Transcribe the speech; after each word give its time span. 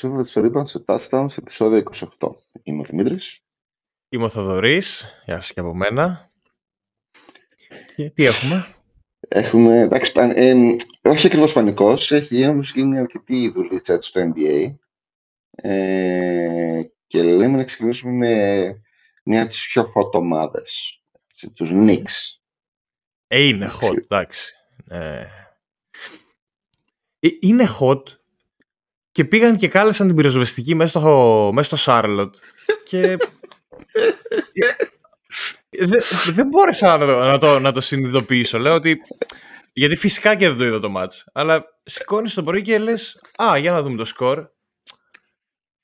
Καλώ 0.00 0.18
ήρθατε 0.18 0.28
στο 0.28 0.42
Rebound 0.44 0.68
σε 0.68 0.84
Touchdown 0.86 1.24
σε 1.28 1.40
επεισόδιο 1.40 1.82
28. 2.18 2.28
Είμαι 2.62 2.80
ο 2.80 2.84
Δημήτρης. 2.84 3.42
Είμαι 4.08 4.24
ο 4.24 4.28
Θοδωρής. 4.28 5.04
Γεια 5.24 5.36
σας 5.36 5.52
και 5.52 5.60
από 5.60 5.74
μένα. 5.74 6.30
Και 7.96 8.10
τι 8.10 8.24
έχουμε; 8.24 8.66
Έχουμε, 9.28 9.80
εντάξει, 9.80 10.12
ε, 10.16 10.54
όχι 11.02 11.26
ακριβώς 11.26 11.52
πανικός, 11.52 12.12
έχει 12.12 12.46
όμως 12.46 12.72
γίνει 12.72 12.98
αρκετή 12.98 13.48
δουλειά 13.48 14.00
στο 14.00 14.32
NBA. 14.32 14.74
Ε, 15.50 16.82
και 17.06 17.22
λέμε 17.22 17.56
να 17.56 17.64
ξεκινήσουμε 17.64 18.12
με 18.12 18.74
μια 19.24 19.40
από 19.40 19.50
τις 19.50 19.66
πιο 19.66 19.82
hot 19.82 20.12
ομάδες, 20.12 21.02
τους 21.54 21.70
Knicks. 21.72 22.38
Ε, 23.26 23.40
είναι 23.40 23.70
hot, 23.80 23.96
εντάξει. 23.96 24.54
Ε, 24.88 25.26
ε, 27.18 27.28
είναι 27.40 27.66
hot 27.80 28.02
και 29.14 29.24
πήγαν 29.24 29.56
και 29.56 29.68
κάλεσαν 29.68 30.06
την 30.06 30.16
πυροσβεστική 30.16 30.74
μέσα 30.74 30.98
στο, 30.98 31.50
μέσα 31.54 31.76
στο 31.76 31.92
Charlotte 31.92 32.30
και 32.84 33.16
δεν, 35.90 36.02
δεν 36.34 36.46
μπόρεσα 36.46 36.96
να 36.96 37.06
το, 37.06 37.24
να, 37.24 37.38
το, 37.38 37.58
να 37.58 37.72
το 37.72 37.80
συνειδητοποιήσω. 37.80 38.58
Λέω 38.58 38.74
ότι. 38.74 39.00
Γιατί 39.72 39.96
φυσικά 39.96 40.34
και 40.34 40.48
δεν 40.48 40.58
το 40.58 40.64
είδα 40.64 40.80
το 40.80 40.88
μάτς. 40.88 41.24
Αλλά 41.32 41.64
σηκώνεις 41.82 42.34
το 42.34 42.42
πρωί 42.42 42.62
και 42.62 42.78
λες: 42.78 43.20
Α, 43.42 43.56
για 43.56 43.70
να 43.70 43.82
δούμε 43.82 43.96
το 43.96 44.04
σκορ. 44.04 44.48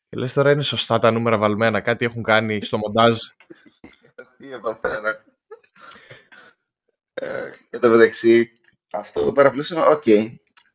Και 0.09 0.19
λες 0.19 0.33
τώρα 0.33 0.51
είναι 0.51 0.63
σωστά 0.63 0.99
τα 0.99 1.11
νούμερα 1.11 1.39
βαλμένα. 1.39 1.81
Κάτι 1.81 2.05
έχουν 2.05 2.23
κάνει 2.23 2.63
στο 2.63 2.79
μοντάζ. 2.79 3.19
Τι 4.39 4.51
εδώ 4.51 4.75
πέρα. 4.81 5.25
Ε, 7.15 7.51
και 7.71 7.79
το 7.79 7.89
μεταξύ, 7.89 8.53
αυτό 8.93 9.21
εδώ 9.21 9.33
πέρα 9.33 9.51
πλούσιο, 9.51 9.91
οκ. 9.91 10.05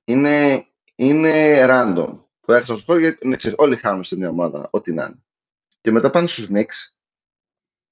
Είναι, 0.06 0.66
είναι 0.95 1.66
random. 1.69 2.25
Το 2.45 2.53
έχασα 2.53 2.71
στο 2.71 2.77
σκορ 2.77 2.99
γιατί 2.99 3.27
ναι, 3.27 3.35
ξέρεις, 3.35 3.57
όλοι 3.59 3.75
χάνουν 3.75 4.03
σε 4.03 4.17
μια 4.17 4.29
ομάδα, 4.29 4.67
ό,τι 4.71 4.93
να 4.93 5.03
είναι. 5.03 5.23
Και 5.81 5.91
μετά 5.91 6.09
πάνε 6.09 6.27
στους 6.27 6.47
Knicks 6.53 6.97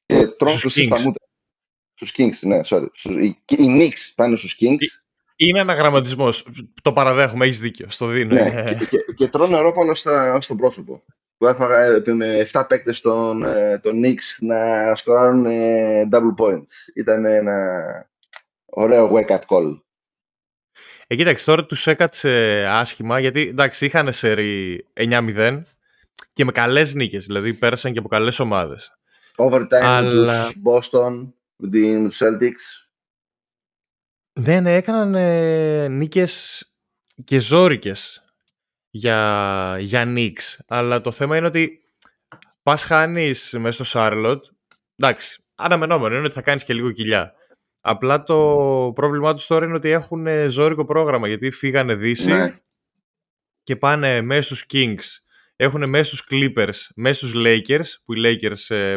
και 0.05 0.27
τρώνε 0.27 0.57
στα 0.57 0.99
μούτρα. 0.99 1.25
Στους 1.93 2.13
Kings, 2.17 2.39
ναι, 2.41 2.59
sorry. 2.63 2.87
Στους, 2.93 3.15
οι, 3.15 3.43
οι 3.47 3.67
Knicks 3.79 4.11
πάνε 4.15 4.35
στους 4.35 4.57
Kings. 4.59 4.77
Είναι 5.35 5.59
αναγραμματισμός. 5.59 6.47
Το 6.81 6.93
παραδέχομαι, 6.93 7.45
έχεις 7.45 7.59
δίκιο. 7.59 7.89
Στο 7.89 8.07
δίνω. 8.07 8.33
Ναι, 8.33 8.75
και, 8.79 8.85
και, 8.85 8.97
και 9.15 9.27
τρώνε 9.27 9.55
νερό 9.55 9.73
πάνω 9.73 9.93
στα, 9.93 10.41
στο 10.41 10.55
πρόσωπο. 10.55 11.03
Που 11.37 11.47
έφαγα 11.47 11.79
ε, 11.79 12.13
με 12.13 12.47
7 12.51 12.63
παίκτες 12.67 13.01
των, 13.01 13.43
ε, 13.43 13.79
των 13.79 14.01
Knicks 14.03 14.37
να 14.39 14.95
σκοράρουν 14.95 15.45
ε, 15.45 16.07
double 16.11 16.43
points. 16.43 16.93
Ήταν 16.95 17.25
ένα 17.25 17.85
ωραίο 18.65 19.11
wake-up 19.13 19.41
call. 19.47 19.79
Ε, 21.07 21.15
κοίταξε, 21.15 21.45
τώρα 21.45 21.65
τους 21.65 21.87
έκατσε 21.87 22.65
άσχημα 22.69 23.19
γιατί 23.19 23.47
εντάξει, 23.47 23.85
είχαν 23.85 24.13
σερί 24.13 24.85
9-0 24.93 25.63
και 26.33 26.45
με 26.45 26.51
καλές 26.51 26.93
νίκες. 26.93 27.25
Δηλαδή 27.25 27.53
πέρασαν 27.53 27.93
και 27.93 27.99
από 27.99 28.07
καλές 28.07 28.39
ομάδες. 28.39 28.97
Overtime 29.37 29.81
Αλλά... 29.81 30.47
τους 30.47 30.61
Boston, 30.65 31.27
με 31.55 31.69
τους 32.07 32.21
Celtics. 32.21 32.87
Δεν 34.33 34.65
έκαναν 34.65 35.15
ε, 35.15 35.87
νίκες 35.87 36.65
και 37.23 37.39
ζόρικες 37.39 38.23
για, 38.89 39.77
για 39.79 40.03
Knicks. 40.07 40.57
Αλλά 40.67 41.01
το 41.01 41.11
θέμα 41.11 41.37
είναι 41.37 41.47
ότι 41.47 41.79
πας 42.63 42.83
χάνεις 42.83 43.55
μέσα 43.58 43.83
στο 43.83 43.99
Charlotte. 43.99 44.42
Εντάξει, 44.95 45.43
αναμενόμενο 45.55 46.15
είναι 46.15 46.25
ότι 46.25 46.33
θα 46.33 46.42
κάνεις 46.42 46.63
και 46.63 46.73
λίγο 46.73 46.92
κοιλιά. 46.92 47.33
Απλά 47.86 48.23
το 48.23 48.92
πρόβλημά 48.95 49.33
τους 49.33 49.48
τώρα 49.48 49.66
είναι 49.66 49.76
ότι 49.76 49.89
έχουν 49.89 50.27
ζόρικο 50.49 50.86
πρόγραμμα 50.86 51.27
γιατί 51.27 51.52
φύγανε 51.52 51.95
δύση 51.95 52.32
ναι. 52.32 52.60
και 53.64 53.76
πάνε 53.76 54.21
μέσα 54.21 54.44
στους 54.44 54.66
Kings. 54.73 55.21
Έχουν 55.55 55.89
μέσα 55.89 56.04
στους 56.04 56.27
Clippers, 56.30 56.88
μέσα 56.95 57.14
στους 57.14 57.32
Lakers, 57.36 57.86
που 58.05 58.14
οι 58.14 58.22
Lakers 58.26 58.76
ε, 58.76 58.95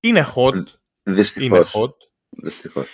είναι 0.00 0.24
hot. 0.34 0.62
Δυστυχώς. 1.02 1.74
Είναι 1.74 1.86
hot. 1.86 1.94
Δυστυχώς. 2.28 2.88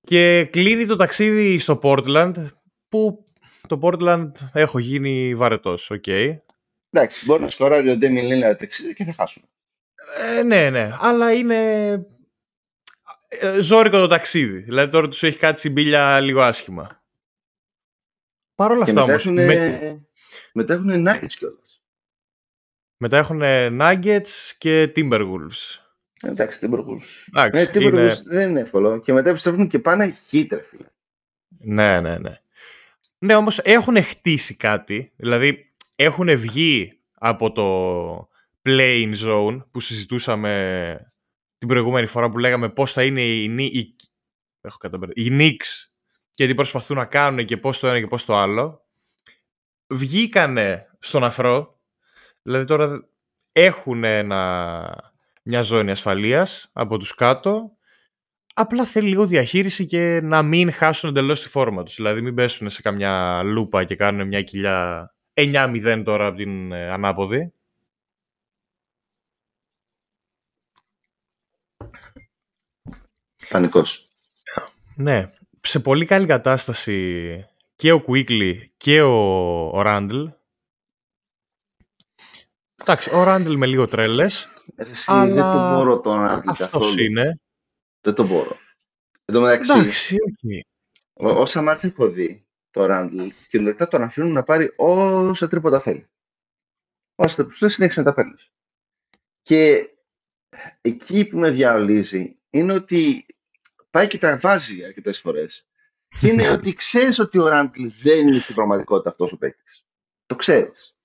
Και 0.00 0.44
κλείνει 0.44 0.86
το 0.86 0.96
ταξίδι 0.96 1.58
στο 1.58 1.78
Portland, 1.82 2.46
που 2.88 3.24
το 3.68 3.78
Portland 3.82 4.30
έχω 4.52 4.78
γίνει 4.78 5.34
βαρετός, 5.34 5.90
ok. 5.90 6.02
Okay. 6.06 6.36
Εντάξει, 6.90 7.24
μπορεί 7.24 7.42
να 7.42 7.48
σκοράρει 7.48 7.90
ο 7.90 7.96
Ντέμι 7.96 8.22
Λίλα 8.22 8.56
ταξίδι 8.56 8.94
και 8.94 9.04
θα 9.04 9.12
χάσουν. 9.12 9.42
Ε, 10.20 10.42
ναι, 10.42 10.70
ναι, 10.70 10.90
αλλά 10.98 11.32
είναι 11.32 11.88
ε, 11.90 12.02
ζώρικο 13.60 13.98
το 13.98 14.06
ταξίδι. 14.06 14.58
Δηλαδή 14.58 14.90
τώρα 14.90 15.08
τους 15.08 15.22
έχει 15.22 15.38
κάτσει 15.38 15.68
η 15.68 15.70
μπίλια 15.74 16.20
λίγο 16.20 16.40
άσχημα. 16.40 17.02
Παρ' 18.54 18.70
όλα 18.70 18.82
αυτά 18.82 19.02
όμως... 19.02 19.24
Με... 19.24 20.04
Μετά 20.52 20.74
έχουν 20.74 21.08
Nuggets 21.08 21.32
κιόλας. 21.38 21.82
Μετά 22.96 23.16
έχουν 23.16 23.40
Nuggets 23.80 24.52
και 24.58 24.92
Timberwolves. 24.96 25.78
Εντάξει, 26.22 26.58
Timberwolves. 26.62 27.28
Εντάξει, 27.28 27.78
ναι, 27.78 27.84
είναι... 27.84 28.22
δεν 28.24 28.50
είναι 28.50 28.60
εύκολο. 28.60 28.98
Και 28.98 29.12
μετά 29.12 29.30
επιστρέφουν 29.30 29.66
και 29.66 29.78
πάνε 29.78 30.10
χύτερ, 30.28 30.62
φίλε. 30.62 30.86
Ναι, 31.58 32.00
ναι, 32.00 32.18
ναι. 32.18 32.34
Ναι, 33.18 33.34
όμως 33.34 33.58
έχουν 33.58 34.04
χτίσει 34.04 34.54
κάτι. 34.54 35.12
Δηλαδή, 35.16 35.72
έχουν 35.96 36.38
βγει 36.38 37.00
από 37.14 37.52
το 37.52 38.28
playing 38.62 39.14
zone 39.26 39.64
που 39.70 39.80
συζητούσαμε 39.80 41.12
την 41.60 41.68
προηγούμενη 41.68 42.06
φορά 42.06 42.30
που 42.30 42.38
λέγαμε 42.38 42.68
πώς 42.68 42.92
θα 42.92 43.04
είναι 43.04 43.22
οι, 43.22 43.44
οι, 43.44 43.96
έχω 44.60 44.76
οι 45.12 45.28
Knicks 45.30 45.90
και 46.30 46.46
τι 46.46 46.54
προσπαθούν 46.54 46.96
να 46.96 47.04
κάνουν 47.04 47.44
και 47.44 47.56
πώς 47.56 47.78
το 47.78 47.86
ένα 47.86 48.00
και 48.00 48.06
πώς 48.06 48.24
το 48.24 48.36
άλλο. 48.36 48.86
Βγήκανε 49.86 50.86
στον 50.98 51.24
αφρό. 51.24 51.80
Δηλαδή 52.42 52.64
τώρα 52.64 53.08
έχουν 53.52 54.04
ένα 54.04 55.12
μια 55.42 55.62
ζώνη 55.62 55.90
ασφαλείας 55.90 56.70
από 56.72 56.98
τους 56.98 57.14
κάτω. 57.14 57.76
Απλά 58.54 58.84
θέλει 58.84 59.08
λίγο 59.08 59.26
διαχείριση 59.26 59.86
και 59.86 60.20
να 60.22 60.42
μην 60.42 60.72
χάσουν 60.72 61.08
εντελώς 61.08 61.42
τη 61.42 61.48
φόρμα 61.48 61.82
τους. 61.82 61.94
Δηλαδή 61.94 62.20
μην 62.20 62.34
πέσουν 62.34 62.70
σε 62.70 62.82
καμιά 62.82 63.42
λούπα 63.42 63.84
και 63.84 63.96
κάνουν 63.96 64.26
μια 64.26 64.42
κοιλιά 64.42 65.10
9-0 65.34 66.02
τώρα 66.04 66.26
από 66.26 66.36
την 66.36 66.72
ε, 66.72 66.90
ανάποδη. 66.90 67.52
Πανικός. 73.50 74.08
Ναι. 74.96 75.32
Σε 75.60 75.80
πολύ 75.80 76.04
καλή 76.04 76.26
κατάσταση 76.26 77.48
και 77.76 77.92
ο 77.92 78.04
Quickly 78.06 78.54
και 78.76 79.02
ο, 79.02 79.14
ο 79.66 79.82
Randall. 79.84 80.32
Εντάξει, 82.80 83.14
ο 83.14 83.24
Randall 83.26 83.54
με 83.56 83.66
λίγο 83.66 83.86
τρέλες. 83.88 84.52
Εσύ, 84.76 85.10
Αλλά... 85.10 85.34
δεν 85.34 85.42
το 85.42 85.74
μπορώ 85.74 86.00
το 86.00 86.16
να 86.16 86.42
Αυτός 86.46 86.96
είναι. 86.96 87.40
Δεν 88.00 88.14
το 88.14 88.26
μπορώ. 88.26 88.56
Εν 89.24 89.34
τω 89.34 89.40
μεταξύ, 89.40 89.72
Εντάξει, 89.72 90.16
okay. 90.16 90.60
όσα 91.14 91.62
μάτια 91.62 91.88
έχω 91.88 92.08
δει 92.08 92.46
το 92.70 92.86
Ράντλ, 92.86 93.26
κυριολεκτικά 93.48 93.88
τον 93.88 94.02
αφήνουν 94.02 94.32
να 94.32 94.42
πάρει 94.42 94.72
όσα 94.76 95.48
τρίποτα 95.48 95.80
θέλει. 95.80 96.06
Όσα 97.14 97.46
του 97.46 97.56
λέει 97.60 97.70
συνέχισε 97.70 98.00
να 98.00 98.06
τα 98.06 98.14
παίρνεις. 98.14 98.50
Και 99.42 99.90
εκεί 100.80 101.24
που 101.24 101.38
με 101.38 101.50
διαολίζει 101.50 102.36
είναι 102.50 102.72
ότι 102.72 103.26
πάει 103.90 104.06
και 104.06 104.18
τα 104.18 104.38
βάζει 104.38 104.84
αρκετές 104.84 105.18
φορές. 105.20 105.66
Και 106.20 106.28
είναι 106.28 106.50
ότι 106.56 106.72
ξέρεις 106.72 107.18
ότι 107.18 107.38
ο 107.38 107.48
Ράντλ 107.48 107.86
δεν 108.02 108.18
είναι 108.28 108.40
στην 108.40 108.54
πραγματικότητα 108.54 109.10
αυτός 109.10 109.32
ο 109.32 109.36
παίκτης. 109.36 109.84
Το 110.26 110.36
ξέρεις. 110.36 110.98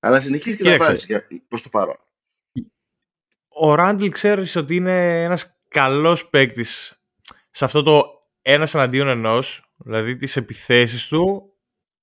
Αλλά 0.00 0.20
συνεχίζει 0.20 0.56
και 0.56 0.64
τα 0.64 0.76
βάζει 0.76 1.24
προς 1.48 1.62
το 1.62 1.68
παρόν. 1.68 1.98
Ο 3.48 3.74
Ράντλ 3.74 4.08
ξέρεις 4.08 4.56
ότι 4.56 4.74
είναι 4.74 5.22
ένας 5.22 5.58
καλός 5.68 6.28
παίκτης 6.28 7.00
σε 7.50 7.64
αυτό 7.64 7.82
το 7.82 8.18
ένας 8.42 8.74
εναντίον 8.74 9.08
ενός, 9.08 9.72
δηλαδή 9.76 10.16
τις 10.16 10.36
επιθέσεις 10.36 11.06
του, 11.06 11.52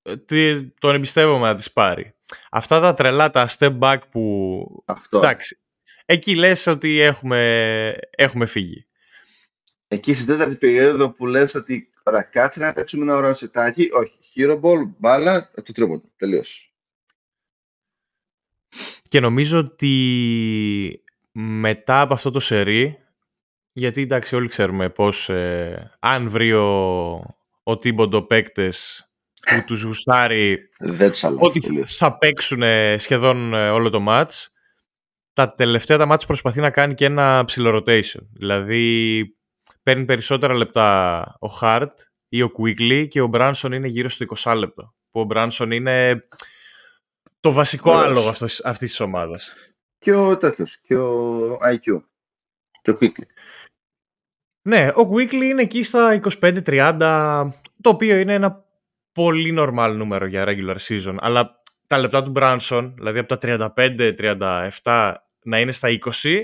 ε, 0.01 0.61
τον 0.79 0.95
εμπιστεύομαι 0.95 1.47
να 1.47 1.55
τις 1.55 1.71
πάρει. 1.71 2.15
Αυτά 2.51 2.79
τα 2.79 2.93
τρελά, 2.93 3.29
τα 3.29 3.47
step 3.57 3.79
back 3.79 3.97
που. 4.11 4.83
Αυτό. 4.85 5.17
Εντάξει. 5.17 5.59
Εκεί 6.05 6.35
λες 6.35 6.67
ότι 6.67 6.99
έχουμε, 6.99 7.93
έχουμε 8.09 8.45
φύγει. 8.45 8.86
Εκεί 9.87 10.13
στην 10.13 10.27
τέταρτη 10.27 10.55
περίοδο 10.55 11.09
που 11.11 11.25
λες 11.25 11.55
ότι 11.55 11.89
ωραία, 12.03 12.21
κάτσε 12.21 12.59
να 12.59 12.73
παίξουμε 12.73 13.03
ένα 13.03 13.15
ωραίο 13.15 13.33
σετάκι. 13.33 13.89
Όχι, 13.93 14.17
hero 14.35 14.59
ball, 14.61 14.89
μπάλα, 14.97 15.51
το 15.65 15.71
τρίποντο. 15.71 16.09
Τελείωσε. 16.17 16.61
Και 19.01 19.19
νομίζω 19.19 19.57
ότι 19.57 21.03
μετά 21.31 22.01
από 22.01 22.13
αυτό 22.13 22.31
το 22.31 22.39
σερί, 22.39 22.97
γιατί 23.71 24.01
εντάξει 24.01 24.35
όλοι 24.35 24.47
ξέρουμε 24.47 24.89
πως 24.89 25.29
ε, 25.29 25.91
αν 25.99 26.29
βρει 26.29 26.53
ο, 26.53 27.11
ο 27.63 27.77
Τίμποντο 27.79 28.21
παίκτες 28.21 29.07
που 29.49 29.63
τους 29.65 29.83
γουστάρει 29.83 30.69
ότι 31.39 31.83
θα 31.85 32.17
παίξουν 32.17 32.61
σχεδόν 32.97 33.53
ε, 33.53 33.69
όλο 33.69 33.89
το 33.89 33.99
μάτς, 33.99 34.51
τα 35.33 35.53
τελευταία 35.53 35.97
τα 35.97 36.05
μάτς 36.05 36.25
προσπαθεί 36.25 36.59
να 36.59 36.71
κάνει 36.71 36.93
και 36.93 37.05
ένα 37.05 37.43
ψηλό 37.45 37.77
rotation. 37.77 38.27
Δηλαδή 38.33 39.36
παίρνει 39.87 40.05
περισσότερα 40.05 40.53
λεπτά 40.53 41.21
ο 41.39 41.47
Hart 41.61 41.93
ή 42.27 42.41
ο 42.41 42.51
Quickly 42.57 43.07
και 43.09 43.21
ο 43.21 43.29
Branson 43.33 43.71
είναι 43.71 43.87
γύρω 43.87 44.09
στο 44.09 44.25
20 44.35 44.55
λεπτό. 44.57 44.95
που 45.11 45.19
ο 45.19 45.23
Μπράνσον 45.23 45.71
είναι 45.71 46.27
το 47.39 47.51
βασικό 47.51 47.91
Ωραίος. 47.91 48.05
άλογο 48.05 48.29
αυτός, 48.29 48.63
αυτής 48.63 48.89
της 48.89 48.99
ομάδας. 48.99 49.53
Και 49.97 50.13
ο 50.13 50.37
τέτοιος, 50.37 50.77
και 50.77 50.95
ο 50.95 51.53
IQ. 51.53 52.01
Και 52.81 52.91
ο 52.91 52.97
Quickly. 52.99 53.25
Ναι, 54.61 54.87
ο 54.87 55.09
Quickly 55.13 55.33
είναι 55.33 55.61
εκεί 55.61 55.83
στα 55.83 56.13
25-30, 56.13 57.51
το 57.81 57.89
οποίο 57.89 58.17
είναι 58.17 58.33
ένα 58.33 58.65
πολύ 59.11 59.55
normal 59.59 59.93
νούμερο 59.95 60.25
για 60.25 60.45
regular 60.47 60.77
season, 60.87 61.15
αλλά 61.19 61.61
τα 61.87 61.97
λεπτά 61.97 62.23
του 62.23 62.31
Branson, 62.35 62.93
δηλαδή 62.95 63.19
από 63.19 63.37
τα 63.37 63.69
35-37 64.83 65.13
να 65.43 65.59
είναι 65.59 65.71
στα 65.71 65.89
20, 65.89 66.43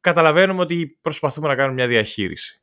καταλαβαίνουμε 0.00 0.60
ότι 0.60 0.98
προσπαθούμε 1.00 1.48
να 1.48 1.54
κάνουμε 1.54 1.74
μια 1.74 1.86
διαχείριση. 1.88 2.62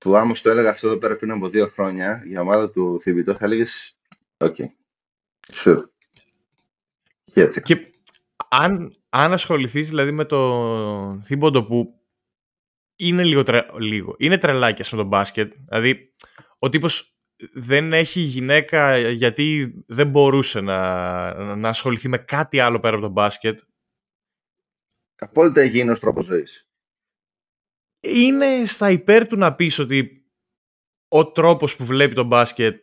Που 0.00 0.16
άμα 0.16 0.34
σου 0.34 0.42
το 0.42 0.50
έλεγα 0.50 0.70
αυτό 0.70 0.86
εδώ 0.86 0.98
πέρα 0.98 1.16
πριν 1.16 1.30
από 1.30 1.48
δύο 1.48 1.68
χρόνια, 1.68 2.24
η 2.26 2.38
ομάδα 2.38 2.70
του 2.70 3.00
Θηβητό 3.00 3.34
θα 3.34 3.44
έλεγες. 3.44 3.98
Ok. 4.36 4.56
Sure. 5.52 5.82
Και 7.24 7.40
έτσι. 7.40 7.62
Και 7.62 7.92
αν, 8.48 8.96
αν 9.08 9.32
ασχοληθείς 9.32 9.88
δηλαδή 9.88 10.10
με 10.10 10.24
το 10.24 11.20
Thibodeau 11.24 11.64
που 11.64 12.00
είναι 12.96 13.24
λίγο, 13.24 13.42
τρε, 13.42 13.66
λίγο 13.78 14.14
είναι 14.18 14.38
τρελάκιας 14.38 14.90
με 14.90 14.98
τον 14.98 15.06
μπάσκετ, 15.06 15.52
δηλαδή 15.68 16.14
ο 16.58 16.68
τύπος 16.68 17.14
δεν 17.52 17.92
έχει 17.92 18.20
γυναίκα 18.20 18.98
γιατί 18.98 19.74
δεν 19.86 20.08
μπορούσε 20.08 20.60
να, 20.60 21.54
να 21.56 21.68
ασχοληθεί 21.68 22.08
με 22.08 22.18
κάτι 22.18 22.60
άλλο 22.60 22.78
πέρα 22.78 22.94
από 22.94 23.04
τον 23.04 23.12
μπάσκετ. 23.12 23.60
Απόλυτα 25.16 25.64
υγιεινός 25.64 26.00
τρόπος 26.00 26.24
ζωής. 26.24 26.69
Είναι 28.00 28.64
στα 28.66 28.90
υπέρ 28.90 29.26
του 29.26 29.36
να 29.36 29.54
πεις 29.54 29.78
ότι 29.78 30.24
ο 31.08 31.32
τρόπος 31.32 31.76
που 31.76 31.84
βλέπει 31.84 32.14
τον 32.14 32.26
μπάσκετ 32.26 32.82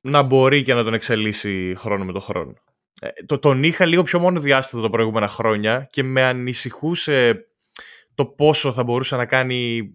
να 0.00 0.22
μπορεί 0.22 0.62
και 0.62 0.74
να 0.74 0.84
τον 0.84 0.94
εξελίσσει 0.94 1.74
χρόνο 1.78 2.04
με 2.04 2.12
τον 2.12 2.20
χρόνο. 2.20 2.54
Ε, 3.00 3.24
το, 3.26 3.38
τον 3.38 3.62
είχα 3.62 3.84
λίγο 3.84 4.02
πιο 4.02 4.18
μόνο 4.20 4.40
διάστατο 4.40 4.82
τα 4.82 4.90
προηγούμενα 4.90 5.28
χρόνια 5.28 5.88
και 5.90 6.02
με 6.02 6.22
ανησυχούσε 6.22 7.46
το 8.14 8.26
πόσο 8.26 8.72
θα 8.72 8.84
μπορούσε 8.84 9.16
να 9.16 9.26
κάνει 9.26 9.90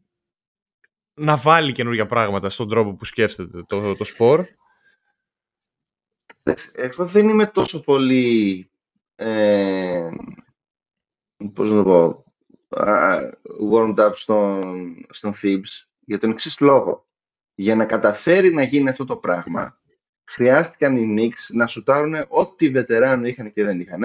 να 1.13 1.35
βάλει 1.35 1.71
καινούργια 1.71 2.06
πράγματα 2.06 2.50
στον 2.50 2.69
τρόπο 2.69 2.94
που 2.95 3.06
σκέφτεται 3.06 3.63
το, 3.63 3.95
το 3.95 4.03
σπορ. 4.03 4.45
Εγώ 6.73 7.06
δεν 7.06 7.29
είμαι 7.29 7.47
τόσο 7.47 7.79
πολύ 7.79 8.65
ε, 9.15 10.09
πώς 11.53 11.69
να 11.69 11.83
το 11.83 11.83
πω 11.83 12.31
warmed 13.71 13.97
up 13.97 14.12
στον, 14.13 15.06
στον 15.09 15.33
Thebes 15.41 15.85
για 16.00 16.19
τον 16.19 16.29
εξής 16.29 16.59
λόγο. 16.59 17.06
Για 17.56 17.75
να 17.75 17.85
καταφέρει 17.85 18.53
να 18.53 18.63
γίνει 18.63 18.89
αυτό 18.89 19.06
το 19.06 19.15
πράγμα 19.15 19.81
χρειάστηκαν 20.31 20.95
οι 20.95 21.15
Knicks 21.18 21.56
να 21.56 21.68
σουτάρουν 21.68 22.25
ό,τι 22.27 22.69
βετεράνο 22.69 23.25
είχαν 23.25 23.51
και 23.51 23.63
δεν 23.63 23.79
είχαν 23.79 24.03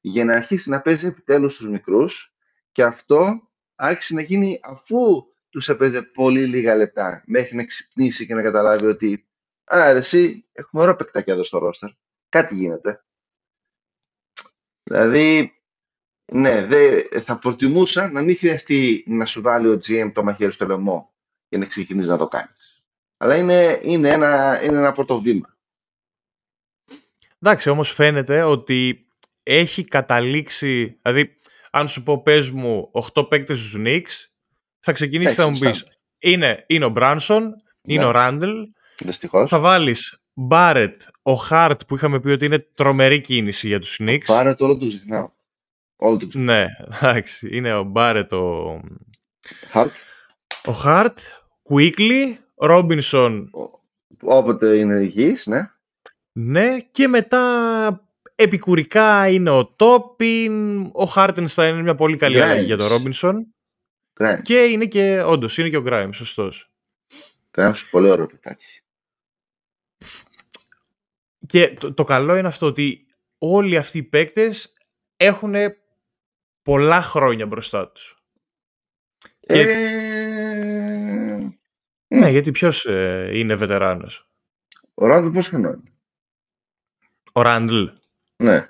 για 0.00 0.24
να 0.24 0.32
αρχίσει 0.32 0.70
να 0.70 0.80
παίζει 0.80 1.06
επιτέλους 1.06 1.54
στους 1.54 1.68
μικρούς 1.68 2.34
και 2.72 2.82
αυτό 2.82 3.48
άρχισε 3.74 4.14
να 4.14 4.20
γίνει 4.20 4.60
αφού 4.62 5.26
τους 5.48 5.68
έπαιζε 5.68 6.02
πολύ 6.02 6.46
λίγα 6.46 6.74
λεπτά 6.74 7.22
μέχρι 7.26 7.56
να 7.56 7.64
ξυπνήσει 7.64 8.26
και 8.26 8.34
να 8.34 8.42
καταλάβει 8.42 8.86
ότι 8.86 9.28
«Α, 9.64 9.92
ρε, 9.92 9.98
εσύ, 9.98 10.48
έχουμε 10.52 10.82
ωραία 10.82 10.96
παικτάκια 10.96 11.32
εδώ 11.32 11.42
στο 11.42 11.58
ρόστερ. 11.58 11.90
Κάτι 12.28 12.54
γίνεται». 12.54 13.04
Δηλαδή, 14.82 15.52
ναι, 16.32 16.64
δε, 16.66 17.02
θα 17.20 17.38
προτιμούσα 17.38 18.10
να 18.10 18.22
μην 18.22 18.36
χρειαστεί 18.36 19.04
να 19.06 19.24
σου 19.24 19.40
βάλει 19.42 19.68
ο 19.68 19.76
GM 19.86 20.10
το 20.14 20.22
μαχαίρι 20.24 20.52
στο 20.52 20.66
λαιμό 20.66 21.12
για 21.48 21.58
να 21.58 21.64
ξεκινήσεις 21.64 22.08
να 22.10 22.16
το 22.18 22.28
κάνεις. 22.28 22.82
Αλλά 23.16 23.36
είναι, 23.36 23.80
είναι, 23.82 24.08
ένα, 24.10 24.60
είναι 24.64 24.76
ένα 24.78 24.92
πρώτο 24.92 25.20
βήμα. 25.20 25.56
Εντάξει, 27.42 27.68
όμως 27.70 27.92
φαίνεται 27.92 28.42
ότι 28.42 29.06
έχει 29.42 29.84
καταλήξει, 29.84 30.98
δηλαδή 31.02 31.34
αν 31.70 31.88
σου 31.88 32.02
πω 32.02 32.22
πες 32.22 32.50
μου 32.50 32.90
8 33.14 33.28
παίκτες 33.28 33.58
στους 33.58 33.74
Knicks, 33.78 34.26
θα 34.80 34.92
ξεκινήσεις 34.92 35.34
θα 35.34 35.48
μου 35.50 35.58
πεις 35.58 35.98
είναι, 36.18 36.64
είναι 36.66 36.84
ο 36.84 36.88
Μπράνσον, 36.88 37.54
είναι 37.82 38.02
Ναι. 38.02 38.08
ο 38.08 38.10
Ράντελ, 38.10 38.68
Δυστυχώς. 38.98 39.50
θα 39.50 39.58
βάλεις 39.58 40.22
Μπάρετ, 40.32 41.00
ο 41.22 41.34
Χάρτ 41.34 41.80
που 41.86 41.94
είχαμε 41.94 42.20
πει 42.20 42.28
ότι 42.28 42.44
είναι 42.44 42.58
τρομερή 42.58 43.20
κίνηση 43.20 43.66
για 43.66 43.78
τους 43.80 43.96
Knicks. 44.00 44.24
Πάρε 44.26 44.54
το 44.54 44.64
όλο 44.64 44.76
το 44.76 44.86
ξεχνάω. 44.86 45.30
Όλο 46.00 46.16
το 46.16 46.26
ξεχνάω. 46.26 46.56
Ναι, 46.56 46.66
εντάξει, 47.00 47.48
είναι 47.52 47.74
ο 47.74 47.82
Μπάρετ, 47.82 48.32
ο, 48.32 48.80
Χαρτ, 49.68 49.94
ο 50.64 50.72
Χάρτ, 50.72 51.18
Quickly, 51.70 52.36
Ρόμπινσον, 52.54 53.50
όποτε 54.22 54.78
είναι 54.78 55.00
υγιής, 55.00 55.46
ναι. 55.46 55.70
ναι, 56.32 56.80
και 56.80 57.08
μετά 57.08 58.08
επικουρικά 58.34 59.28
είναι 59.28 59.50
ο 59.50 59.66
Τόπιν, 59.66 60.80
ο 60.92 61.04
Χάρτενστάιν 61.04 61.74
είναι 61.74 61.82
μια 61.82 61.94
πολύ 61.94 62.16
καλή 62.16 62.36
Grimes. 62.36 62.40
αλλαγή 62.40 62.64
για 62.64 62.76
τον 62.76 62.88
Ρόμπινσον 62.88 63.54
Grimes. 64.20 64.40
και 64.42 64.64
είναι 64.64 64.86
και, 64.86 65.22
όντως, 65.22 65.58
είναι 65.58 65.68
και 65.68 65.76
ο 65.76 65.82
Γκράιμ, 65.82 66.10
σωστός. 66.10 66.70
Grimes, 67.50 67.74
πολύ 67.90 68.08
ωραίο 68.08 68.26
παικτάκι. 68.26 68.82
Και 71.46 71.74
το, 71.80 71.94
το 71.94 72.04
καλό 72.04 72.36
είναι 72.36 72.48
αυτό 72.48 72.66
ότι 72.66 73.06
όλοι 73.38 73.76
αυτοί 73.76 73.98
οι 73.98 74.02
παίκτες 74.02 74.72
έχουν 75.16 75.54
πολλά 76.68 77.00
χρόνια 77.02 77.46
μπροστά 77.46 77.88
τους. 77.90 78.16
Και- 79.40 79.60
Ε, 79.60 81.48
Ναι, 82.14 82.28
γιατί 82.30 82.50
ποιος 82.50 82.86
ε, 82.86 83.30
είναι 83.32 83.54
βετεράνος; 83.54 84.28
ο 84.94 85.06
Ράντλ 85.06 85.28
πόσο 85.28 85.48
χρόνο 85.50 85.68
είναι. 85.68 85.82
Ο 87.32 87.42
Ράντλ. 87.42 87.84
Ναι. 88.36 88.66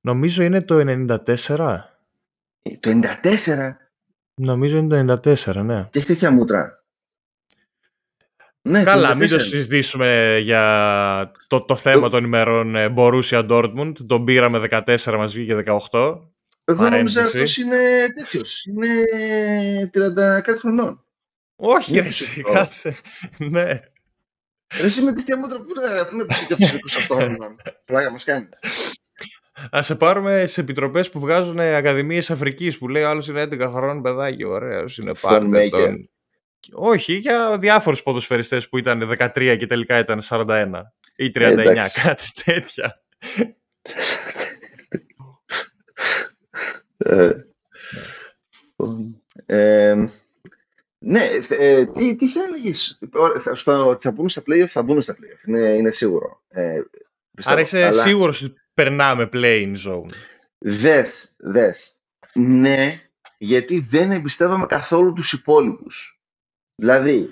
Νομίζω 0.00 0.42
είναι 0.42 0.62
το 0.62 0.78
94. 0.78 1.98
Ε, 2.62 2.76
Το 2.76 2.90
94 2.90 3.76
Νομίζω 4.34 4.76
είναι 4.76 4.88
το 4.88 5.30
94, 5.30 5.62
ναι. 5.64 5.88
και 5.90 5.98
έχει 5.98 6.06
τέτοια 6.06 6.30
μούτρα. 6.30 6.84
Ναι, 8.62 8.82
Καλά, 8.84 9.12
94. 9.12 9.16
μην 9.16 9.28
το 9.28 9.38
συζητήσουμε 9.40 10.38
για 10.42 11.32
το, 11.46 11.60
το 11.64 11.76
θέμα 11.76 12.00
Το- 12.02 12.08
των 12.08 12.24
ημερών 12.24 12.74
ε, 12.76 12.94
Borussia 12.96 13.48
Dortmund. 13.50 13.92
Τον 14.06 14.24
πήραμε 14.24 14.58
14, 14.70 15.16
μας 15.16 15.32
βγήκε 15.32 15.54
18. 15.90 16.20
Εγώ 16.68 16.82
νόμιζα 16.88 17.20
παρένθεση. 17.20 17.38
αυτός 17.38 17.56
είναι 17.56 18.06
τέτοιος. 18.14 18.64
Είναι 18.64 18.88
30 19.94 20.40
κάτι 20.42 20.58
χρονών. 20.58 21.04
Όχι, 21.56 21.92
Ναι, 21.92 22.00
ρε, 22.00 22.06
εσύ, 22.06 22.24
σωστό. 22.24 22.52
κάτσε. 22.52 22.96
ναι. 23.38 23.62
Ρε, 23.62 24.84
Εσύ 24.84 25.02
με 25.02 25.12
τέτοια 25.12 25.36
μούτρα 25.38 25.58
που 25.58 25.64
είναι, 25.76 26.04
πού 26.08 26.14
είναι 26.14 26.24
που 26.24 26.32
είσαι 26.32 26.44
και 26.44 26.54
αυτός 26.54 27.06
28 27.08 27.14
χρονών. 27.16 27.56
Πλάκα 27.84 28.10
μας 28.10 28.24
κάνει. 28.24 28.48
Α 29.76 29.82
σε 29.82 29.94
πάρουμε 29.94 30.46
σε 30.46 30.60
επιτροπές 30.60 31.10
που 31.10 31.20
βγάζουν 31.20 31.58
Ακαδημίες 31.60 32.30
Αφρικής 32.30 32.78
που 32.78 32.88
λέει 32.88 33.02
άλλος 33.02 33.28
είναι 33.28 33.42
11 33.42 33.58
χρόνων 33.72 34.02
παιδάκι. 34.02 34.44
Ωραίο 34.44 34.78
είναι 34.78 34.88
Στον 34.88 35.16
πάρτε 35.20 35.46
Maker. 35.66 35.70
τον. 35.70 36.10
Όχι, 36.72 37.14
για 37.14 37.58
διάφορους 37.58 38.02
ποδοσφαιριστές 38.02 38.68
που 38.68 38.78
ήταν 38.78 39.08
13 39.18 39.56
και 39.58 39.66
τελικά 39.66 39.98
ήταν 39.98 40.20
41 40.22 40.68
ή 41.16 41.30
39, 41.30 41.40
εντάξει. 41.58 42.00
κάτι 42.00 42.30
τέτοια. 42.44 43.02
Ε, 47.08 47.42
ε, 49.46 50.04
ναι, 50.98 51.20
ε, 51.48 51.86
τι, 51.86 52.16
τι 52.16 52.28
θα 52.28 52.42
έλεγες, 52.44 52.98
Ωραία, 53.12 53.40
θα- 53.40 53.54
στο, 53.54 53.98
θα 54.00 54.10
μπούμε 54.10 54.28
στα 54.28 54.42
playoff, 54.46 54.66
θα 54.68 54.82
μπούμε 54.82 55.00
στα 55.00 55.16
playoff, 55.16 55.46
είναι, 55.48 55.58
είναι 55.68 55.90
σίγουρο. 55.90 56.42
Ε, 56.48 56.80
πιστεύω. 57.34 57.56
Άρα 57.56 57.60
είσαι 57.60 57.84
Αλλά 57.84 58.02
σίγουρος 58.02 58.42
ότι 58.42 58.60
περνάμε 58.74 59.28
playing 59.32 59.74
zone. 59.86 60.08
Δες, 60.58 61.34
δες. 61.38 62.00
Ναι, 62.34 63.02
γιατί 63.38 63.80
δεν 63.80 64.10
εμπιστεύαμε 64.10 64.66
καθόλου 64.66 65.12
τους 65.12 65.32
υπόλοιπους. 65.32 66.20
Δηλαδή, 66.74 67.30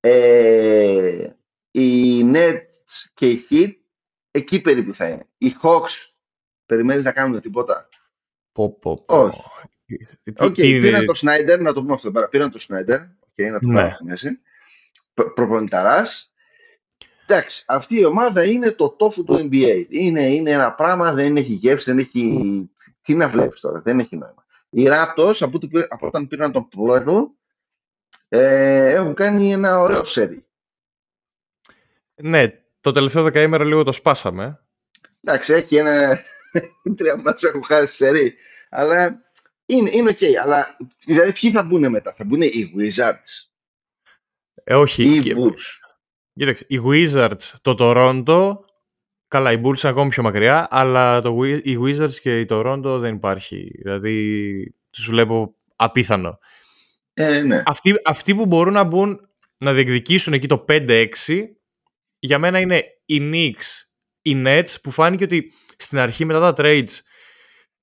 ε, 0.00 1.28
οι 1.70 2.20
Nets 2.34 3.06
και 3.14 3.28
οι 3.28 3.46
Heat 3.50 3.72
εκεί 4.30 4.60
περίπου 4.60 4.94
θα 4.94 5.08
είναι. 5.08 5.26
Οι 5.38 5.54
Hawks 5.62 6.08
περιμένεις 6.66 7.04
να 7.04 7.12
κάνουν 7.12 7.40
τίποτα; 7.40 7.88
Πω, 8.58 8.78
πω, 8.78 9.04
πω. 9.06 9.22
Όχι. 9.22 9.40
Τι- 10.22 10.32
Οκ, 10.38 10.52
τι- 10.52 10.80
πήραν 10.80 11.04
το 11.04 11.12
Snyder, 11.16 11.58
να 11.60 11.72
το 11.72 11.80
πούμε 11.80 11.92
αυτό 11.94 12.10
πέρα. 12.10 12.28
Πήραν 12.28 12.50
το 12.50 12.58
Snyder, 12.68 12.98
okay, 13.00 13.50
να 13.50 13.58
το 13.58 13.66
Ναι. 13.66 13.74
βάλω 13.74 13.90
στη 13.94 14.04
μέση. 14.04 14.40
Προ- 15.14 15.32
Προπονηταράς. 15.32 16.32
Εντάξει, 17.26 17.64
αυτή 17.66 17.98
η 17.98 18.04
ομάδα 18.04 18.44
είναι 18.44 18.70
το 18.70 18.88
τόφου 18.88 19.24
του 19.24 19.34
NBA. 19.34 19.86
Είναι, 19.88 20.22
είναι 20.28 20.50
ένα 20.50 20.72
πράγμα, 20.74 21.12
δεν 21.12 21.36
έχει 21.36 21.52
γεύση, 21.52 21.84
δεν 21.90 21.98
έχει... 21.98 22.70
Τι 23.02 23.14
να 23.14 23.28
βλέπεις 23.28 23.60
τώρα, 23.60 23.80
δεν 23.80 23.98
έχει 23.98 24.16
νόημα. 24.16 24.44
Οι 24.70 24.86
Raptors, 24.88 25.36
από, 25.40 25.58
το, 25.58 25.68
από 25.88 26.06
όταν 26.06 26.28
πήραν 26.28 26.52
τον 26.52 26.68
Poeltl, 26.68 27.30
ε, 28.28 28.92
έχουν 28.92 29.14
κάνει 29.14 29.52
ένα 29.52 29.80
ωραίο 29.80 30.04
σερί. 30.04 30.46
Ναι, 32.14 32.52
το 32.80 32.92
τελευταίο 32.92 33.22
δεκαήμερο 33.22 33.64
λίγο 33.64 33.82
το 33.82 33.92
σπάσαμε. 33.92 34.60
Εντάξει, 35.24 35.52
έχει 35.52 35.76
ένα... 35.76 36.18
Τρία 36.96 37.16
ματσάκια 37.16 37.48
έχουν 37.48 37.64
χάσει 37.64 37.94
σερί. 37.94 38.34
Αλλά 38.70 39.20
είναι, 39.66 39.90
είναι 39.92 40.10
οκ. 40.10 40.18
Αλλά 40.42 40.76
δηλαδή 41.06 41.32
ποιοι 41.32 41.50
θα 41.50 41.62
μπουν 41.62 41.90
μετά. 41.90 42.14
Θα 42.16 42.24
μπουν 42.24 42.42
οι 42.42 42.72
Wizards, 42.78 43.46
Ε, 44.64 44.74
όχι. 44.74 45.02
οι 45.04 45.20
και- 45.20 45.34
Bulls; 45.36 45.88
Κοίταξε, 46.34 46.64
οι 46.68 46.78
Wizards, 46.86 47.52
το 47.62 47.74
Toronto, 47.78 48.54
καλά, 49.28 49.52
οι 49.52 49.56
Bulls 49.64 49.82
είναι 49.82 49.92
ακόμη 49.92 50.08
πιο 50.10 50.22
μακριά, 50.22 50.66
αλλά 50.70 51.20
το, 51.20 51.42
οι 51.62 51.76
Wizards 51.84 52.14
και 52.14 52.40
η 52.40 52.46
Toronto 52.50 52.82
δεν 53.00 53.14
υπάρχει. 53.14 53.70
Δηλαδή, 53.82 54.74
τους 54.90 55.06
βλέπω 55.08 55.54
απίθανο. 55.76 56.38
Ε, 57.14 57.40
ναι. 57.40 57.62
Αυτοί, 57.66 57.94
αυτοί 58.04 58.34
που 58.34 58.46
μπορούν 58.46 58.72
να 58.72 58.84
μπουν 58.84 59.20
να 59.58 59.72
διεκδικήσουν 59.72 60.32
εκεί 60.32 60.46
το 60.46 60.64
5-6, 60.68 61.06
για 62.18 62.38
μένα 62.38 62.58
είναι 62.60 62.82
οι 63.04 63.18
Knicks, 63.32 63.86
οι 64.22 64.42
Nets, 64.46 64.74
που 64.82 64.90
φάνηκε 64.90 65.24
ότι 65.24 65.52
στην 65.76 65.98
αρχή 65.98 66.24
μετά 66.24 66.52
τα 66.52 66.62
trades 66.64 66.88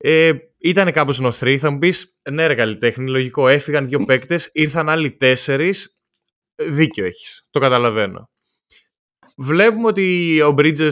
ε, 0.08 0.32
ήταν 0.58 0.92
κάπως 0.92 1.20
νοθροί. 1.20 1.58
Θα 1.58 1.70
μου 1.72 1.78
πεις, 1.78 2.18
ναι 2.32 2.48
ρε 2.48 2.56
καλλιτέχνη, 2.56 3.10
λογικό, 3.10 3.48
έφυγαν 3.48 3.88
δύο 3.88 4.04
παίκτες, 4.06 4.50
ήρθαν 4.54 4.90
άλλοι 4.90 5.16
τέσσερις, 5.16 5.98
δίκιο 6.56 7.06
έχεις, 7.06 7.48
το 7.50 7.60
καταλαβαίνω. 7.60 8.30
Βλέπουμε 9.38 9.88
ότι 9.88 10.42
ο 10.42 10.54
Bridges 10.58 10.92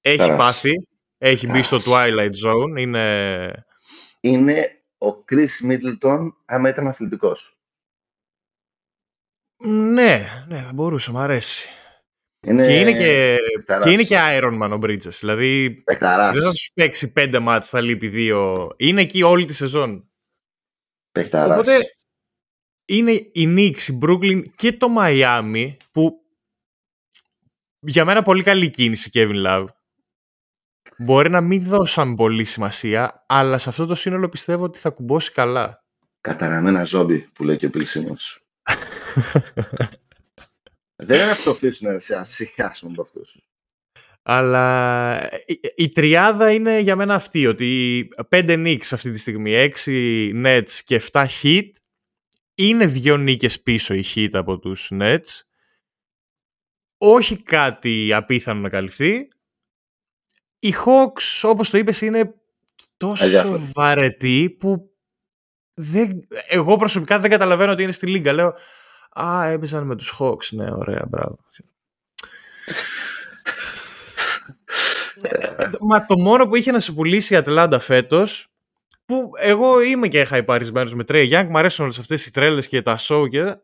έχει 0.00 0.16
Περάσει. 0.16 0.36
πάθει, 0.36 0.72
έχει 1.18 1.46
μπει 1.46 1.62
στο 1.62 1.78
Περάσει. 1.78 2.12
Twilight 2.14 2.48
Zone, 2.48 2.78
είναι... 2.80 3.64
Είναι 4.20 4.84
ο 4.98 5.24
Chris 5.30 5.70
Middleton 5.70 6.28
άμα 6.44 6.68
ήταν 6.68 6.86
αθλητικός. 6.86 7.58
Ναι, 9.64 10.44
ναι, 10.48 10.58
θα 10.58 10.72
μπορούσε, 10.74 11.10
μου 11.10 11.18
αρέσει. 11.18 11.68
Είναι, 12.44 12.66
Και 12.66 12.80
είναι 12.80 12.92
και, 12.92 13.38
παικταράς. 13.56 13.84
και 13.84 13.90
είναι 13.92 14.02
και 14.02 14.16
Iron 14.18 14.62
Man 14.62 14.70
ο 14.72 14.78
Bridges. 14.82 15.08
Δηλαδή 15.20 15.70
Παικταράς. 15.70 16.34
δεν 16.34 16.42
θα 16.42 16.50
του 16.50 16.58
παίξει 16.74 17.12
πέντε 17.12 17.38
μάτς, 17.38 17.68
θα 17.68 17.80
λείπει 17.80 18.08
δύο. 18.08 18.70
Είναι 18.76 19.00
εκεί 19.00 19.22
όλη 19.22 19.44
τη 19.44 19.52
σεζόν. 19.52 20.08
Παικταράς. 21.12 21.58
Οπότε 21.58 21.78
είναι 22.84 23.12
η 23.12 23.32
Knicks, 23.36 23.82
η 23.88 23.98
Brooklyn 24.02 24.42
και 24.54 24.72
το 24.72 24.86
Miami 24.98 25.76
που 25.90 26.18
για 27.80 28.04
μένα 28.04 28.22
πολύ 28.22 28.42
καλή 28.42 28.70
κίνηση 28.70 29.10
Kevin 29.14 29.46
Love. 29.46 29.66
Μπορεί 30.98 31.30
να 31.30 31.40
μην 31.40 31.62
δώσαν 31.62 32.14
πολύ 32.14 32.44
σημασία, 32.44 33.24
αλλά 33.28 33.58
σε 33.58 33.68
αυτό 33.68 33.86
το 33.86 33.94
σύνολο 33.94 34.28
πιστεύω 34.28 34.64
ότι 34.64 34.78
θα 34.78 34.90
κουμπώσει 34.90 35.32
καλά. 35.32 35.84
Καταραμένα 36.20 36.84
ζόμπι 36.84 37.28
που 37.32 37.44
λέει 37.44 37.56
και 37.56 37.66
ο 37.66 37.70
Bill 37.74 37.82
Simmons. 37.82 38.38
Δεν 40.96 41.20
είναι 41.20 41.30
αυτό 41.30 41.56
να 41.80 41.98
σε 41.98 42.16
ασυχάσουν 42.16 42.90
από 42.92 43.02
αυτούς. 43.02 43.38
Αλλά 44.22 45.28
η, 45.46 45.60
η 45.74 45.88
τριάδα 45.88 46.52
είναι 46.52 46.78
για 46.78 46.96
μένα 46.96 47.14
αυτή, 47.14 47.46
ότι 47.46 48.08
5 48.30 48.48
Knicks 48.48 48.88
αυτή 48.90 49.10
τη 49.10 49.18
στιγμή, 49.18 49.70
6 49.84 50.44
Nets 50.44 50.72
και 50.84 51.02
7 51.12 51.26
Heat. 51.42 51.70
Είναι 52.54 52.86
δύο 52.86 53.16
νίκες 53.16 53.62
πίσω 53.62 53.94
η 53.94 54.04
Heat 54.14 54.30
από 54.32 54.58
τους 54.58 54.90
Nets. 54.92 55.40
Όχι 56.98 57.42
κάτι 57.42 58.12
απίθανο 58.12 58.60
να 58.60 58.68
καλυφθεί. 58.68 59.28
Οι 60.58 60.74
Hawks, 60.84 61.40
όπως 61.42 61.70
το 61.70 61.78
είπες, 61.78 62.00
είναι 62.00 62.34
τόσο 62.96 63.24
Αδιάφοροι. 63.24 63.70
βαρετοί 63.74 64.56
που 64.58 64.90
δεν, 65.74 66.22
εγώ 66.48 66.76
προσωπικά 66.76 67.18
δεν 67.18 67.30
καταλαβαίνω 67.30 67.72
ότι 67.72 67.82
είναι 67.82 67.92
στη 67.92 68.06
Λίγκα. 68.06 68.32
Λέω, 68.32 68.54
α, 69.20 69.44
έπαιζαν 69.46 69.86
με 69.86 69.96
τους 69.96 70.16
Hawks. 70.20 70.48
Ναι, 70.50 70.70
ωραία, 70.72 71.06
μπράβο. 71.08 71.38
Ε, 75.22 75.70
Μα 75.80 76.06
το 76.06 76.18
μόνο 76.18 76.48
που 76.48 76.56
είχε 76.56 76.70
να 76.70 76.80
σε 76.80 76.92
πουλήσει 76.92 77.34
η 77.34 77.36
Ατλάντα 77.36 77.78
φέτος, 77.78 78.48
που 79.06 79.30
εγώ 79.38 79.82
είμαι 79.82 80.08
και 80.08 80.24
χαϊπαρισμένος 80.24 80.94
με 80.94 81.04
Trey 81.08 81.32
Young, 81.32 81.46
μου 81.48 81.58
αρέσουν 81.58 81.84
όλες 81.84 81.98
αυτές 81.98 82.26
οι 82.26 82.32
τρέλες 82.32 82.68
και 82.68 82.82
τα 82.82 82.98
show 82.98 83.28
και. 83.30 83.56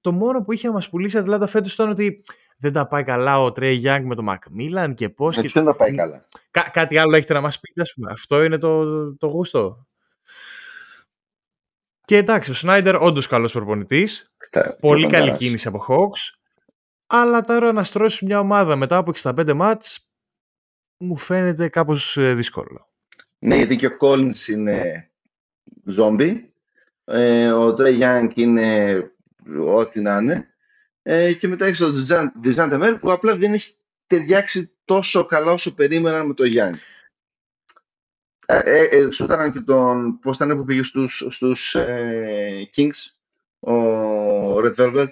Το 0.00 0.12
μόνο 0.12 0.42
που 0.42 0.52
είχε 0.52 0.66
να 0.66 0.72
μας 0.72 0.88
πουλήσει 0.88 1.16
η 1.16 1.18
Ατλάντα 1.18 1.46
φέτος 1.46 1.72
ήταν 1.74 1.90
ότι 1.90 2.20
δεν 2.58 2.72
τα 2.72 2.88
πάει 2.88 3.04
καλά 3.04 3.40
ο 3.42 3.46
Trey 3.46 3.82
Young 3.84 4.00
με 4.04 4.14
τον 4.14 4.26
McMillan 4.28 4.94
και 4.94 5.08
πώς. 5.08 5.36
Με 5.36 5.42
Και... 5.42 5.48
ποιον 5.48 5.64
θα 5.64 5.76
πάει 5.76 5.94
καλά; 5.94 6.24
Κά- 6.50 6.70
κάτι 6.70 6.98
άλλο 6.98 7.16
έχετε 7.16 7.32
να 7.32 7.40
μας 7.40 7.60
πείτε, 7.60 7.80
ας 7.80 7.92
πούμε. 7.94 8.12
Αυτό 8.12 8.42
είναι 8.42 8.58
το, 8.58 8.84
το 9.16 9.26
γούστο. 9.26 9.86
Και 12.04 12.16
εντάξει, 12.16 12.50
ο 12.50 12.54
Σνάιντερ 12.54 12.96
όντως 12.96 13.26
καλός 13.26 13.52
προπονητής. 13.52 14.32
Κα- 14.50 14.76
Πολύ 14.80 15.00
και 15.00 15.06
ο 15.06 15.10
καλή 15.10 15.20
Πανταράς. 15.22 15.38
κίνηση 15.38 15.68
από 15.68 15.84
Hawks. 15.88 16.38
Αλλά 17.06 17.40
τώρα 17.40 17.72
να 17.72 17.84
στρώσεις 17.84 18.20
μια 18.20 18.38
ομάδα 18.38 18.76
μετά 18.76 18.96
από 18.96 19.10
65 19.22 19.52
μάτς 19.54 20.08
μου 20.96 21.16
φαίνεται 21.16 21.68
κάπως 21.68 22.16
ε, 22.16 22.34
δύσκολο. 22.34 22.88
Ναι, 23.38 23.56
γιατί 23.56 23.76
και 23.76 23.86
ο 23.86 23.96
Collins 24.00 24.48
είναι 24.48 25.10
ζόμπι. 25.84 26.52
Ε, 27.04 27.52
ο 27.52 27.74
Trey 27.78 28.00
Young 28.00 28.28
είναι 28.34 28.96
ό,τι 29.66 30.00
να 30.00 30.16
είναι. 30.16 30.48
Ε, 31.02 31.32
και 31.32 31.48
μετά 31.48 31.66
έχεις 31.66 31.78
τον 31.78 31.92
Διζάντε 32.40 32.76
Μέρ 32.76 32.94
που 32.98 33.12
απλά 33.12 33.36
δεν 33.36 33.52
έχει 33.52 33.72
ταιριάξει 34.06 34.70
τόσο 34.84 35.26
καλά 35.26 35.52
όσο 35.52 35.74
περίμεναν 35.74 36.26
με 36.26 36.34
τον 36.34 36.50
Young. 36.52 36.74
Ε, 38.46 38.58
ε, 38.64 38.84
ε, 38.84 39.10
σου 39.10 39.24
έκαναν 39.24 39.52
και 39.52 39.60
τον. 39.60 40.18
Πώς 40.18 40.36
ήταν 40.36 40.56
που 40.56 40.64
πήγε 40.64 40.82
στους, 40.82 41.26
στους 41.28 41.74
ε, 41.74 42.68
Kings, 42.76 43.10
ο 43.60 44.58
Red 44.58 44.74
Velvet. 44.76 45.08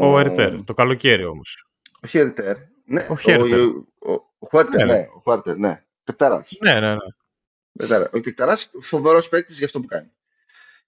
Ο 0.00 0.18
Ερτέρ, 0.18 0.64
το 0.64 0.74
καλοκαίρι 0.74 1.24
όμως. 1.24 1.68
Ο 2.02 2.06
Χέρτερ. 2.06 2.56
Ναι, 2.84 3.06
Ο 3.10 3.16
Χέρτερ. 3.16 3.60
Ο, 3.60 3.86
ο, 3.98 4.12
ο 4.38 4.46
Χουέρτερ, 4.46 4.86
Ναι, 4.86 4.92
ναι. 4.92 5.08
Ο 5.14 5.20
Χουέρτερ, 5.20 5.56
ναι. 5.56 5.84
Πεκταράς. 6.04 6.56
Ναι, 6.60 6.80
ναι, 6.80 6.90
ναι. 6.90 6.96
Πεκταρά. 7.72 8.10
Ο 8.12 8.20
Πεκταράς 8.20 8.70
φοβερός 8.80 9.28
παίκτης 9.28 9.56
για 9.56 9.66
αυτό 9.66 9.80
που 9.80 9.86
κάνει. 9.86 10.10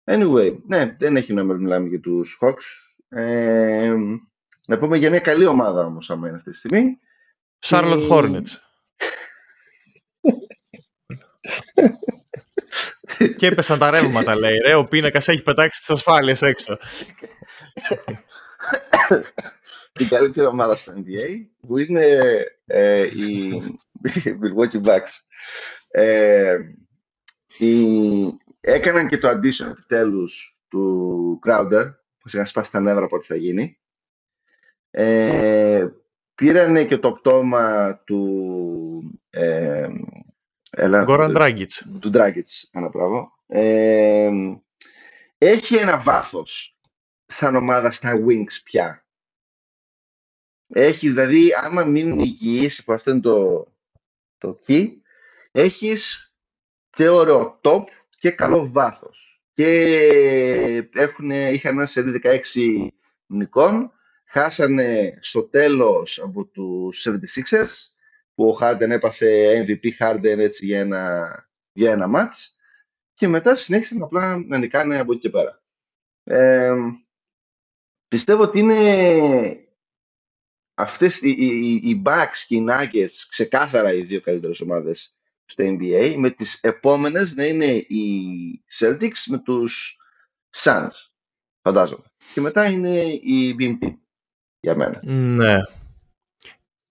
Anyway, 0.04 0.56
ναι, 0.66 0.92
δεν 0.98 1.16
έχει 1.16 1.32
νόημα 1.32 1.52
να 1.52 1.60
μιλάμε 1.60 1.88
για 1.88 2.00
τους 2.00 2.38
Hawks. 2.40 2.96
Ε, 3.08 3.94
να 4.66 4.78
πούμε 4.78 4.96
για 4.96 5.10
μια 5.10 5.20
καλή 5.20 5.46
ομάδα 5.46 5.84
όμως, 5.84 6.10
άμα 6.10 6.26
είναι 6.26 6.36
αυτή 6.36 6.50
τη 6.50 6.56
στιγμή. 6.56 6.98
Charlotte 7.66 8.02
Ε, 8.02 8.08
Hornets. 8.10 8.69
Και 13.36 13.46
έπεσαν 13.46 13.78
τα 13.78 13.90
ρεύματα, 13.90 14.34
λέει. 14.36 14.56
Ρε, 14.66 14.74
ο 14.74 14.84
πίνακας 14.84 15.28
έχει 15.28 15.42
πετάξει 15.42 15.80
τις 15.80 15.90
ασφάλειες 15.90 16.42
έξω. 16.42 16.78
την 19.92 20.08
καλύτερη 20.08 20.46
ομάδα 20.46 20.76
στο 20.76 20.92
NBA, 20.96 21.28
που 21.66 21.78
είναι 21.78 22.16
ε, 22.66 23.02
οι 23.02 23.62
Milwaukee 24.42 24.82
Bucks. 24.84 25.10
Ε, 25.90 26.58
οι- 27.58 28.38
έκαναν 28.60 29.08
και 29.08 29.18
το 29.18 29.28
addition 29.28 29.66
επιτέλους 29.70 30.60
του 30.68 31.38
Crowder, 31.46 31.84
που 32.18 32.28
σιγά 32.28 32.44
σπάσει 32.44 32.72
τα 32.72 32.80
νεύρα 32.80 33.04
από 33.04 33.16
ό,τι 33.16 33.26
θα 33.26 33.36
γίνει. 33.36 33.78
Ε, 34.90 35.86
πήρανε 36.34 36.84
και 36.84 36.98
το 36.98 37.12
πτώμα 37.12 37.94
του 38.04 39.20
ε, 39.30 39.88
έλα, 40.70 41.02
Γκόραν 41.04 41.34
Dragic. 41.36 41.66
του 42.00 42.10
Dragic, 42.14 42.68
ένα 42.72 42.88
μπράβο. 42.88 43.32
Ε, 43.46 44.30
έχει 45.38 45.76
ένα 45.76 45.98
βάθος 45.98 46.78
σαν 47.26 47.56
ομάδα 47.56 47.90
στα 47.90 48.24
Wings 48.26 48.62
πια. 48.64 49.04
Έχεις 50.72 51.12
δηλαδή, 51.12 51.50
άμα 51.62 51.84
μείνουν 51.84 52.18
υγιείς, 52.18 52.84
που 52.84 52.92
αυτό 52.92 53.10
είναι 53.10 53.20
το, 53.20 53.66
το 54.38 54.58
key, 54.66 54.88
έχεις 55.50 56.34
και 56.90 57.08
ωραίο 57.08 57.60
top 57.62 57.84
και 58.16 58.30
καλό 58.30 58.70
βάθος. 58.70 59.42
Και 59.52 60.88
έχουν, 60.94 61.30
είχαν 61.30 61.76
ένα 61.76 61.84
σερί 61.84 62.20
16 62.24 62.88
νικών, 63.26 63.92
χάσανε 64.24 65.18
στο 65.20 65.42
τέλος 65.42 66.18
από 66.18 66.44
τους 66.44 67.06
76ers, 67.08 67.94
που 68.40 68.48
ο 68.48 68.58
Harden 68.60 68.90
έπαθε 68.90 69.64
MVP 69.66 69.88
Harden 69.98 70.38
έτσι 70.38 70.66
για 70.66 70.80
ένα, 70.80 71.28
για 71.72 71.92
ένα 71.92 72.10
match 72.14 72.56
και 73.12 73.28
μετά 73.28 73.54
συνέχισαν 73.54 74.02
απλά 74.02 74.36
να 74.36 74.58
νικάνε 74.58 74.98
από 74.98 75.12
εκεί 75.12 75.20
και 75.20 75.30
πέρα. 75.30 75.62
Ε, 76.24 76.74
πιστεύω 78.08 78.42
ότι 78.42 78.58
είναι 78.58 79.68
αυτές 80.74 81.22
οι, 81.22 81.28
οι, 81.28 81.74
οι 81.74 82.02
Bucks 82.04 82.36
και 82.46 82.56
οι 82.56 82.66
Nuggets 82.68 83.14
ξεκάθαρα 83.28 83.92
οι 83.92 84.02
δύο 84.02 84.20
καλύτερες 84.20 84.60
ομάδες 84.60 85.18
στο 85.44 85.64
NBA 85.66 86.14
με 86.16 86.30
τις 86.30 86.60
επόμενες 86.62 87.34
να 87.34 87.44
είναι 87.44 87.66
οι 87.66 88.14
Celtics 88.78 89.24
με 89.26 89.38
τους 89.38 89.98
Suns 90.56 90.90
φαντάζομαι 91.62 92.04
και 92.34 92.40
μετά 92.40 92.66
είναι 92.66 93.00
η 93.06 93.56
BMT 93.58 93.94
για 94.60 94.76
μένα 94.76 95.00
Ναι. 95.02 95.56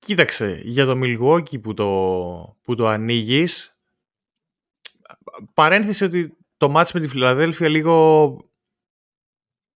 Κοίταξε, 0.10 0.62
για 0.64 0.86
το 0.86 1.00
Milwaukee 1.04 1.62
που 1.62 1.74
το, 1.74 1.86
που 2.64 2.76
το 2.76 2.88
ανοίγεις. 2.88 3.78
Παρένθεση 5.54 6.04
ότι 6.04 6.38
το 6.58 6.70
μάτς 6.70 6.92
με 6.94 7.00
τη 7.00 7.08
Φιλαδέλφια 7.08 7.70
λίγο 7.70 8.36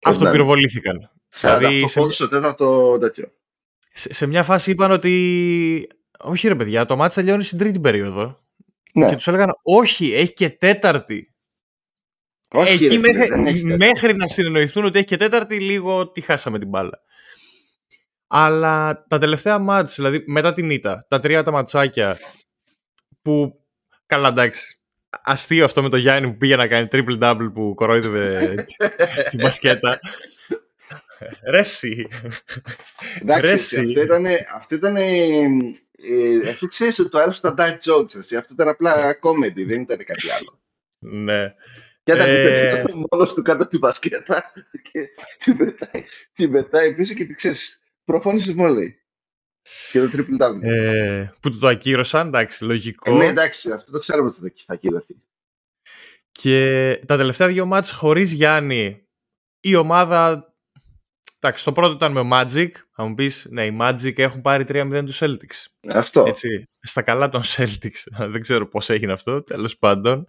αυτοπυροβολήθηκαν. 0.03 1.11
48 1.41 1.59
Δηλαδή, 1.59 1.89
σε- 1.89 2.01
πόντους 2.01 2.15
στο 2.15 2.29
τέταρτο 2.29 2.99
τέτοιο 2.99 3.33
Σε, 3.79 4.13
σε 4.13 4.27
μια 4.27 4.43
φάση 4.45 4.71
είπαν 4.71 4.91
ότι 4.91 5.89
όχι 6.19 6.49
ρε 6.49 6.55
παιδιά, 6.57 6.85
το 6.85 6.97
μάτς 6.97 7.15
τελειώνει 7.15 7.43
στην 7.45 7.59
τρίτη 7.59 7.81
περίοδο. 7.81 8.45
ναι, 8.95 9.09
Και 9.09 9.15
τους 9.17 9.27
έλεγαν 9.29 9.51
όχι, 9.63 10.13
έχει 10.15 10.33
και 10.33 10.51
τέταρτη. 10.51 11.35
όχι 12.51 12.73
Εκεί 12.73 12.85
ρε, 12.85 12.91
φίλε, 12.91 13.13
μέχρι, 13.13 13.29
δεν 13.29 13.47
έχει 13.47 13.61
τέταρτο. 13.63 13.85
μέχρι 13.87 14.17
να 14.17 14.29
συνεννοηθούν 14.29 14.85
ότι 14.85 14.99
έχει 14.99 15.07
και 15.07 15.17
τέταρτη, 15.17 15.61
λίγο 15.61 16.09
τη 16.09 16.21
χάσαμε 16.21 16.59
την 16.59 16.69
μπάλα. 16.69 17.02
Αλλά 18.35 19.05
τα 19.09 19.19
τελευταία 19.19 19.59
μάτς, 19.59 19.95
δηλαδή 19.95 20.25
μετά 20.27 20.53
την 20.53 20.71
ήττα, 20.71 21.07
τα 21.09 21.21
τρία 21.21 21.43
τα 21.43 21.51
ματσάκια 21.51 22.19
που 23.23 23.61
καλά 24.07 24.29
εντάξει, 24.29 24.79
αστείο 25.23 25.65
αυτό 25.65 25.83
με 25.83 25.89
το 25.89 25.97
Γιάννη 25.97 26.31
που 26.31 26.37
πήγε 26.37 26.57
να 26.57 26.67
κάνει 26.67 26.89
triple 26.93 27.19
double 27.23 27.51
που 27.55 27.75
κορόιδευε 27.75 28.55
την 29.31 29.39
μπασκέτα. 29.43 29.99
Ρέσι. 31.51 32.09
Εντάξει, 33.21 33.79
αυτό 33.79 34.03
ήταν, 34.03 34.27
αυτό 34.55 34.75
ήταν 34.75 34.97
ε, 34.97 36.49
αυτό 36.49 36.67
ξέρεις 36.67 36.99
ότι 36.99 37.11
το 37.11 37.19
άλλο 37.19 37.35
τα 37.41 37.55
dark 37.59 37.77
jokes, 37.91 38.15
εσύ. 38.17 38.37
αυτό 38.37 38.53
ήταν 38.53 38.69
απλά 38.69 39.19
comedy, 39.23 39.67
δεν 39.67 39.81
ήταν 39.81 39.99
κάτι 40.05 40.31
άλλο. 40.31 40.61
Ναι. 40.99 41.55
Και 42.03 42.13
ήταν 42.13 42.27
ε... 42.29 42.85
μόνος 43.11 43.35
του 43.35 43.43
κάτω 43.43 43.67
την 43.67 43.79
μπασκέτα 43.79 44.53
και 44.93 45.09
την 45.39 45.57
πετάει, 45.57 46.05
την 46.33 46.53
πετάει 46.53 46.95
πίσω 46.95 47.15
και 47.15 47.25
τι 47.25 47.35
ξέρεις, 47.35 47.82
προφώνησε 48.05 48.53
βόλεϊ. 48.53 48.97
Και 49.93 50.01
το 50.01 50.11
triple 50.13 50.43
double. 50.43 50.63
Ε, 50.63 51.31
που 51.41 51.51
το, 51.51 51.59
το 51.59 51.67
ακύρωσαν, 51.67 52.27
εντάξει, 52.27 52.65
λογικό. 52.65 53.15
Ε, 53.15 53.17
ναι, 53.17 53.27
εντάξει, 53.27 53.73
αυτό 53.73 53.93
το 53.93 53.99
ξέρουμε 53.99 54.29
ότι 54.29 54.63
θα 54.67 54.73
ακυρωθεί. 54.73 55.15
Και 56.33 56.99
τα 57.07 57.17
τελευταία 57.17 57.49
δύο 57.49 57.67
μάτς 57.67 57.91
χωρίς 57.91 58.33
Γιάννη, 58.33 59.07
η 59.61 59.75
ομάδα 59.75 60.53
Εντάξει, 61.45 61.65
το 61.65 61.73
πρώτο 61.73 61.93
ήταν 61.93 62.13
με 62.13 62.21
ο 62.21 62.29
Magic. 62.33 62.71
Θα 62.93 63.05
μου 63.05 63.15
πεις, 63.15 63.47
ναι, 63.51 63.67
οι 63.67 63.79
Magic 63.81 64.19
έχουν 64.19 64.41
πάρει 64.41 64.65
3-0 64.69 65.03
τους 65.05 65.19
Celtics. 65.23 65.89
Αυτό. 65.89 66.25
Έτσι, 66.27 66.67
στα 66.81 67.03
καλά 67.03 67.29
των 67.29 67.43
Celtics. 67.45 68.03
Δεν 68.33 68.41
ξέρω 68.41 68.69
πώς 68.69 68.91
έγινε 68.91 69.13
αυτό, 69.13 69.43
τέλος 69.43 69.79
πάντων. 69.79 70.27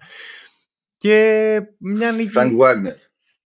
Και 0.97 1.61
μια 1.77 2.11
νίκη. 2.11 2.31
Frank 2.35 2.57
Wagner. 2.57 2.95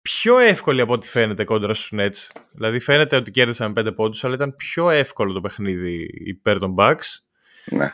Πιο 0.03 0.37
εύκολη 0.37 0.81
από 0.81 0.93
ό,τι 0.93 1.07
φαίνεται 1.07 1.43
κόντρα 1.43 1.73
στους 1.73 1.91
Nets. 1.95 2.41
Δηλαδή 2.51 2.79
φαίνεται 2.79 3.15
ότι 3.15 3.31
κέρδισαν 3.31 3.71
με 3.75 3.81
5 3.81 3.95
πόντους, 3.95 4.23
αλλά 4.23 4.33
ήταν 4.33 4.55
πιο 4.55 4.89
εύκολο 4.89 5.33
το 5.33 5.41
παιχνίδι 5.41 6.09
υπέρ 6.13 6.59
των 6.59 6.75
Bucks. 6.77 7.19
Ναι. 7.65 7.93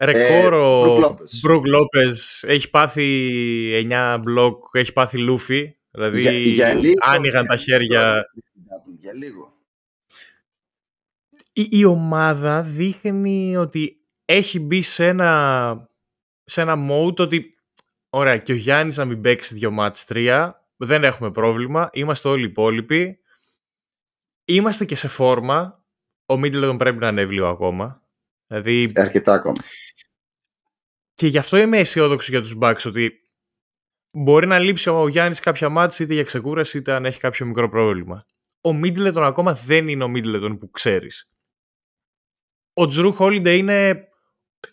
Ρεκόρ 0.00 0.52
ε, 0.52 0.56
ο 0.56 1.16
Μπρουκ 1.42 1.66
Λόπες 1.66 2.42
έχει 2.46 2.70
πάθει 2.70 3.88
9 3.90 4.18
μπλοκ, 4.22 4.64
έχει 4.72 4.92
πάθει 4.92 5.18
λούφι. 5.18 5.76
Δηλαδή 5.90 6.20
για, 6.20 6.30
για 6.30 6.74
λίγο, 6.74 6.94
άνοιγαν 7.00 7.46
τα 7.46 7.56
χέρια 7.56 8.24
για 9.00 9.12
λίγο. 9.12 9.52
Η, 11.52 11.68
η 11.70 11.84
ομάδα 11.84 12.62
δείχνει 12.62 13.56
ότι 13.56 14.00
έχει 14.24 14.60
μπει 14.60 14.82
σε 14.82 15.06
ένα, 15.06 15.90
σε 16.44 16.60
ένα 16.60 16.74
mode 16.90 17.16
ότι 17.16 17.54
ωραία 18.10 18.36
και 18.36 18.52
ο 18.52 18.56
Γιάννης 18.56 18.96
να 18.96 19.04
μην 19.04 19.20
παίξει 19.20 19.54
δύο 19.54 19.70
μάτς 19.70 20.04
τρία 20.04 20.57
δεν 20.78 21.04
έχουμε 21.04 21.30
πρόβλημα, 21.30 21.90
είμαστε 21.92 22.28
όλοι 22.28 22.44
υπόλοιποι. 22.44 23.18
Είμαστε 24.44 24.84
και 24.84 24.94
σε 24.94 25.08
φόρμα. 25.08 25.84
Ο 26.26 26.36
Μίτλετον 26.36 26.76
πρέπει 26.76 26.98
να 26.98 27.08
ανέβει 27.08 27.34
λίγο 27.34 27.46
ακόμα. 27.46 28.02
Δηλαδή... 28.46 28.92
αρκετά 28.94 29.32
ακόμα. 29.32 29.56
και 31.14 31.26
γι' 31.26 31.38
αυτό 31.38 31.56
είμαι 31.56 31.78
αισιόδοξος 31.78 32.28
για 32.28 32.40
τους 32.40 32.56
Bucks 32.60 32.86
ότι 32.86 33.20
μπορεί 34.10 34.46
να 34.46 34.58
λείψει 34.58 34.90
ο 34.90 35.08
Γιάννης 35.08 35.40
κάποια 35.40 35.68
μάτς 35.68 35.98
είτε 35.98 36.14
για 36.14 36.24
ξεκούραση 36.24 36.78
είτε 36.78 36.92
αν 36.92 37.04
έχει 37.04 37.20
κάποιο 37.20 37.46
μικρό 37.46 37.68
πρόβλημα. 37.68 38.24
Ο 38.60 38.72
Μίτλετον 38.72 39.24
ακόμα 39.24 39.54
δεν 39.54 39.88
είναι 39.88 40.04
ο 40.04 40.08
Μίτλετον 40.08 40.58
που 40.58 40.70
ξέρεις. 40.70 41.30
Ο 42.72 42.86
Τζρου 42.86 43.12
Χόλιντε 43.12 43.56
είναι 43.56 44.08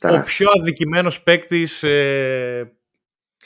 ο 0.02 0.22
πιο 0.22 0.50
αδικημένος 0.60 1.24
παίκτης 1.24 1.84
ε, 1.84 2.78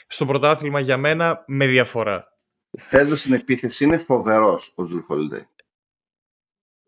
στο 0.06 0.26
πρωτάθλημα 0.26 0.80
για 0.80 0.96
μένα 0.96 1.44
με 1.46 1.66
διαφορά. 1.66 2.29
Φέτος 2.78 3.20
στην 3.20 3.32
επίθεση 3.32 3.84
είναι 3.84 3.98
φοβερός 3.98 4.72
ο 4.74 4.84
Τζρου 4.84 5.02
Χόλιντε. 5.02 5.48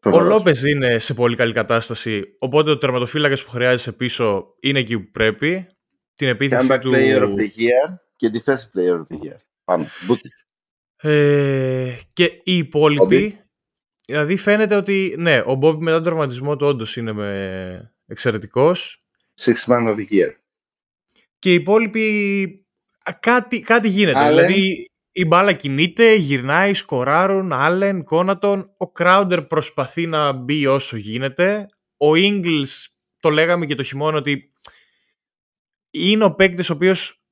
Ο 0.04 0.20
Λόπez 0.20 0.56
είναι 0.68 0.98
σε 0.98 1.14
πολύ 1.14 1.36
καλή 1.36 1.52
κατάσταση, 1.52 2.36
οπότε 2.38 2.70
ο 2.70 2.78
τερματοφύλακας 2.78 3.44
που 3.44 3.50
χρειάζεσαι 3.50 3.92
πίσω 3.92 4.54
είναι 4.60 4.78
εκεί 4.78 5.00
που 5.00 5.10
πρέπει. 5.10 5.66
Την 6.14 6.28
επίθεση 6.28 6.78
του... 6.78 6.92
player 6.94 7.22
of 7.22 7.34
the 7.34 7.48
year 7.58 7.96
και 8.16 8.30
defensive 8.32 8.78
player 8.78 8.94
of 8.94 9.06
the 9.10 9.26
year. 9.26 9.36
Πάμε, 9.64 9.90
ε, 10.96 11.98
και 12.12 12.24
οι 12.24 12.56
υπόλοιποι 12.56 13.42
Δηλαδή 14.06 14.36
φαίνεται 14.36 14.74
ότι 14.74 15.14
ναι, 15.18 15.42
ο 15.46 15.54
Μπόμπι 15.54 15.82
μετά 15.82 15.96
τον 15.96 16.04
τραυματισμό 16.04 16.56
του 16.56 16.66
όντως 16.66 16.96
είναι 16.96 17.12
με... 17.12 17.94
εξαιρετικός. 18.06 19.04
Six 19.40 19.54
man 19.72 19.88
of 19.88 19.94
the 19.94 20.12
year. 20.12 20.30
Και 21.38 21.50
οι 21.50 21.54
υπόλοιποι 21.54 22.66
κάτι, 23.20 23.60
κάτι 23.60 23.88
γίνεται. 23.88 24.28
Δηλαδή 24.28 24.90
η 25.12 25.24
μπάλα 25.24 25.52
κινείται, 25.52 26.14
γυρνάει, 26.14 26.74
σκοράρουν, 26.74 27.52
Άλεν, 27.52 28.04
Κόνατον. 28.04 28.74
Ο 28.76 28.90
Κράουντερ 28.90 29.42
προσπαθεί 29.42 30.06
να 30.06 30.32
μπει 30.32 30.66
όσο 30.66 30.96
γίνεται. 30.96 31.66
Ο 31.96 32.10
Ingles, 32.14 32.86
το 33.20 33.30
λέγαμε 33.30 33.66
και 33.66 33.74
το 33.74 33.82
χειμώνα 33.82 34.16
ότι 34.16 34.52
είναι 35.90 36.24
ο 36.24 36.34
παίκτης 36.34 36.70
ο 36.70 36.72
οποίος 36.72 37.24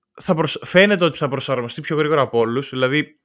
φαίνεται 0.62 1.04
ότι 1.04 1.18
θα 1.18 1.28
προσαρμοστεί 1.28 1.80
πιο 1.80 1.96
γρήγορα 1.96 2.20
από 2.20 2.38
όλους. 2.38 2.70
Δηλαδή, 2.70 3.20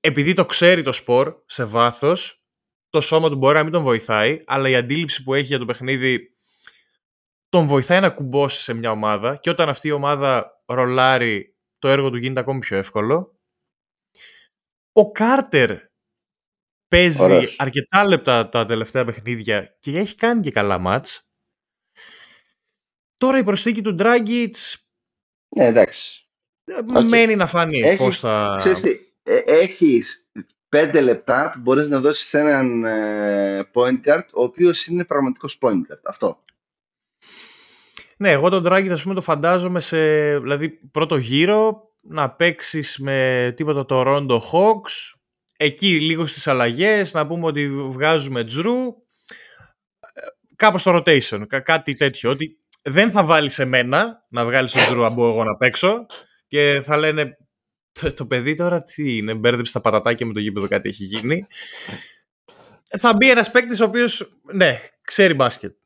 επειδή 0.00 0.32
το 0.32 0.46
ξέρει 0.46 0.82
το 0.82 0.92
σπορ 0.92 1.34
σε 1.46 1.64
βάθος, 1.64 2.44
το 2.90 3.00
σώμα 3.00 3.28
του 3.28 3.36
μπορεί 3.36 3.56
να 3.56 3.62
μην 3.62 3.72
τον 3.72 3.82
βοηθάει, 3.82 4.40
αλλά 4.46 4.68
η 4.68 4.76
αντίληψη 4.76 5.22
που 5.22 5.34
έχει 5.34 5.46
για 5.46 5.58
το 5.58 5.64
παιχνίδι 5.64 6.34
τον 7.48 7.66
βοηθάει 7.66 8.00
να 8.00 8.10
κουμπώσει 8.10 8.62
σε 8.62 8.74
μια 8.74 8.90
ομάδα 8.90 9.36
και 9.36 9.50
όταν 9.50 9.68
αυτή 9.68 9.88
η 9.88 9.90
ομάδα 9.90 10.62
ρολάρει 10.66 11.56
το 11.78 11.88
έργο 11.88 12.10
του 12.10 12.16
γίνεται 12.16 12.40
ακόμη 12.40 12.58
πιο 12.58 12.76
εύκολο. 12.76 13.33
Ο 14.96 15.12
Κάρτερ 15.12 15.78
παίζει 16.88 17.54
αρκετά 17.56 18.04
λεπτά 18.04 18.48
τα 18.48 18.64
τελευταία 18.64 19.04
παιχνίδια 19.04 19.76
και 19.80 19.98
έχει 19.98 20.14
κάνει 20.14 20.40
και 20.40 20.50
καλά 20.50 20.78
μάτς. 20.78 21.28
Τώρα 23.16 23.38
η 23.38 23.44
προσθήκη 23.44 23.82
του 23.82 23.94
Ντράγκητς 23.94 24.84
ναι, 25.56 25.64
εντάξει. 25.64 26.28
μένει 27.08 27.36
να 27.36 27.46
φανεί 27.46 27.80
έχει, 27.80 27.96
πώς 27.96 28.18
θα... 28.18 28.54
Ξέρεις 28.56 28.84
ε, 29.22 29.36
έχεις 29.46 30.30
πέντε 30.68 31.00
λεπτά 31.00 31.50
που 31.54 31.60
μπορείς 31.60 31.88
να 31.88 32.00
δώσεις 32.00 32.34
έναν 32.34 32.84
ε, 32.84 33.70
point 33.72 34.00
guard 34.04 34.26
ο 34.32 34.42
οποίος 34.42 34.86
είναι 34.86 35.04
πραγματικός 35.04 35.58
point 35.60 35.92
guard. 35.92 36.00
Αυτό. 36.04 36.42
Ναι, 38.16 38.30
εγώ 38.30 38.48
τον 38.48 38.64
Dragic 38.66 38.88
ας 38.88 39.02
πούμε 39.02 39.14
το 39.14 39.20
φαντάζομαι 39.20 39.80
σε 39.80 39.98
δηλαδή, 40.38 40.70
πρώτο 40.70 41.16
γύρο 41.16 41.93
να 42.08 42.30
παίξεις 42.30 42.98
με 42.98 43.52
τίποτα 43.56 43.84
το 43.84 44.02
Rondo 44.06 44.38
Hawks 44.38 45.14
εκεί 45.56 46.00
λίγο 46.00 46.26
στις 46.26 46.46
αλλαγές 46.46 47.12
να 47.12 47.26
πούμε 47.26 47.46
ότι 47.46 47.70
βγάζουμε 47.70 48.44
Τζρου 48.44 48.74
κάπως 50.56 50.80
στο 50.80 50.96
rotation, 50.96 51.46
κάτι 51.62 51.94
τέτοιο 51.94 52.30
ότι 52.30 52.58
δεν 52.82 53.10
θα 53.10 53.24
βάλεις 53.24 53.54
σε 53.54 53.64
μένα 53.64 54.26
να 54.28 54.44
βγάλεις 54.44 54.72
τον 54.72 54.82
Τζρου 54.82 55.04
αν 55.04 55.12
εγώ 55.12 55.44
να 55.44 55.56
παίξω 55.56 56.06
και 56.46 56.80
θα 56.84 56.96
λένε 56.96 57.36
το, 58.00 58.12
το 58.12 58.26
παιδί 58.26 58.54
τώρα 58.54 58.82
τι 58.82 59.16
είναι, 59.16 59.34
μπέρδεψε 59.34 59.72
τα 59.72 59.80
πατατάκια 59.80 60.26
με 60.26 60.32
το 60.32 60.40
γήπεδο, 60.40 60.68
κάτι 60.68 60.88
έχει 60.88 61.04
γίνει. 61.04 61.46
Θα 62.98 63.14
μπει 63.16 63.30
ένας 63.30 63.50
παίκτης 63.50 63.80
ο 63.80 63.84
οποίος, 63.84 64.38
ναι, 64.52 64.80
ξέρει 65.02 65.34
μπάσκετ. 65.34 65.76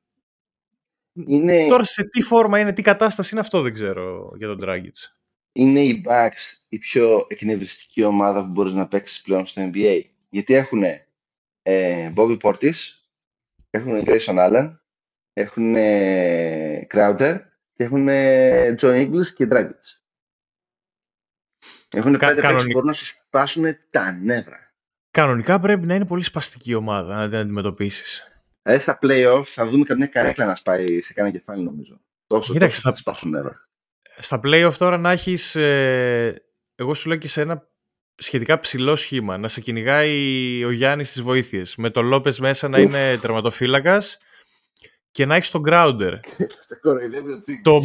Είναι... 1.13 1.67
Τώρα 1.69 1.85
σε 1.85 2.05
τι 2.05 2.23
φόρμα 2.23 2.59
είναι, 2.59 2.73
τι 2.73 2.83
κατάσταση 2.83 3.29
είναι 3.33 3.41
αυτό 3.41 3.61
δεν 3.63 3.73
ξέρω 3.73 4.33
για 4.37 4.49
τον 4.49 4.59
Dragic. 4.63 5.18
Είναι 5.53 5.81
οι 5.81 6.03
Bucks 6.07 6.67
η 6.69 6.79
πιο 6.79 7.27
εκνευριστική 7.29 8.03
ομάδα 8.05 8.45
που 8.45 8.51
μπορείς 8.51 8.73
να 8.73 8.89
παίξεις 8.89 9.21
πλέον 9.21 9.47
στο 9.47 9.71
NBA. 9.73 10.03
Γιατί 10.29 10.55
έχουν 10.55 10.83
ε, 11.63 12.13
Bobby 12.17 12.39
Portis, 12.39 12.75
έχουν 13.71 14.03
Grayson 14.05 14.37
Allen, 14.37 14.77
έχουν 15.33 15.75
Crowder 16.95 17.39
και 17.75 17.85
έχουν 17.85 18.07
Joe 18.81 19.07
Ingles 19.07 19.27
και 19.35 19.49
Dragic. 19.51 19.99
Έχουν 21.91 22.19
Κα, 22.19 22.27
πέντε 22.27 22.41
κανονικ... 22.41 22.65
που 22.65 22.73
μπορούν 22.73 22.89
να 22.89 22.95
σου 22.95 23.05
σπάσουν 23.05 23.77
τα 23.91 24.13
νεύρα. 24.13 24.73
Κανονικά 25.11 25.61
πρέπει 25.61 25.87
να 25.87 25.95
είναι 25.95 26.07
πολύ 26.07 26.23
σπαστική 26.23 26.75
ομάδα 26.75 27.17
να 27.17 27.29
την 27.29 27.39
αντιμετωπίσεις. 27.39 28.23
Δηλαδή 28.63 28.83
στα 28.83 28.99
playoff 29.03 29.43
θα 29.47 29.69
δούμε 29.69 29.85
καμιά 29.85 30.07
καρέκλα 30.07 30.45
να 30.45 30.55
σπάει 30.55 31.03
σε 31.03 31.13
κανένα 31.13 31.37
κεφάλι 31.37 31.63
νομίζω. 31.63 32.01
Τόσο, 32.27 32.53
Κοίταξε, 32.53 32.83
τόσο 32.83 32.91
θα 32.91 32.97
σπάσουν 32.97 33.31
νεύρα. 33.31 33.68
Στα 34.21 34.41
playoff 34.45 34.73
τώρα 34.79 34.99
να 34.99 35.11
έχεις. 35.11 35.55
Ε, 35.57 36.43
εγώ 36.75 36.95
σου 36.95 37.09
λέω 37.09 37.19
και 37.19 37.29
σε 37.29 37.41
ένα 37.41 37.69
σχετικά 38.15 38.61
ψηλό 38.61 38.97
σχήμα. 38.97 39.39
Να 39.39 39.49
σε 39.49 39.61
κυνηγάει 39.61 40.65
ο 40.65 40.71
Γιάννης 40.71 41.11
στι 41.11 41.23
βοήθειες. 41.23 41.77
Με 41.77 41.91
τον 41.91 42.07
Λόπες 42.07 42.39
μέσα 42.39 42.69
να 42.69 42.79
είναι 42.79 43.17
τερματοφύλακας 43.17 44.19
και 45.11 45.27
να 45.27 45.37
έχεις 45.37 45.51
τον 45.51 45.63
Grounder. 45.67 46.13
το, 47.63 47.81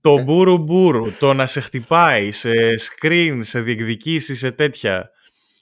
το 0.00 0.22
μπούρου 0.22 0.58
μπούρου, 0.58 1.16
το 1.16 1.32
να 1.32 1.46
σε 1.46 1.60
χτυπάει 1.60 2.32
σε 2.32 2.52
screen, 2.80 3.40
σε 3.42 3.60
διεκδικήσεις, 3.60 4.38
σε 4.38 4.50
τέτοια. 4.50 5.10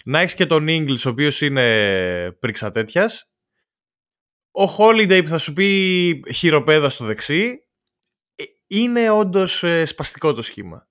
Να 0.05 0.21
έχεις 0.21 0.35
και 0.35 0.47
τον 0.47 0.67
English, 0.69 1.03
ο 1.07 1.09
οποίος 1.09 1.41
είναι 1.41 2.37
πρίξα 2.39 2.71
τέτοιας. 2.71 3.33
Ο 4.51 4.65
Holiday 4.79 5.21
που 5.23 5.29
θα 5.29 5.39
σου 5.39 5.53
πει 5.53 6.23
χειροπέδα 6.35 6.91
στο 6.91 7.05
δεξί. 7.05 7.67
Ε, 8.73 8.79
είναι 8.79 9.11
όντως 9.11 9.63
ε, 9.63 9.85
σπαστικό 9.85 10.33
το 10.33 10.43
σχήμα. 10.43 10.89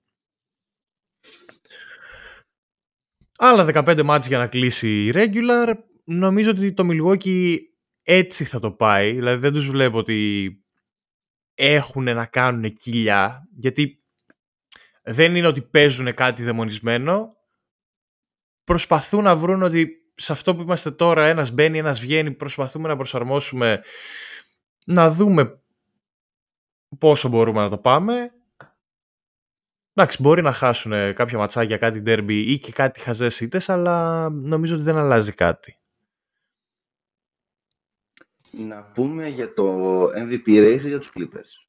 Άλλα 3.38 3.84
15 3.86 4.02
μάτς 4.02 4.26
για 4.26 4.38
να 4.38 4.46
κλείσει 4.46 5.04
η 5.06 5.12
regular. 5.14 5.74
Νομίζω 6.04 6.50
ότι 6.50 6.72
το 6.72 6.88
Milwaukee 6.90 7.58
έτσι 8.02 8.44
θα 8.44 8.60
το 8.60 8.72
πάει. 8.72 9.12
Δηλαδή 9.12 9.40
δεν 9.40 9.52
τους 9.52 9.68
βλέπω 9.68 9.98
ότι 9.98 10.50
έχουν 11.54 12.04
να 12.04 12.26
κάνουν 12.26 12.72
κοιλιά, 12.72 13.48
γιατί 13.56 14.04
δεν 15.02 15.36
είναι 15.36 15.46
ότι 15.46 15.62
παίζουν 15.62 16.14
κάτι 16.14 16.42
δαιμονισμένο. 16.42 17.36
Προσπαθούν 18.64 19.22
να 19.22 19.36
βρουν 19.36 19.62
ότι 19.62 19.88
σε 20.14 20.32
αυτό 20.32 20.54
που 20.54 20.62
είμαστε 20.62 20.90
τώρα, 20.90 21.26
ένας 21.26 21.50
μπαίνει, 21.50 21.78
ένας 21.78 22.00
βγαίνει, 22.00 22.30
προσπαθούμε 22.30 22.88
να 22.88 22.96
προσαρμόσουμε, 22.96 23.82
να 24.86 25.10
δούμε 25.10 25.61
πόσο 26.98 27.28
μπορούμε 27.28 27.60
να 27.60 27.68
το 27.68 27.78
πάμε. 27.78 28.32
Εντάξει, 29.94 30.22
μπορεί 30.22 30.42
να 30.42 30.52
χάσουν 30.52 30.92
κάποια 31.14 31.38
ματσάκια, 31.38 31.76
κάτι 31.76 32.00
ντέρμπι 32.00 32.52
ή 32.52 32.58
και 32.58 32.72
κάτι 32.72 33.00
χαζές 33.00 33.40
ήττες, 33.40 33.68
αλλά 33.68 34.28
νομίζω 34.30 34.74
ότι 34.74 34.84
δεν 34.84 34.96
αλλάζει 34.96 35.32
κάτι. 35.32 35.76
Να 38.52 38.82
πούμε 38.82 39.28
για 39.28 39.54
το 39.54 40.04
MVP 40.04 40.46
race 40.46 40.86
για 40.86 40.98
τους 40.98 41.12
Clippers. 41.14 41.62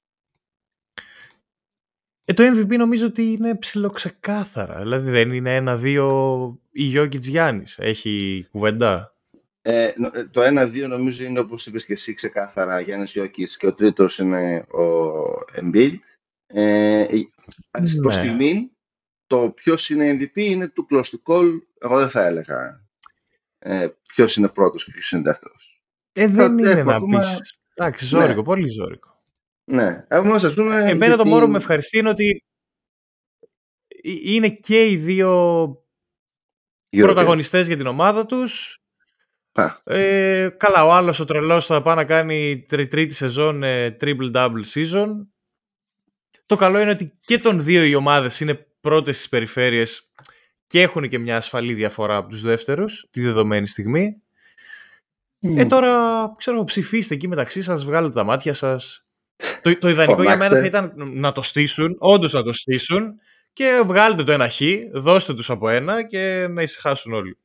Ε, 2.25 2.33
το 2.33 2.43
MVP 2.43 2.77
νομίζω 2.77 3.05
ότι 3.05 3.31
είναι 3.31 3.55
ψηλοξεκάθαρα. 3.55 4.79
Δηλαδή 4.79 5.09
δεν 5.09 5.31
είναι 5.31 5.55
ένα-δύο 5.55 6.07
η 6.71 6.83
Γιώργιτς 6.83 7.27
Γιάννης. 7.27 7.77
Έχει 7.79 8.47
κουβέντα; 8.51 9.12
Ε, 9.65 9.93
ε 10.13 10.25
το 10.31 10.41
ένα-δύο 10.41 10.87
νομίζω 10.87 11.23
είναι 11.23 11.39
όπως 11.39 11.65
είπες 11.65 11.85
και 11.85 11.93
εσύ 11.93 12.13
ξεκάθαρα 12.13 12.79
Γιάννης 12.79 13.11
Γιώκης 13.11 13.57
και 13.57 13.67
ο 13.67 13.73
τρίτος 13.73 14.17
είναι 14.17 14.57
ο 14.57 15.11
Embiid. 15.55 15.97
Ε, 16.47 17.05
ναι. 17.81 17.95
Προς 18.01 18.13
στιγμή 18.13 18.71
το 19.27 19.51
ποιος 19.51 19.89
είναι 19.89 20.17
MVP 20.19 20.37
είναι 20.37 20.67
του 20.67 20.87
close 20.89 21.11
call. 21.25 21.59
Εγώ 21.79 21.97
δεν 21.97 22.09
θα 22.09 22.25
έλεγα 22.25 22.83
ε, 23.59 23.87
ποιος 24.13 24.35
είναι 24.35 24.47
πρώτος 24.47 24.85
και 24.85 24.91
ποιος 24.91 25.11
είναι 25.11 25.21
δεύτερος. 25.21 25.83
Ε, 26.11 26.27
δεν 26.27 26.57
είναι 26.57 26.83
να 26.83 26.99
πεις. 26.99 27.57
Εντάξει, 27.73 28.05
ζώρικο, 28.05 28.39
ναι. 28.39 28.43
πολύ 28.43 28.67
ζώρικο. 28.67 29.21
Ναι, 29.63 30.05
έχουμε 30.07 30.35
ας 30.35 30.53
πούμε... 30.53 30.75
Εμένα 30.75 31.05
γιατί... 31.05 31.23
το 31.23 31.25
μόνο 31.25 31.45
που 31.45 31.51
με 31.51 31.57
ευχαριστεί 31.57 31.97
είναι 31.97 32.09
ότι 32.09 32.43
είναι 34.03 34.49
και 34.49 34.89
οι 34.89 34.97
δύο 34.97 35.75
πρωταγωνιστές 36.89 37.67
για 37.67 37.77
την 37.77 37.87
ομάδα 37.87 38.25
τους. 38.25 38.82
Ε, 39.83 40.49
καλά, 40.57 40.85
ο 40.85 40.93
άλλος 40.93 41.19
ο 41.19 41.25
τρελός 41.25 41.65
θα 41.65 41.81
πάει 41.81 41.95
να 41.95 42.03
κάνει 42.03 42.65
τρίτη 42.67 43.13
σεζόν 43.13 43.63
ε, 43.63 43.97
triple-double 44.01 44.63
season. 44.73 45.07
Το 46.45 46.55
καλό 46.55 46.79
είναι 46.79 46.91
ότι 46.91 47.17
και 47.21 47.37
των 47.37 47.63
δύο 47.63 47.83
οι 47.83 47.95
ομάδες 47.95 48.39
είναι 48.39 48.67
πρώτες 48.81 49.15
στις 49.15 49.29
περιφέρειες 49.29 50.11
και 50.67 50.81
έχουν 50.81 51.09
και 51.09 51.17
μια 51.17 51.37
ασφαλή 51.37 51.73
διαφορά 51.73 52.15
από 52.15 52.29
τους 52.29 52.41
δεύτερους 52.41 53.07
τη 53.11 53.21
δεδομένη 53.21 53.67
στιγμή. 53.67 54.21
Ε, 55.39 55.65
τώρα, 55.65 55.91
ξέρω, 56.37 56.63
ψηφίστε 56.63 57.13
εκεί 57.13 57.27
μεταξύ 57.27 57.61
σας, 57.61 57.85
βγάλετε 57.85 58.13
τα 58.13 58.23
μάτια 58.23 58.53
σας. 58.53 59.05
Το, 59.61 59.77
το 59.77 59.89
ιδανικό 59.89 60.21
για 60.21 60.37
μένα 60.37 60.57
θα 60.57 60.65
ήταν 60.65 60.93
να 60.95 61.31
το 61.31 61.41
στήσουν, 61.41 61.95
όντως 61.99 62.33
να 62.33 62.43
το 62.43 62.53
στήσουν 62.53 63.19
και 63.53 63.81
βγάλετε 63.85 64.23
το 64.23 64.31
ένα 64.31 64.49
χ, 64.49 64.61
δώστε 64.93 65.33
τους 65.33 65.49
από 65.49 65.69
ένα 65.69 66.03
και 66.03 66.47
να 66.49 66.61
ησυχάσουν 66.61 67.13
όλοι. 67.13 67.37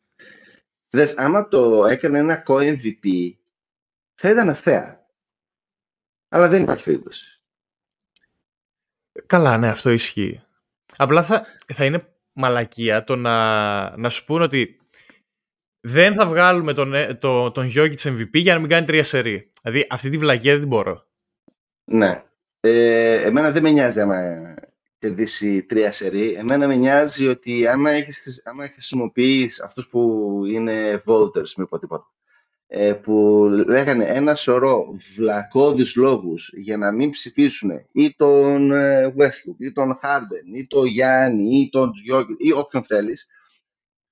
Δες, 0.90 1.18
άμα 1.18 1.48
το 1.48 1.86
έκανε 1.86 2.18
ένα 2.18 2.42
co-MVP, 2.46 3.32
θα 4.14 4.30
ήταν 4.30 4.48
αυθέα. 4.48 5.06
Αλλά 6.28 6.48
δεν 6.48 6.62
υπάρχει 6.62 6.84
περίπτωση. 6.84 7.40
Καλά, 9.26 9.56
ναι, 9.56 9.68
αυτό 9.68 9.90
ισχύει. 9.90 10.42
Απλά 10.96 11.22
θα, 11.22 11.46
θα 11.74 11.84
είναι 11.84 12.08
μαλακία 12.32 13.04
το 13.04 13.16
να, 13.16 13.96
να 13.96 14.10
σου 14.10 14.24
πούνε 14.24 14.44
ότι 14.44 14.80
δεν 15.80 16.14
θα 16.14 16.26
βγάλουμε 16.26 16.72
τον, 16.72 16.94
ε, 16.94 17.14
το, 17.14 17.50
τον 17.50 17.64
Γιώργη 17.64 17.94
MVP 18.04 18.30
για 18.32 18.54
να 18.54 18.60
μην 18.60 18.68
κάνει 18.68 18.86
τρία 18.86 19.04
σερή. 19.04 19.50
Δηλαδή 19.62 19.86
αυτή 19.90 20.08
τη 20.08 20.18
βλαγία 20.18 20.58
δεν 20.58 20.68
μπορώ. 20.68 21.06
Ναι. 21.84 22.22
Ε, 22.60 23.22
εμένα 23.22 23.50
δεν 23.50 23.62
με 23.62 23.70
νοιάζει 23.70 24.00
άμα 24.00 24.54
κερδίσει 24.98 25.62
τρία 25.62 25.92
σερή. 25.92 26.32
Εμένα 26.32 26.66
με 26.66 26.76
νοιάζει 26.76 27.28
ότι 27.28 27.66
άμα, 27.66 27.90
έχεις, 27.90 28.42
άμα 28.44 28.68
χρησιμοποιείς 28.68 29.60
αυτούς 29.60 29.88
που 29.88 30.42
είναι 30.46 31.02
voters, 31.06 31.52
μη 31.56 31.66
πω 31.66 31.78
τίποτα, 31.78 32.12
ε, 32.66 32.92
που 32.92 33.46
λέγανε 33.68 34.04
ένα 34.04 34.34
σωρό 34.34 34.96
βλακώδεις 35.14 35.96
λόγους 35.96 36.50
για 36.54 36.76
να 36.76 36.92
μην 36.92 37.10
ψηφίσουν 37.10 37.70
ή 37.92 38.14
τον 38.16 38.72
ε, 38.72 39.14
Westbrook 39.18 39.56
ή 39.58 39.72
τον 39.72 39.98
Harden 40.02 40.56
ή 40.56 40.66
τον 40.66 40.86
Γιάννη 40.86 41.60
ή 41.60 41.68
τον 41.68 41.90
Γιώργη 42.04 42.36
ή 42.38 42.52
όποιον 42.52 42.82
θέλεις, 42.82 43.30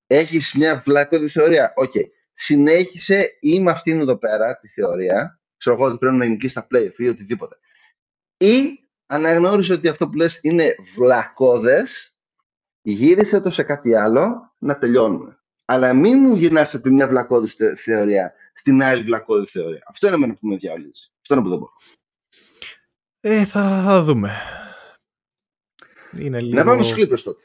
έχεις 0.06 0.54
μια 0.54 0.82
βλακώδη 0.84 1.28
θεωρία. 1.28 1.72
Ok. 1.76 1.92
Okay. 1.94 2.04
Συνέχισε 2.38 3.36
ή 3.40 3.60
με 3.60 3.70
αυτήν 3.70 4.00
εδώ 4.00 4.16
πέρα 4.16 4.58
τη 4.58 4.68
θεωρία, 4.68 5.40
ξέρω 5.56 5.76
εγώ 5.76 5.84
ότι 5.84 5.98
πρέπει 5.98 6.16
να 6.16 6.24
νικήσει 6.24 6.48
στα 6.48 6.66
play 6.70 6.90
ή 6.96 7.08
οτιδήποτε 7.08 7.56
ή 8.36 8.85
αναγνώρισε 9.06 9.72
ότι 9.72 9.88
αυτό 9.88 10.08
που 10.08 10.16
λες 10.16 10.38
είναι 10.42 10.74
βλακώδες, 10.96 12.14
γύρισε 12.82 13.40
το 13.40 13.50
σε 13.50 13.62
κάτι 13.62 13.94
άλλο, 13.94 14.54
να 14.58 14.78
τελειώνουμε. 14.78 15.40
Αλλά 15.64 15.92
μην 15.92 16.18
μου 16.18 16.34
γυρνάς 16.34 16.74
από 16.74 16.88
μια 16.88 17.08
βλακώδη 17.08 17.74
θεωρία 17.76 18.34
στην 18.52 18.82
άλλη 18.82 19.02
βλακώδη 19.02 19.46
θεωρία. 19.46 19.82
Αυτό 19.86 20.06
είναι 20.06 20.16
εμένα 20.16 20.34
που 20.34 20.46
με 20.46 20.56
διαολίζει. 20.56 21.10
Αυτό 21.20 21.34
είναι 21.34 21.42
που 21.42 21.48
δεν 21.48 21.58
μπορώ. 21.58 21.72
Ε, 23.20 23.44
θα 23.44 24.02
δούμε. 24.02 24.32
Είναι 26.18 26.40
λίγο... 26.40 26.54
Να 26.54 26.64
πάμε 26.64 26.82
στους 26.82 26.94
κλίπες 26.94 27.22
τότε. 27.22 27.44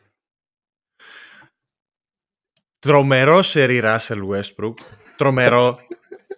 Τρομερό 2.80 3.42
σερί 3.42 3.80
Ράσελ 3.80 4.22
Westbrook. 4.30 4.74
Τρομερό. 5.18 5.80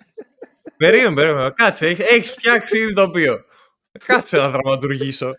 περίμενε, 0.78 1.16
περίμενε. 1.16 1.52
Κάτσε, 1.56 1.88
έχεις 1.88 2.32
φτιάξει 2.32 2.78
ήδη 2.78 2.94
το 2.94 3.02
οποίο. 3.02 3.46
Κάτσε 4.06 4.38
να 4.38 4.50
δραματουργήσω. 4.50 5.34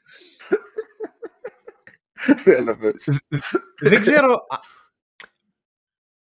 Δεν 3.79 4.01
ξέρω 4.01 4.47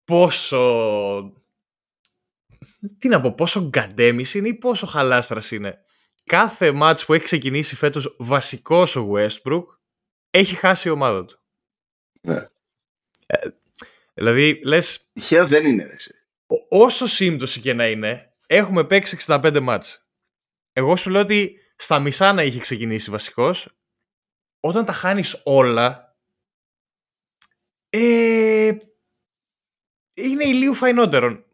πόσο... 0.04 1.34
Τι 2.98 3.08
να 3.08 3.22
πω, 3.22 3.34
πόσο 3.34 3.68
γκαντέμις 3.68 4.34
είναι 4.34 4.48
ή 4.48 4.54
πόσο 4.54 4.86
χαλάστρας 4.86 5.52
είναι. 5.52 5.86
Κάθε 6.26 6.72
μάτς 6.72 7.06
που 7.06 7.14
έχει 7.14 7.24
ξεκινήσει 7.24 7.76
φέτος 7.76 8.16
βασικός 8.20 8.96
ο 8.96 9.12
Westbrook 9.14 9.64
έχει 10.30 10.56
χάσει 10.56 10.88
η 10.88 10.92
ομάδα 10.92 11.26
του. 11.26 11.40
Ναι. 12.22 12.48
Ε, 13.26 13.48
δηλαδή, 14.14 14.62
λες... 14.64 15.10
Τυχαίο 15.14 15.48
δεν 15.48 15.66
είναι, 15.66 15.84
εσύ. 15.84 16.14
Όσο 16.70 17.08
σύμπτωση 17.08 17.60
και 17.60 17.74
να 17.74 17.88
είναι, 17.88 18.34
έχουμε 18.48 18.84
παίξει 18.84 19.18
65 19.26 19.60
μάτς. 19.62 20.08
Εγώ 20.74 20.96
σου 20.96 21.10
λέω 21.10 21.22
ότι 21.22 21.60
στα 21.76 22.00
μισά 22.00 22.34
να 22.34 22.44
είχε 22.44 22.60
ξεκινήσει 22.60 23.12
βασικός, 23.12 23.78
όταν 24.60 24.86
τα 24.86 24.94
χάνεις 24.94 25.42
όλα, 25.44 26.18
ε, 27.90 28.76
είναι 30.16 30.46
ηλίου 30.46 30.74
φαϊνότερον. 30.74 31.46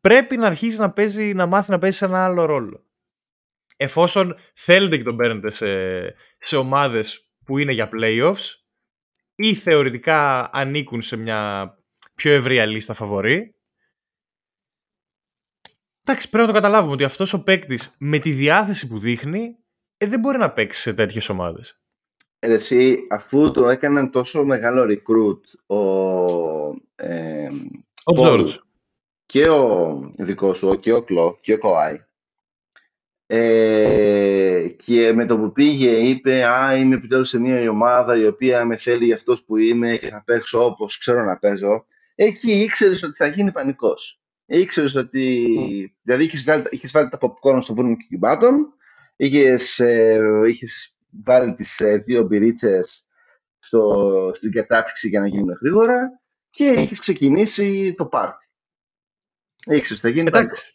Πρέπει 0.00 0.36
να 0.36 0.46
αρχίσει 0.46 0.78
να, 0.78 0.92
παίζει, 0.92 1.32
να 1.32 1.46
μάθει 1.46 1.70
να 1.70 1.78
παίζει 1.78 1.96
σε 1.96 2.04
ένα 2.04 2.24
άλλο 2.24 2.44
ρόλο. 2.44 2.86
Εφόσον 3.76 4.36
θέλετε 4.54 4.96
και 4.96 5.02
τον 5.02 5.16
παίρνετε 5.16 5.50
σε, 5.50 6.14
σε 6.38 6.56
ομάδες 6.56 7.30
που 7.44 7.58
είναι 7.58 7.72
για 7.72 7.90
playoffs 7.92 8.54
ή 9.34 9.54
θεωρητικά 9.54 10.50
ανήκουν 10.52 11.02
σε 11.02 11.16
μια 11.16 11.70
πιο 12.14 12.32
ευρία 12.32 12.66
λίστα 12.66 12.94
φαβορή, 12.94 13.56
Εντάξει, 16.04 16.28
πρέπει 16.30 16.46
να 16.46 16.52
το 16.52 16.60
καταλάβουμε 16.60 16.92
ότι 16.92 17.04
αυτός 17.04 17.32
ο 17.32 17.42
παίκτης 17.42 17.96
με 17.98 18.18
τη 18.18 18.30
διάθεση 18.32 18.88
που 18.88 18.98
δείχνει 18.98 19.61
ε, 20.02 20.06
δεν 20.06 20.20
μπορεί 20.20 20.38
να 20.38 20.52
παίξει 20.52 20.80
σε 20.80 20.92
τέτοιες 20.92 21.28
ομάδες. 21.28 21.80
Ε, 22.38 22.52
εσύ, 22.52 22.98
αφού 23.10 23.50
το 23.50 23.68
έκαναν 23.68 24.10
τόσο 24.10 24.44
μεγάλο 24.44 24.82
recruit 24.82 25.76
ο, 25.76 25.80
ε, 26.94 27.50
ο 28.04 28.14
George. 28.18 28.58
και 29.26 29.48
ο 29.48 30.14
δικός 30.18 30.56
σου, 30.56 30.78
και 30.78 30.92
ο 30.92 31.02
Κλό 31.02 31.38
και 31.40 31.52
ο 31.52 31.58
Κοάι, 31.58 32.04
ε, 33.26 34.68
και 34.76 35.12
με 35.12 35.26
το 35.26 35.38
που 35.38 35.52
πήγε 35.52 35.90
είπε 35.90 36.44
«Α, 36.44 36.76
είμαι 36.76 36.94
επιτέλους 36.94 37.28
σε 37.28 37.40
μια 37.40 37.70
ομάδα 37.70 38.16
η 38.16 38.26
οποία 38.26 38.64
με 38.64 38.76
θέλει 38.76 39.04
για 39.04 39.14
αυτός 39.14 39.42
που 39.42 39.56
είμαι 39.56 39.96
και 39.96 40.08
θα 40.08 40.22
παίξω 40.26 40.64
όπως 40.64 40.98
ξέρω 40.98 41.24
να 41.24 41.36
παίζω», 41.36 41.86
εκεί 42.14 42.52
ήξερες 42.52 43.02
ότι 43.02 43.16
θα 43.16 43.26
γίνει 43.26 43.52
πανικός. 43.52 44.20
Ήξερες 44.46 44.94
ότι... 44.94 45.46
Δηλαδή 46.02 46.24
είχες 46.24 46.44
βάλει, 46.44 46.80
βάλει 46.92 47.08
τα 47.08 47.18
popcorn 47.20 47.58
στο 47.60 47.74
βούνο 47.74 47.96
και 47.96 48.04
κυμπάτων 48.08 48.74
είχες, 49.26 49.78
ε, 49.78 50.20
είχες 50.48 50.96
βάλει 51.24 51.54
τις 51.54 51.80
ε, 51.80 51.96
δύο 51.96 52.22
μπυρίτσες 52.22 53.06
στο, 53.58 54.30
στην 54.34 54.52
κατάφυξη 54.52 55.08
για 55.08 55.20
να 55.20 55.26
γίνουν 55.26 55.58
γρήγορα 55.60 56.20
και 56.50 56.64
είχες 56.64 56.98
ξεκινήσει 56.98 57.94
το 57.94 58.06
πάρτι. 58.06 58.44
Ήξερες, 59.66 60.00
θα 60.02 60.08
γίνει 60.08 60.26
Εντάξει. 60.26 60.74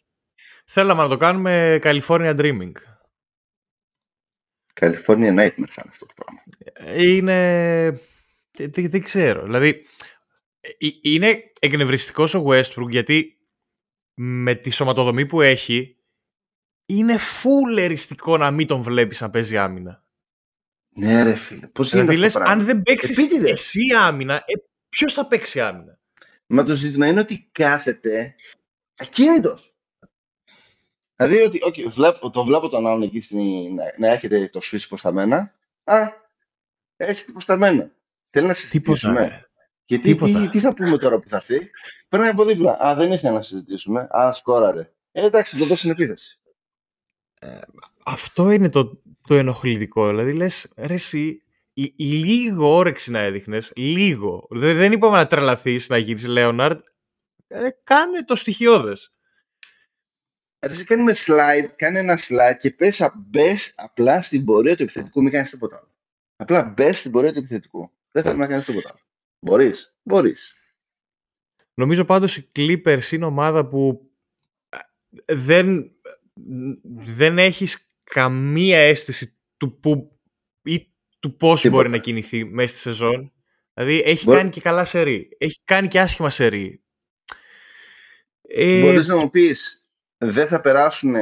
Θέλαμε 0.64 1.02
να 1.02 1.08
το 1.08 1.16
κάνουμε 1.16 1.78
California 1.82 2.36
Dreaming. 2.36 2.72
California 4.80 5.34
Nightmare 5.38 5.68
θα 5.68 5.82
είναι 5.82 5.90
αυτό 5.90 6.06
το 6.06 6.14
πράγμα. 6.14 6.42
Είναι... 6.96 7.90
Δεν, 8.56 8.90
δεν 8.90 9.02
ξέρω. 9.02 9.42
Δηλαδή, 9.42 9.86
ε, 10.60 10.70
είναι 11.02 11.52
εκνευριστικός 11.60 12.34
ο 12.34 12.44
Westbrook 12.46 12.88
γιατί 12.88 13.38
με 14.14 14.54
τη 14.54 14.70
σωματοδομή 14.70 15.26
που 15.26 15.40
έχει 15.40 15.97
είναι 16.88 17.18
φουλεριστικό 17.18 18.36
να 18.38 18.50
μην 18.50 18.66
τον 18.66 18.82
βλέπεις 18.82 19.20
να 19.20 19.30
παίζει 19.30 19.58
άμυνα. 19.58 20.04
Ναι 20.94 21.22
ρε 21.22 21.34
φίλε, 21.34 21.66
πώς 21.66 21.90
Δηλαδή 21.90 22.14
γίνεται 22.14 22.26
αυτό 22.26 22.40
λες, 22.40 22.46
το 22.46 22.52
αν 22.52 22.58
πράγμα; 22.58 22.64
δεν 22.64 22.82
παίξεις 22.82 23.18
Επίτηδες. 23.18 23.50
εσύ 23.52 23.80
άμυνα, 24.00 24.34
ε, 24.34 24.54
ποιος 24.88 25.12
θα 25.14 25.26
παίξει 25.26 25.60
άμυνα; 25.60 25.98
Μα 26.46 26.64
το 26.64 26.74
ζήτημα 26.74 27.06
είναι 27.06 27.20
ότι 27.20 27.48
κάθεται 27.52 28.34
ακίνητος. 28.96 29.74
Δηλαδή 31.16 31.40
ότι 31.42 31.58
okay, 31.66 31.84
βλέπω, 31.88 32.30
το 32.30 32.44
βλέπω 32.44 32.68
τον 32.68 32.86
άλλον 32.86 33.02
εκεί 33.02 33.20
στην, 33.20 33.74
να, 33.74 33.84
να 33.98 34.08
έχετε 34.12 34.48
το 34.48 34.60
switch 34.62 34.88
προς 34.88 35.00
τα 35.02 35.12
μένα. 35.12 35.54
Α, 35.84 36.08
έχετε 36.96 37.32
προς 37.32 37.44
τα 37.44 37.56
μένα. 37.56 37.92
Θέλει 38.30 38.46
να 38.46 38.52
Τίποτα. 38.54 38.54
συζητήσουμε. 38.54 39.20
ρε. 39.20 39.42
Και 39.84 39.98
τι, 39.98 40.02
Τίποτα. 40.08 40.40
τι, 40.40 40.48
τι 40.48 40.58
θα 40.60 40.74
πούμε 40.74 40.98
τώρα 40.98 41.18
που 41.20 41.28
θα 41.28 41.36
έρθει; 41.36 41.70
Παίρνει 42.08 42.28
από 42.28 42.44
δίπλα. 42.44 42.76
Α, 42.86 42.94
δεν 42.94 43.12
ήθελα 43.12 43.32
να 43.32 43.42
συζητήσουμε. 43.42 44.08
Α, 44.10 44.32
σκόραρε. 44.32 44.92
Ε, 45.12 45.24
εντάξει, 45.24 45.52
θα 45.52 45.58
το 45.58 45.64
δώσω 45.64 45.78
στην 45.78 45.90
επίθεση. 45.90 46.37
Αυτό 48.04 48.50
είναι 48.50 48.68
το, 48.68 49.02
το 49.26 49.34
ενοχλητικό. 49.34 50.08
Δηλαδή 50.08 50.32
λες, 50.32 50.72
ρε 50.76 50.94
εσύ, 50.94 51.42
λ- 51.74 52.00
λίγο 52.00 52.76
όρεξη 52.76 53.10
να 53.10 53.18
έδειχνες, 53.18 53.72
λίγο. 53.76 54.46
Δεν, 54.50 54.76
δεν 54.76 54.92
είπαμε 54.92 55.16
να 55.16 55.26
τρελαθείς 55.26 55.88
να 55.88 55.96
γίνεις 55.98 56.26
Λέοναρντ. 56.26 56.80
Ε, 57.46 57.68
κάνε 57.84 58.24
το 58.24 58.36
στοιχειώδες. 58.36 59.12
Έτσι 60.58 60.84
κάνουμε 60.84 61.12
slide, 61.16 61.68
κάνε 61.76 61.98
ένα 61.98 62.18
slide 62.28 62.56
και 62.60 62.70
πες 62.70 63.00
α- 63.00 63.12
μπες 63.16 63.72
απλά 63.76 64.22
στην 64.22 64.44
πορεία 64.44 64.76
του 64.76 64.82
επιθετικού, 64.82 65.22
μην 65.22 65.32
κάνεις 65.32 65.50
τίποτα 65.50 65.76
άλλο. 65.76 65.94
Απλά 66.36 66.72
μπες 66.76 66.98
στην 66.98 67.10
πορεία 67.10 67.32
του 67.32 67.38
επιθετικού. 67.38 67.90
Δεν 68.12 68.22
θέλουμε 68.22 68.42
να 68.42 68.50
κάνεις 68.50 68.64
τίποτα 68.64 68.88
άλλο. 68.90 69.00
Μπορείς, 69.40 69.96
μπορείς. 70.02 70.52
Νομίζω 71.74 72.04
πάντως 72.04 72.36
οι 72.36 72.48
Clippers 72.56 73.10
είναι 73.10 73.24
ομάδα 73.24 73.66
που 73.68 74.10
ε, 75.24 75.34
δεν, 75.34 75.90
δεν 76.92 77.38
έχεις 77.38 77.86
καμία 78.04 78.78
αίσθηση 78.78 79.36
του 79.56 79.78
που 79.80 80.18
ή 80.62 80.92
του 81.18 81.36
πώς 81.36 81.60
Τίποτα. 81.60 81.82
μπορεί 81.82 81.92
να 81.94 81.98
κινηθεί 82.02 82.44
μέσα 82.44 82.68
στη 82.68 82.78
σεζόν. 82.78 83.32
Δηλαδή 83.74 84.02
έχει 84.04 84.24
Μπορεί- 84.24 84.38
κάνει 84.38 84.50
και 84.50 84.60
καλά 84.60 84.84
σερί. 84.84 85.28
Έχει 85.38 85.58
κάνει 85.64 85.88
και 85.88 86.00
άσχημα 86.00 86.30
σερί. 86.30 86.82
Ε, 88.42 88.80
Μπορείς 88.80 89.08
να 89.08 89.16
μου 89.16 89.28
πεις 89.28 89.86
δεν 90.18 90.46
θα 90.46 90.60
περάσουν 90.60 91.14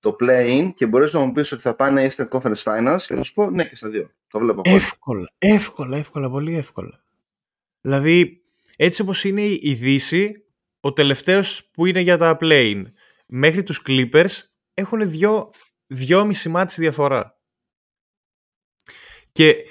το 0.00 0.16
play-in 0.20 0.70
και 0.74 0.86
μπορείς 0.86 1.12
να 1.12 1.20
μου 1.20 1.32
πεις 1.32 1.52
ότι 1.52 1.62
θα 1.62 1.74
πάνε 1.76 2.08
Eastern 2.10 2.28
Conference 2.28 2.62
Finals 2.62 3.02
και 3.06 3.14
θα 3.14 3.22
σου 3.22 3.32
πω 3.32 3.50
ναι 3.50 3.64
και 3.68 3.76
στα 3.76 3.88
δύο. 3.88 4.10
Το 4.28 4.38
βλέπω 4.38 4.60
πολύ. 4.60 4.76
Εύκολα, 4.76 5.30
εύκολα, 5.38 5.96
εύκολα, 5.96 6.30
πολύ 6.30 6.56
εύκολα. 6.56 7.04
Δηλαδή, 7.80 8.42
έτσι 8.76 9.02
όπως 9.02 9.24
είναι 9.24 9.42
η 9.42 9.74
Δύση, 9.78 10.44
ο 10.80 10.92
τελευταίος 10.92 11.68
που 11.72 11.86
είναι 11.86 12.00
για 12.00 12.16
τα 12.18 12.36
play 12.40 12.82
μέχρι 13.26 13.62
τους 13.62 13.82
Clippers 13.86 14.30
έχουν 14.78 15.10
δυο, 15.10 15.50
δυόμιση 15.86 16.48
μάτς 16.48 16.74
διαφορά. 16.78 17.40
Και 19.32 19.64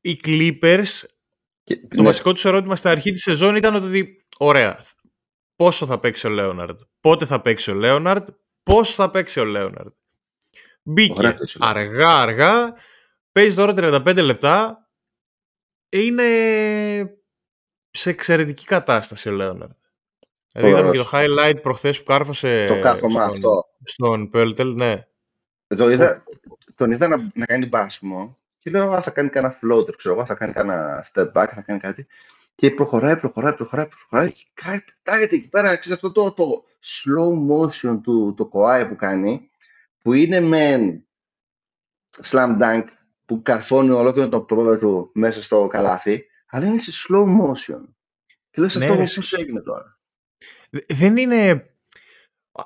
οι 0.00 0.20
Clippers, 0.24 0.86
Και- 1.62 1.86
το 1.86 1.96
ναι, 1.96 2.02
βασικό 2.02 2.32
τους 2.32 2.44
ερώτημα 2.44 2.76
στην 2.76 2.90
αρχή 2.90 3.10
της 3.10 3.22
σεζόν 3.22 3.56
ήταν 3.56 3.74
ότι, 3.74 4.24
ωραία, 4.38 4.84
πόσο 5.56 5.86
θα 5.86 5.98
παίξει 5.98 6.26
ο 6.26 6.30
Λέοναρντ, 6.30 6.80
πότε 7.00 7.26
θα 7.26 7.40
παίξει 7.40 7.70
ο 7.70 7.74
Λέοναρντ, 7.74 8.28
πώς 8.62 8.94
θα 8.94 9.10
παίξει 9.10 9.40
ο 9.40 9.44
Λέοναρντ. 9.44 9.92
Μπήκε 10.82 11.12
Ωραία 11.16 11.30
αυτό, 11.30 11.42
έτσι, 11.42 11.58
αργά 11.60 12.20
αργά, 12.20 12.74
παίζει 13.32 13.54
τώρα 13.54 13.72
35 13.76 14.22
λεπτά, 14.22 14.88
είναι 15.88 16.28
σε 17.90 18.10
εξαιρετική 18.10 18.64
κατάσταση 18.64 19.28
ο 19.28 19.32
Λέοναρντ. 19.32 19.72
Δηλαδή 20.52 20.72
είδαμε 20.72 20.90
και 20.90 20.98
το 20.98 21.08
highlight 21.12 21.62
προχθές 21.62 21.98
που 21.98 22.04
κάρφωσε 22.04 22.66
το 22.66 22.80
κάθομα 22.80 23.10
στον, 23.10 23.34
αυτό. 23.34 23.64
στον 23.84 24.30
Πέλτελ, 24.30 24.74
ναι. 24.74 25.06
Το 25.76 25.90
είδα, 25.90 26.24
τον 26.74 26.90
είδα 26.90 27.08
να, 27.08 27.16
να 27.34 27.46
κάνει 27.46 27.66
μπάσιμο 27.66 28.38
και 28.58 28.70
λέω 28.70 28.90
α, 28.90 29.02
θα 29.02 29.10
κάνει 29.10 29.28
κανένα 29.28 29.58
floater, 29.62 29.96
ξέρω 29.96 30.14
εγώ, 30.14 30.24
θα 30.24 30.34
κάνει 30.34 30.52
κανένα 30.52 31.04
step 31.12 31.32
back, 31.32 31.46
θα 31.54 31.62
κάνει 31.66 31.78
κάτι. 31.78 32.06
Και 32.54 32.70
προχωράει, 32.70 33.16
προχωράει, 33.16 33.54
προχωράει, 33.54 33.86
προχωράει 33.86 34.32
και 34.32 34.44
κάτι 34.54 34.84
πετάγεται 35.02 35.36
εκεί 35.36 35.48
πέρα, 35.48 35.76
ξέρεις 35.76 36.02
αυτό 36.02 36.12
το, 36.12 36.32
το 36.32 36.64
slow 36.82 37.50
motion 37.50 38.00
του 38.02 38.34
το 38.36 38.50
Kawhi 38.52 38.86
που 38.88 38.96
κάνει, 38.96 39.50
που 40.02 40.12
είναι 40.12 40.40
με 40.40 41.02
slam 42.22 42.60
dunk 42.60 42.84
που 43.26 43.42
καρφώνει 43.42 43.90
ολόκληρο 43.90 44.28
το 44.28 44.40
πόδι 44.40 44.78
του 44.78 45.10
μέσα 45.14 45.42
στο 45.42 45.66
καλάθι, 45.66 46.26
αλλά 46.46 46.66
είναι 46.66 46.78
σε 46.78 46.92
slow 47.08 47.24
motion. 47.24 47.84
Και 48.50 48.60
λες 48.60 48.76
Ναι, 48.76 48.84
αυτό 48.84 48.96
ρε, 48.96 49.02
πώς 49.02 49.32
έγινε 49.32 49.60
τώρα; 49.60 50.00
Δεν 50.88 51.16
είναι... 51.16 51.66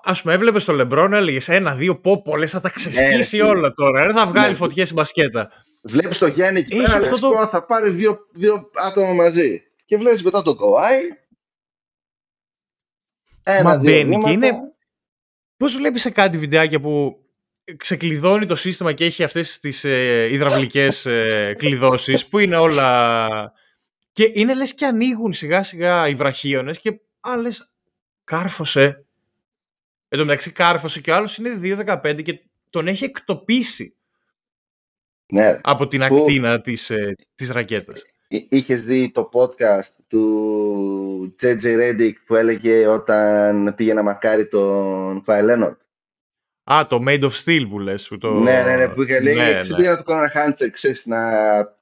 Α 0.03 0.21
πούμε, 0.21 0.35
έβλεπες 0.35 0.65
το 0.65 0.73
Λεμπρόν, 0.73 1.13
έλεγες 1.13 1.49
ένα-δύο 1.49 2.01
πόπο, 2.01 2.37
λες 2.37 2.51
θα 2.51 2.61
τα 2.61 2.71
ξεσκίσει 2.71 3.37
Ναι, 3.37 3.43
ρε, 3.43 3.49
όλα 3.49 3.73
τώρα. 3.75 4.07
Δεν 4.07 4.15
θα 4.15 4.27
βγάλει 4.27 4.49
Ναι. 4.51 4.55
φωτιές 4.57 4.91
η 4.91 4.93
μπασκέτα. 4.93 5.51
Βλέπεις 5.83 6.19
το 6.19 6.27
Γιάννη 6.27 6.59
εκεί 6.61 6.75
Έχει 6.77 6.85
πέρα, 6.85 6.97
αυτό 6.97 7.11
λες 7.11 7.21
το- 7.21 7.31
το... 7.33 7.47
θα 7.47 7.65
πάρει 7.65 7.91
δύο, 7.91 8.19
δύο 8.33 8.71
άτομα 8.75 9.13
μαζί. 9.13 9.63
Και 9.85 9.97
βλέπεις 9.97 10.23
μετά 10.23 10.43
το 10.43 10.57
Kawhi, 10.61 11.17
ένα, 13.43 13.63
Μα 13.63 13.79
δύο 13.79 13.91
μπαίνει 13.91 14.17
και 14.19 14.29
βήματα. 14.31 14.47
είναι- 14.47 14.59
Πώς 15.57 15.77
βλέπεις 15.77 16.01
σε 16.03 16.11
κάτι 16.11 16.39
βιντεάκια 16.39 16.81
που 16.81 17.17
ξεκλειδώνει 17.77 18.47
το 18.47 18.57
σύστημα 18.57 18.93
και 18.93 19.05
έχει 19.05 19.23
αυτές 19.23 19.61
τις 19.61 19.85
ε, 19.85 20.29
υδραυλικές 20.33 21.07
ε, 21.07 21.55
κλειδώσεις 21.59 22.27
που 22.27 22.39
είναι 22.39 22.57
όλα. 22.57 23.53
Και 24.13 24.31
είναι 24.33 24.55
λες 24.55 24.75
και 24.75 24.87
ανοίγουν 24.87 25.33
σιγά 25.33 25.63
σιγά 25.63 26.09
οι 26.09 26.15
βραχίονε 26.15 26.73
και 26.73 27.01
α 27.21 27.37
λες, 27.37 27.76
κάρφωσε. 28.31 29.05
Εν 30.09 30.19
τω 30.19 30.25
μεταξύ 30.25 30.53
κάρφωσε 30.53 31.01
και 31.01 31.11
ο 31.11 31.15
άλλος 31.15 31.37
είναι 31.39 31.59
2,15 31.63 32.23
και 32.23 32.41
τον 32.71 32.89
έχει 32.89 33.05
εκτοπίσει 33.05 33.97
Ναι, 35.27 35.51
ρε. 35.51 35.61
από 35.63 35.89
την 35.89 36.07
Που- 36.07 36.17
ακτίνα 36.17 36.61
της, 36.61 36.91
ε, 36.91 37.15
της 37.35 37.51
ρακέτας. 37.51 38.05
Εί- 38.29 38.47
Είχες 38.51 38.85
δει 38.85 39.11
το 39.15 39.29
podcast 39.33 39.91
του 40.09 41.35
JJ 41.43 41.63
Redick 41.65 42.13
που 42.27 42.35
έλεγε 42.35 42.87
όταν 42.87 43.75
πήγε 43.77 43.95
να 43.95 44.03
μαρκάρει 44.03 44.49
τον 44.49 45.23
Kawhi 45.27 45.41
Leonard; 45.51 45.77
Α, 46.65 46.87
το 46.89 46.99
Made 47.07 47.23
of 47.23 47.31
Steel 47.45 47.67
που 47.71 47.79
λες. 47.79 48.09
Που 48.09 48.19
το... 48.19 48.31
Ναι, 48.41 48.63
ναι, 48.63 48.77
ναι, 48.77 48.89
που 48.89 49.03
είχε 49.03 49.21
λέει, 49.21 49.35
Ναι, 49.35 49.45
ναι, 49.45 49.61
ναι. 49.61 49.77
πήγα 49.77 49.91
να 49.91 49.97
του 49.97 50.03
κάνω 50.05 50.21
ένα 50.21 50.33
handshake, 50.35 50.71
ξέρεις, 50.73 51.07
να, 51.07 51.21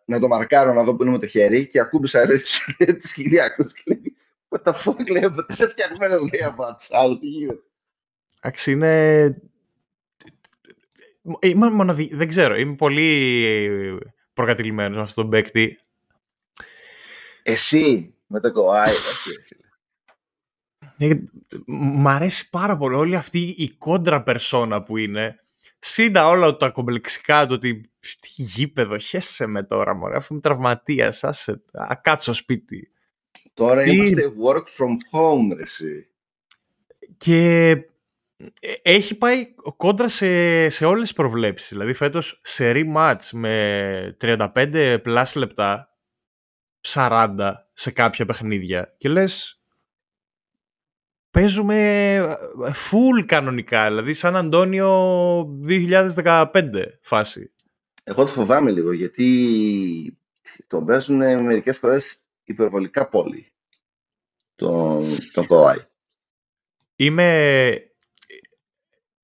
να 0.05 0.21
το 0.21 0.29
μαρκάρω, 0.29 0.73
να 0.73 0.85
δω 0.85 0.95
που 0.97 1.03
είναι 1.03 1.13
με 1.13 1.19
το 1.19 1.27
χέρι 1.27 1.67
και 1.67 1.81
ακούμπησα 1.81 2.27
ρε, 2.27 2.39
τους 3.01 3.13
χιλιάκους 3.13 3.73
και 3.73 3.83
λέει, 3.87 4.14
what 4.55 4.73
the 4.73 4.73
fuck, 4.73 5.11
λέει, 5.11 5.25
από 5.25 5.45
τι 5.45 5.55
σε 5.55 5.69
φτιαγμένο, 5.69 6.19
λέει, 6.19 6.43
από 6.45 6.65
ατσάλ, 6.65 7.19
τι 7.19 7.27
γίνεται. 7.27 7.63
Εντάξει, 8.41 8.71
είναι... 8.71 9.43
Είμαι 11.41 11.71
μοναδι... 11.71 12.15
Δεν 12.15 12.29
ξέρω, 12.29 12.57
είμαι 12.57 12.75
πολύ 12.75 14.01
προκατηλημένος 14.33 14.97
με 14.97 15.03
αυτόν 15.03 15.23
τον 15.23 15.33
παίκτη. 15.33 15.79
Εσύ, 17.43 18.15
με 18.27 18.41
το 18.41 18.49
Kawhi, 18.49 18.83
όχι, 18.83 19.31
ρε, 19.31 19.45
φίλε. 19.47 19.63
Ε, 20.99 21.25
Μ' 21.67 22.09
αρέσει 22.09 22.51
πάρα 22.51 22.77
πολύ 22.77 22.95
όλη 22.95 23.17
αυτή 23.17 23.39
η 23.39 23.71
κόντρα 23.71 24.23
περσόνα 24.23 24.83
που 24.83 24.97
είναι. 24.97 25.39
Συν 25.79 26.29
όλα 26.29 26.57
τα 26.57 26.71
κομπλεξικά 26.71 27.47
του 27.47 27.55
ότι 27.55 27.91
τι 28.01 28.43
γήπεδο, 28.43 28.99
χέσε 28.99 29.47
με 29.47 29.63
τώρα 29.63 29.95
μωρέ, 29.95 30.17
αφού 30.17 30.33
είμαι 30.33 30.43
τραυματίας, 30.43 31.25
άσε, 31.25 31.63
α, 31.73 31.95
κάτσω 32.03 32.33
σπίτι. 32.33 32.94
Τώρα 33.55 33.83
Τι- 33.83 33.97
είμαστε 33.97 34.33
work 34.45 34.65
from 34.79 34.95
home, 35.13 35.55
ρε, 35.57 35.63
εσύ. 35.63 36.07
Και 37.17 37.69
ε, 38.61 38.73
έχει 38.83 39.15
πάει 39.15 39.55
κόντρα 39.77 40.09
σε, 40.09 40.69
σε 40.69 40.85
όλες 40.85 41.03
τις 41.03 41.13
προβλέψεις. 41.13 41.69
Δηλαδή 41.69 41.93
φέτος 41.93 42.41
σε 42.45 42.73
rematch 42.75 43.29
με 43.33 44.17
35 44.21 44.99
plus 45.03 45.35
λεπτά, 45.35 45.97
40 46.89 47.53
σε 47.73 47.91
κάποια 47.91 48.27
παιχνίδια 48.27 48.95
και 48.99 49.09
λες 49.09 49.59
παίζουμε 51.31 52.15
ε, 52.15 52.37
full 52.91 53.25
κανονικά, 53.27 53.89
δηλαδή 53.89 54.13
σαν 54.13 54.37
Αντώνιο 54.37 55.41
2015 55.69 56.51
φάση. 57.01 57.53
Εγώ 58.05 58.25
το 58.25 58.31
φοβάμαι 58.31 58.71
λίγο 58.71 58.93
γιατί 58.93 60.19
τον 60.67 60.85
παίζουν 60.87 61.17
μερικές 61.17 61.79
φορές 61.79 62.24
υπερβολικά 62.45 63.09
πολύ. 63.09 63.53
Τον, 64.55 65.05
τον 65.33 65.47
Kawhi. 65.49 65.77
Είμαι, 66.97 67.69
ε, 67.69 67.87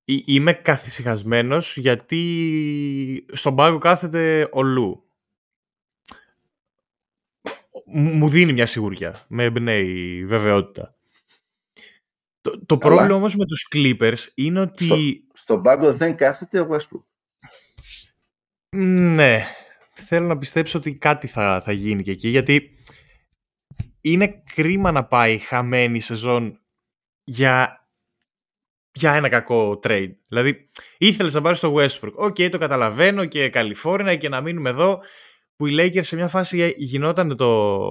είμαι 0.03 0.53
καθησυχασμένος 0.53 1.77
γιατί 1.77 3.25
στον 3.31 3.55
πάγκο 3.55 3.77
κάθεται 3.77 4.49
ο 4.51 4.63
Λου. 4.63 5.05
Μου 7.85 8.13
μου 8.13 8.29
δίνει 8.29 8.53
μια 8.53 8.65
σιγουριά. 8.65 9.25
Με 9.27 9.43
εμπνέει 9.43 10.25
βεβαιότητα. 10.25 10.95
Το, 12.41 12.65
το 12.65 12.77
Καλά. 12.77 12.95
πρόβλημα 12.95 13.17
όμως 13.17 13.35
με 13.35 13.45
τους 13.45 13.67
Clippers 13.75 14.31
είναι 14.35 14.59
ότι... 14.59 15.23
Στον 15.33 15.61
πάγκο 15.61 15.93
δεν 15.93 16.15
κάθεται 16.15 16.59
ο 16.59 16.67
Westbrook. 16.71 17.03
Ναι, 18.75 19.45
θέλω 19.93 20.27
να 20.27 20.37
πιστέψω 20.37 20.77
ότι 20.77 20.93
κάτι 20.93 21.27
θα, 21.27 21.61
θα 21.65 21.71
γίνει 21.71 22.03
και 22.03 22.11
εκεί 22.11 22.27
γιατί 22.27 22.80
είναι 24.01 24.43
κρίμα 24.53 24.91
να 24.91 25.05
πάει 25.05 25.37
χαμένη 25.37 25.97
η 25.97 26.01
σεζόν 26.01 26.59
για 27.23 27.81
για 28.93 29.13
ένα 29.13 29.29
κακό 29.29 29.79
trade. 29.83 30.11
Δηλαδή, 30.27 30.69
ήθελες 30.97 31.33
να 31.33 31.41
πάρεις 31.41 31.59
το 31.59 31.75
Westbrook. 31.75 32.13
Ok, 32.13 32.35
okay, 32.37 32.49
το 32.51 32.57
καταλαβαίνω 32.57 33.25
και 33.25 33.49
Καλιφόρνια 33.49 34.15
και 34.15 34.29
να 34.29 34.41
μείνουμε 34.41 34.69
εδώ. 34.69 35.01
Που 35.55 35.67
οι 35.67 35.75
Lakers 35.79 36.03
σε 36.03 36.15
μια 36.15 36.27
φάση 36.27 36.73
γινόταν 36.77 37.35
το, 37.35 37.89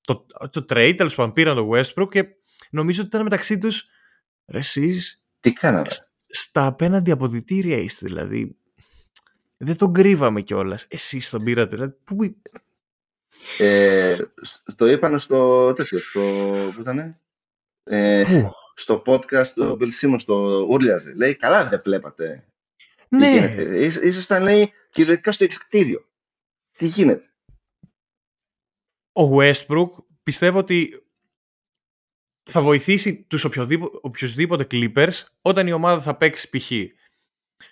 το, 0.00 0.26
το 0.50 0.64
trade, 0.68 0.94
τέλος 0.96 1.14
πάντων 1.14 1.32
πήραν 1.32 1.56
το 1.56 1.70
Westbrook 1.72 2.08
και 2.08 2.26
νομίζω 2.70 3.00
ότι 3.00 3.08
ήταν 3.08 3.22
μεταξύ 3.22 3.58
τους. 3.58 3.86
Ρε, 4.46 4.58
εσείς, 4.58 5.22
Τι 5.40 5.52
κάναμε. 5.52 5.86
Στα 6.26 6.66
απέναντι 6.66 7.10
αποδητήρια 7.10 7.76
είστε, 7.76 8.06
δηλαδή. 8.06 8.56
Δεν 9.56 9.76
τον 9.76 9.92
κρύβαμε 9.92 10.40
κιόλας. 10.40 10.86
Εσείς 10.88 11.30
τον 11.30 11.44
πήρατε. 11.44 11.74
Δηλαδή, 11.74 11.96
πού... 12.04 12.16
Ε, 13.58 14.16
το 14.76 14.86
είπαν 14.86 15.18
στο 15.18 15.72
τέτοιο, 15.72 15.98
στο, 15.98 16.20
πού 16.74 16.80
ήταν, 16.80 17.20
ε, 17.84 18.24
στο 18.74 19.02
podcast 19.06 19.46
το 19.46 19.78
Bill 19.80 19.90
Simmons, 20.00 20.20
το 20.26 20.66
ούρλιαζε. 20.70 21.12
Λέει, 21.14 21.36
καλά 21.36 21.68
δεν 21.68 21.80
βλέπατε. 21.84 22.44
Ναι. 23.08 23.54
Ήσασταν, 24.02 24.42
λέει, 24.42 24.72
κυριολεκτικά 24.90 25.32
στο 25.32 25.44
εκτήριο. 25.44 26.08
Τι 26.76 26.86
γίνεται; 26.86 27.30
Ο 29.12 29.38
Westbrook 29.40 29.90
πιστεύω 30.22 30.58
ότι 30.58 31.04
θα 32.50 32.60
βοηθήσει 32.60 33.22
τους 33.22 33.44
οποιοδήποτε, 33.44 33.98
οποιοδήποτε 34.00 34.66
Clippers 34.70 35.22
όταν 35.42 35.66
η 35.66 35.72
ομάδα 35.72 36.00
θα 36.00 36.16
παίξει 36.16 36.48
π.χ. 36.50 36.70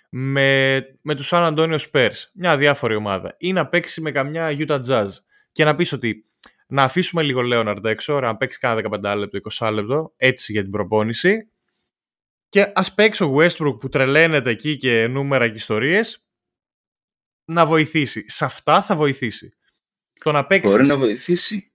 Με, 0.09 0.77
με 1.01 1.15
τους 1.15 1.29
San 1.33 1.53
Antonio 1.53 1.77
Spurs, 1.77 2.29
μια 2.33 2.57
διάφορη 2.57 2.95
ομάδα, 2.95 3.35
ή 3.37 3.53
να 3.53 3.67
παίξει 3.67 4.01
με 4.01 4.11
καμιά 4.11 4.55
Utah 4.57 4.81
Jazz 4.85 5.09
και 5.53 5.63
να 5.63 5.75
πεις 5.75 5.91
ότι 5.91 6.25
να 6.67 6.83
αφήσουμε 6.83 7.23
λίγο 7.23 7.41
Λέοναρντ 7.41 7.85
έξω, 7.85 8.19
να 8.19 8.37
παίξει 8.37 8.59
κάνα 8.59 8.81
15 9.01 9.15
λεπτό, 9.17 9.39
20 9.59 9.71
λεπτό, 9.73 10.13
έτσι 10.17 10.51
για 10.51 10.61
την 10.61 10.71
προπόνηση 10.71 11.47
και 12.49 12.71
ας 12.75 12.93
παίξει 12.93 13.23
ο 13.23 13.35
Westbrook 13.37 13.79
που 13.79 13.89
τρελαίνεται 13.89 14.49
εκεί 14.49 14.77
και 14.77 15.07
νούμερα 15.07 15.47
και 15.47 15.55
ιστορίες 15.55 16.27
να 17.45 17.65
βοηθήσει. 17.65 18.29
Σε 18.29 18.45
αυτά 18.45 18.81
θα 18.81 18.95
βοηθήσει. 18.95 19.53
Το 20.13 20.31
να 20.31 20.45
παίξεις... 20.45 20.71
Μπορεί 20.71 20.87
να 20.87 20.97
βοηθήσει 20.97 21.73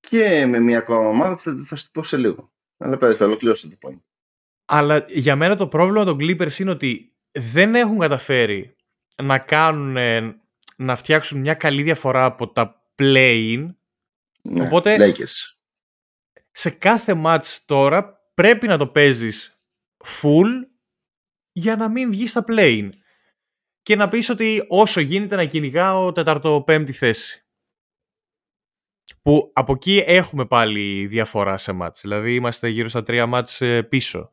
και 0.00 0.46
με 0.46 0.58
μια 0.58 0.78
ακόμα 0.78 1.08
ομάδα 1.08 1.34
που 1.34 1.40
θα, 1.40 1.64
θα 1.66 1.76
σου 1.76 1.90
πω 1.90 2.02
σε 2.02 2.16
λίγο. 2.16 2.52
Αλλά 2.76 2.96
πέρα 2.96 3.14
θα 3.14 3.24
ολοκληρώσω 3.24 3.68
το 3.68 3.76
point. 3.80 4.00
Αλλά 4.64 5.04
για 5.08 5.36
μένα 5.36 5.56
το 5.56 5.68
πρόβλημα 5.68 6.04
των 6.04 6.16
Clippers 6.20 6.58
είναι 6.58 6.70
ότι 6.70 7.16
δεν 7.30 7.74
έχουν 7.74 7.98
καταφέρει 7.98 8.76
να 9.22 9.38
κάνουν, 9.38 9.96
να 10.78 10.96
φτιάξουν 10.96 11.40
μια 11.40 11.54
καλή 11.54 11.82
διαφορά 11.82 12.24
από 12.24 12.52
τα 12.52 12.82
play-in. 12.98 13.74
Ναι, 14.42 14.66
Οπότε 14.66 14.96
Lakers. 15.00 15.58
σε 16.50 16.70
κάθε 16.70 17.22
match 17.24 17.56
τώρα 17.66 18.30
πρέπει 18.34 18.66
να 18.66 18.78
το 18.78 18.88
παίζεις 18.88 19.56
full 20.04 20.46
για 21.52 21.76
να 21.76 21.88
μην 21.90 22.10
βγεις 22.10 22.30
στα 22.30 22.44
play-in. 22.48 22.88
Και 23.82 23.96
να 23.96 24.08
πεις 24.08 24.28
ότι 24.28 24.64
όσο 24.68 25.00
γίνεται 25.00 25.36
να 25.36 25.44
κυνηγάω 25.44 26.12
τέταρτο-πέμπτη 26.12 26.92
θέση. 26.92 27.42
Που 29.22 29.50
από 29.54 29.72
εκεί 29.72 30.02
έχουμε 30.06 30.46
πάλι 30.46 31.06
διαφορά 31.06 31.58
σε 31.58 31.72
μάτς. 31.72 32.00
Δηλαδή 32.00 32.34
είμαστε 32.34 32.68
γύρω 32.68 32.88
στα 32.88 33.02
τρία 33.02 33.26
μάτς 33.26 33.60
ε, 33.60 33.82
πίσω. 33.82 34.32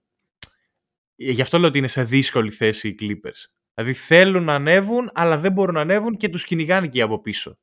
Ε, 1.15 1.31
γι' 1.31 1.41
αυτό 1.41 1.58
λέω 1.60 1.67
ότι 1.67 1.77
είναι 1.77 1.88
σε 1.88 2.03
δύσκολη 2.03 2.51
θέση 2.51 2.88
οι 2.88 2.95
Clippers. 2.99 3.54
Δηλαδή 3.75 3.93
θέλουν 3.93 4.43
να 4.43 4.53
ανέβουν, 4.53 5.09
αλλά 5.13 5.38
δεν 5.38 5.51
μπορούν 5.51 5.73
να 5.73 5.81
ανέβουν 5.81 6.17
και 6.17 6.29
τους 6.29 6.45
κυνηγάνε 6.45 6.88
και 6.88 7.01
από 7.01 7.21
πίσω. 7.21 7.57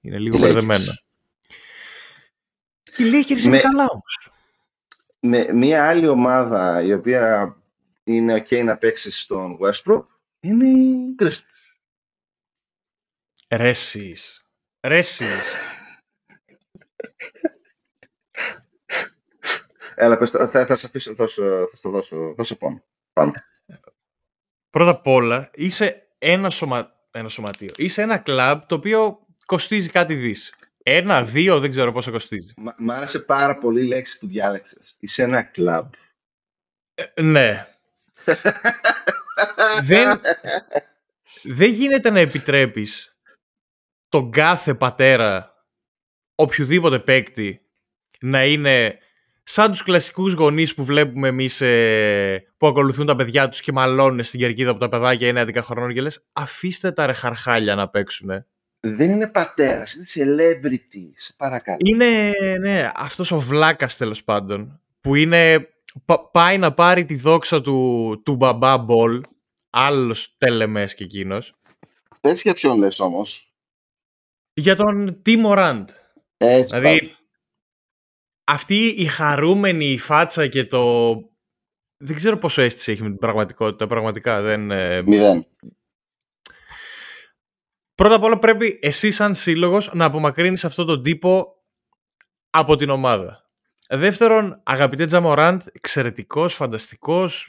Είναι 0.00 0.18
λίγο 0.18 0.38
μπερδεμένα. 0.38 1.02
Οι 2.96 3.04
Lakers 3.04 3.42
είναι 3.44 3.60
καλά 3.60 3.86
όμως; 3.90 4.30
Με 5.20 5.52
μια 5.52 5.88
άλλη 5.88 6.08
ομάδα 6.08 6.82
η 6.82 6.92
οποία 6.92 7.56
είναι 8.04 8.34
ok 8.34 8.64
να 8.64 8.76
παίξει 8.76 9.10
στον 9.10 9.58
Westbrook 9.60 10.06
είναι 10.40 10.66
οι 10.66 11.14
Grizzlies. 11.18 11.58
Ρέσις. 13.48 14.46
Ρέσις. 14.80 15.54
Έλα, 19.94 20.18
πες, 20.18 20.30
θα, 20.30 20.48
θα, 20.48 20.76
σε 20.76 20.86
αφήσω, 20.86 21.14
θα, 21.14 21.26
θα 21.26 21.68
στο 21.72 21.90
δώσω, 21.90 22.34
δώσω 22.34 22.56
πόνο. 22.56 22.84
Πάμε. 23.12 23.47
Πρώτα 24.70 24.90
απ' 24.90 25.06
όλα, 25.06 25.50
είσαι 25.54 26.08
ένα, 26.18 26.50
σωμα... 26.50 26.94
ένα 27.10 27.28
σωματείο. 27.28 27.72
Είσαι 27.76 28.02
ένα 28.02 28.18
κλαμπ 28.18 28.62
το 28.66 28.74
οποίο 28.74 29.26
κοστίζει 29.44 29.88
κάτι 29.88 30.14
δις. 30.14 30.54
Ένα, 30.82 31.24
δύο, 31.24 31.60
δεν 31.60 31.70
ξέρω 31.70 31.92
πόσο 31.92 32.10
κοστίζει. 32.10 32.52
Μ' 32.56 32.68
μ' 32.78 32.90
άρεσε 32.90 33.18
πάρα 33.18 33.58
πολύ 33.58 33.80
η 33.80 33.86
λέξη 33.86 34.18
που 34.18 34.26
διάλεξες. 34.26 34.96
Είσαι 35.00 35.22
ένα 35.22 35.42
κλαμπ. 35.42 35.92
Ε, 36.94 37.22
ναι. 37.22 37.66
δεν, 39.82 40.20
δεν 41.42 41.70
γίνεται 41.70 42.10
να 42.10 42.20
επιτρέπεις 42.20 43.18
τον 44.08 44.30
κάθε 44.30 44.74
πατέρα 44.74 45.54
οποιοδήποτε 46.34 46.98
παίκτη 46.98 47.60
να 48.20 48.44
είναι 48.44 48.98
σαν 49.50 49.70
τους 49.70 49.82
κλασικούς 49.82 50.32
γονείς 50.32 50.74
που 50.74 50.84
βλέπουμε 50.84 51.28
εμείς 51.28 51.60
ε, 51.60 52.44
που 52.56 52.66
ακολουθούν 52.66 53.06
τα 53.06 53.16
παιδιά 53.16 53.48
τους 53.48 53.60
και 53.60 53.72
μαλώνουν 53.72 54.24
στην 54.24 54.40
κερκίδα 54.40 54.70
από 54.70 54.80
τα 54.80 54.88
παιδάκια 54.88 55.28
είναι 55.28 55.42
11 55.42 55.56
χρονών 55.62 55.94
και 55.94 56.00
λες 56.00 56.24
αφήστε 56.32 56.92
τα 56.92 57.06
ρε 57.06 57.12
χαρχάλια 57.12 57.74
να 57.74 57.88
παίξουνε. 57.88 58.46
Δεν 58.80 59.10
είναι 59.10 59.28
πατέρας, 59.28 59.94
είναι 59.94 60.06
celebrity. 60.14 61.10
Σε 61.14 61.34
παρακαλώ. 61.36 61.76
Είναι 61.80 62.32
ναι, 62.60 62.90
αυτός 62.94 63.30
ο 63.30 63.38
βλάκας 63.40 63.96
τέλος 63.96 64.24
πάντων 64.24 64.80
που 65.00 65.14
είναι, 65.14 65.68
πα- 66.04 66.30
πάει 66.30 66.58
να 66.58 66.74
πάρει 66.74 67.04
τη 67.04 67.14
δόξα 67.16 67.60
του, 67.60 68.20
του 68.24 68.36
μπαμπά 68.36 68.78
Μπολ 68.78 69.20
άλλος 69.70 70.34
τελεμές 70.38 70.94
και 70.94 71.04
εκείνος 71.04 71.54
Πες 72.20 72.42
για 72.42 72.54
ποιον 72.54 72.78
λες 72.78 73.00
όμως. 73.00 73.52
για 74.52 74.76
τον 74.76 75.22
Tee 75.22 75.54
Morant. 75.54 75.88
Έτσι 76.36 76.64
Δηλαδή, 76.78 76.98
πάει. 76.98 77.16
Αυτή 78.48 78.86
η 78.86 79.04
χαρούμενη 79.06 79.98
φάτσα 79.98 80.46
και 80.46 80.64
το... 80.64 81.14
Δεν 81.96 82.16
ξέρω 82.16 82.38
πόσο 82.38 82.62
αίσθηση 82.62 82.92
έχει 82.92 83.02
με 83.02 83.08
την 83.08 83.18
πραγματικότητα, 83.18 83.86
πραγματικά. 83.86 84.42
Δεν, 84.42 84.70
ε, 84.70 85.02
Μηδέν. 85.02 85.46
Πρώτα 87.94 88.14
απ' 88.14 88.22
όλα 88.22 88.38
πρέπει 88.38 88.78
εσύ 88.82 89.10
σαν 89.10 89.34
σύλλογος 89.34 89.94
να 89.94 90.04
απομακρύνεις 90.04 90.64
αυτόν 90.64 90.86
τον 90.86 91.02
τύπο 91.02 91.62
από 92.50 92.76
την 92.76 92.90
ομάδα. 92.90 93.50
Δεύτερον, 93.88 94.60
αγαπητέ 94.64 95.06
Τζαμοράντ, 95.06 95.62
εξαιρετικός, 95.72 96.54
φανταστικός, 96.54 97.48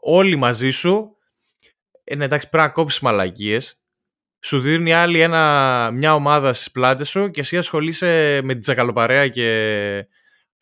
όλοι 0.00 0.36
μαζί 0.36 0.70
σου. 0.70 1.16
Ε, 2.04 2.14
ναι, 2.14 2.24
εντάξει, 2.24 2.48
πρέπει 2.48 2.66
να 2.66 2.72
κόψεις 2.72 3.00
μαλακίες. 3.00 3.80
Σου 4.40 4.60
δίνουν 4.60 4.86
οι 4.86 4.92
άλλοι 4.94 5.20
ένα, 5.20 5.90
μια 5.94 6.14
ομάδα 6.14 6.54
στις 6.54 6.70
πλάτες 6.70 7.08
σου 7.08 7.30
και 7.30 7.40
εσύ 7.40 7.56
ασχολείσαι 7.56 8.40
με 8.42 8.52
την 8.52 8.62
τσακαλοπαρέα 8.62 9.28
και 9.28 10.08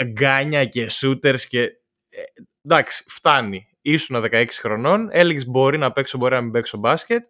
γκάνια 0.04 0.64
και 0.64 0.90
shooters 0.90 1.40
και... 1.40 1.62
ε, 2.08 2.22
εντάξει, 2.62 3.04
φτάνει. 3.08 3.68
Ήσουν 3.80 4.24
16 4.24 4.46
χρονών, 4.50 5.08
έλεγε 5.10 5.44
μπορεί 5.46 5.78
να 5.78 5.92
παίξω, 5.92 6.18
μπορεί 6.18 6.34
να 6.34 6.40
μην 6.40 6.50
παίξω 6.50 6.78
μπάσκετ, 6.78 7.24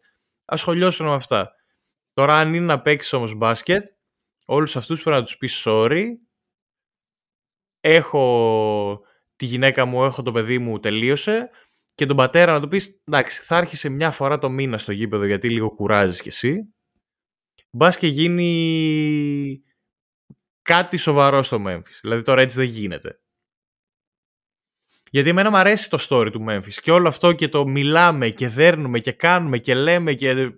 ασχολιώσουν 0.44 1.06
με 1.06 1.14
αυτά. 1.14 1.52
Τώρα 2.12 2.38
αν 2.38 2.54
είναι 2.54 2.64
να 2.64 2.80
παίξεις 2.80 3.12
όμως 3.12 3.34
μπάσκετ, 3.34 3.86
όλους 4.46 4.76
αυτούς 4.76 5.02
πρέπει 5.02 5.18
να 5.18 5.24
τους 5.24 5.36
πεις 5.36 5.64
sorry, 5.66 6.04
έχω 7.80 9.00
τη 9.36 9.44
γυναίκα 9.44 9.84
μου, 9.84 10.04
έχω 10.04 10.22
το 10.22 10.32
παιδί 10.32 10.58
μου, 10.58 10.80
τελείωσε 10.80 11.50
και 11.96 12.06
τον 12.06 12.16
πατέρα 12.16 12.52
να 12.52 12.60
του 12.60 12.68
πεις 12.68 13.02
εντάξει 13.04 13.42
θα 13.42 13.56
άρχισε 13.56 13.88
μια 13.88 14.10
φορά 14.10 14.38
το 14.38 14.48
μήνα 14.48 14.78
στο 14.78 14.92
γήπεδο 14.92 15.24
γιατί 15.24 15.50
λίγο 15.50 15.70
κουράζεις 15.70 16.22
κι 16.22 16.28
εσύ 16.28 16.74
μπας 17.70 17.96
και 17.96 18.06
γίνει 18.06 19.62
κάτι 20.62 20.96
σοβαρό 20.96 21.42
στο 21.42 21.64
Memphis. 21.66 21.98
Δηλαδή 22.00 22.22
τώρα 22.22 22.40
έτσι 22.40 22.58
δεν 22.58 22.68
γίνεται. 22.68 23.20
Γιατί 25.10 25.28
εμένα 25.28 25.50
μου 25.50 25.56
αρέσει 25.56 25.90
το 25.90 26.06
story 26.08 26.32
του 26.32 26.44
Memphis 26.48 26.74
και 26.74 26.90
όλο 26.90 27.08
αυτό 27.08 27.32
και 27.32 27.48
το 27.48 27.66
μιλάμε 27.66 28.28
και 28.28 28.48
δέρνουμε 28.48 28.98
και 28.98 29.12
κάνουμε 29.12 29.58
και 29.58 29.74
λέμε 29.74 30.14
και 30.14 30.52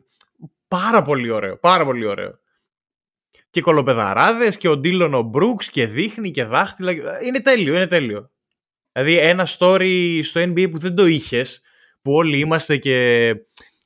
πάρα 0.69 1.03
πολύ 1.03 1.31
ωραίο, 1.31 1.59
πάρα 1.59 1.85
πολύ 1.85 2.07
ωραίο. 2.07 2.39
Και 3.51 3.61
κολοπεδαράδες 3.61 4.57
και 4.57 4.69
ο 4.69 4.77
Ντίλον 4.77 5.15
ο 5.15 5.23
Μπρούξ 5.23 5.71
και 5.71 5.87
δείχνει 5.87 6.31
και 6.31 6.45
δάχτυλα. 6.45 7.23
Είναι 7.23 7.41
τέλειο, 7.41 7.75
είναι 7.75 7.87
τέλειο. 7.87 8.31
Δηλαδή 9.03 9.19
ένα 9.19 9.47
story 9.59 10.21
στο 10.23 10.41
NBA 10.41 10.71
που 10.71 10.79
δεν 10.79 10.95
το 10.95 11.07
είχες, 11.07 11.61
που 12.03 12.13
όλοι 12.13 12.39
είμαστε 12.39 12.77
και 12.77 13.29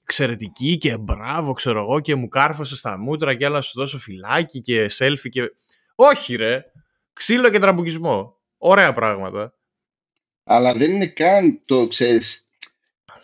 εξαιρετικοί 0.02 0.78
και 0.78 0.98
μπράβο, 0.98 1.52
ξέρω 1.52 1.80
εγώ, 1.80 2.00
και 2.00 2.14
μου 2.14 2.28
κάρφωσε 2.28 2.76
στα 2.76 2.98
μούτρα 2.98 3.34
και 3.34 3.44
άλλα 3.44 3.54
να 3.54 3.60
σου 3.60 3.72
δώσω 3.80 3.98
φυλάκι 3.98 4.60
και 4.60 4.90
selfie 4.98 5.28
και... 5.30 5.52
Όχι 5.94 6.36
ρε, 6.36 6.64
ξύλο 7.12 7.50
και 7.50 7.58
τραμπουκισμό. 7.58 8.36
Ωραία 8.58 8.92
πράγματα. 8.92 9.54
Αλλά 10.44 10.74
δεν 10.74 10.92
είναι 10.92 11.06
καν 11.06 11.62
το, 11.64 11.86
ξέρεις, 11.86 12.48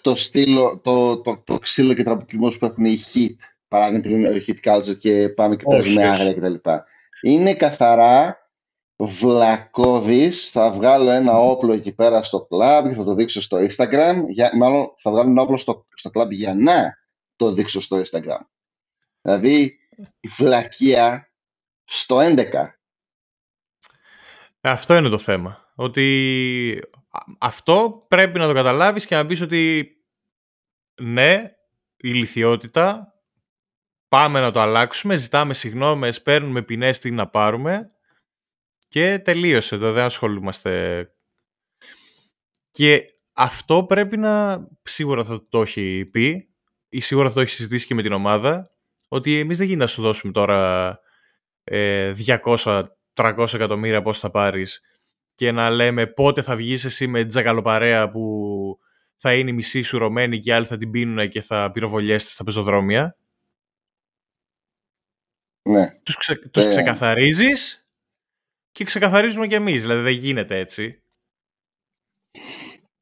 το 0.03 0.15
στήλο, 0.15 0.81
το, 0.85 1.21
το, 1.21 1.43
το 1.47 1.59
ξύλο 1.59 1.95
και 1.95 2.03
τραμποκισμός 2.03 2.59
που 2.59 2.65
έχουν 2.65 2.85
οι 2.85 2.99
hit. 3.15 3.37
Παράδειγμα, 3.69 4.01
πριν 4.01 4.35
το 4.35 4.41
hit 4.47 4.73
culture 4.73 4.97
και 4.97 5.29
πάμε 5.29 5.57
και 5.57 5.63
Όχι, 5.67 5.79
παίζουμε 5.79 6.09
όχι. 6.09 6.21
άγρια 6.21 6.35
κτλ. 6.35 6.71
Είναι 7.21 7.55
καθαρά 7.55 8.48
βλακώδης, 8.99 10.51
θα 10.51 10.71
βγάλω 10.71 11.11
ένα 11.11 11.33
όπλο 11.39 11.73
εκεί 11.73 11.93
πέρα 11.95 12.23
στο 12.23 12.47
κλαμπ 12.47 12.89
και 12.89 12.95
θα 12.95 13.05
το 13.05 13.15
δείξω 13.15 13.41
στο 13.41 13.57
Instagram, 13.57 14.25
για, 14.29 14.51
μάλλον 14.57 14.95
θα 14.99 15.11
βγάλω 15.11 15.31
ένα 15.31 15.43
όπλο 15.43 15.57
στο, 15.57 15.87
στο 15.95 16.11
κλαμπ 16.11 16.33
για 16.33 16.55
να 16.55 16.99
το 17.37 17.53
δείξω 17.53 17.81
στο 17.81 18.01
Instagram. 18.05 18.41
Δηλαδή, 19.21 19.79
η 20.21 20.29
βλακεία 20.29 21.33
στο 21.85 22.19
11. 22.21 22.47
Αυτό 24.61 24.97
είναι 24.97 25.09
το 25.09 25.19
θέμα. 25.19 25.67
Ότι 25.75 26.81
αυτό 27.39 28.05
πρέπει 28.09 28.39
να 28.39 28.47
το 28.47 28.53
καταλάβεις 28.53 29.07
και 29.07 29.15
να 29.15 29.27
πεις 29.27 29.41
ότι 29.41 29.93
ναι, 31.01 31.53
η 31.97 32.09
λυθιότητα, 32.09 33.11
πάμε 34.09 34.41
να 34.41 34.51
το 34.51 34.61
αλλάξουμε, 34.61 35.17
ζητάμε 35.17 35.55
συγγνώμες, 35.55 36.23
παίρνουμε 36.23 36.63
ποινές 36.63 36.99
τι 36.99 37.11
να 37.11 37.29
πάρουμε 37.29 37.93
και 38.89 39.19
τελείωσε 39.19 39.79
το, 39.79 39.93
δεν 39.93 40.05
ασχολούμαστε. 40.05 41.03
Και 42.71 43.07
αυτό 43.33 43.85
πρέπει 43.85 44.17
να, 44.17 44.67
σίγουρα 44.83 45.25
θα 45.25 45.43
το 45.49 45.63
έχει 45.63 46.09
πει 46.13 46.49
ή 46.89 47.01
σίγουρα 47.01 47.29
θα 47.29 47.35
το 47.35 47.41
έχει 47.41 47.51
συζητήσει 47.51 47.87
και 47.87 47.95
με 47.95 48.03
την 48.03 48.13
ομάδα, 48.13 48.71
ότι 49.09 49.39
εμείς 49.39 49.57
δεν 49.59 49.67
γίνεται 49.67 49.85
να 49.85 49.91
σου 49.91 50.03
δώσουμε 50.03 50.33
τώρα 50.33 51.01
ε, 51.65 52.15
200-300 52.27 52.85
εκατομμύρια 53.55 54.03
πώς 54.03 54.19
θα 54.19 54.31
πάρεις 54.31 54.81
και 55.35 55.53
να 55.53 55.71
λέμε 55.71 56.07
πότε 56.07 56.43
θα 56.43 56.57
βγεις 56.57 56.85
εσύ 56.85 57.07
με 57.07 57.25
τζακαλοπαρέα 57.25 58.11
που 58.11 58.79
θα 59.17 59.35
είναι 59.35 59.51
η 59.51 59.53
μισή 59.53 59.83
σου 59.83 59.99
ρωμένη 59.99 60.39
και 60.39 60.51
οι 60.51 60.53
άλλοι 60.53 60.67
θα 60.67 60.79
την 60.79 60.91
πίνουν 60.91 61.29
και 61.29 61.43
θα 61.43 61.71
πυροβολιέστε 61.73 62.31
στα 62.31 62.45
πεζοδρόμια. 62.45 63.17
Ναι. 65.63 65.99
Τους, 66.03 66.17
ξε, 66.17 66.35
τους 66.51 66.65
ε. 66.65 66.69
ξεκαθαρίζεις 66.69 67.78
και 68.79 68.85
ξεκαθαρίζουμε 68.85 69.47
κι 69.47 69.55
εμείς, 69.55 69.81
δηλαδή 69.81 70.01
δεν 70.01 70.13
γίνεται 70.13 70.59
έτσι. 70.59 71.03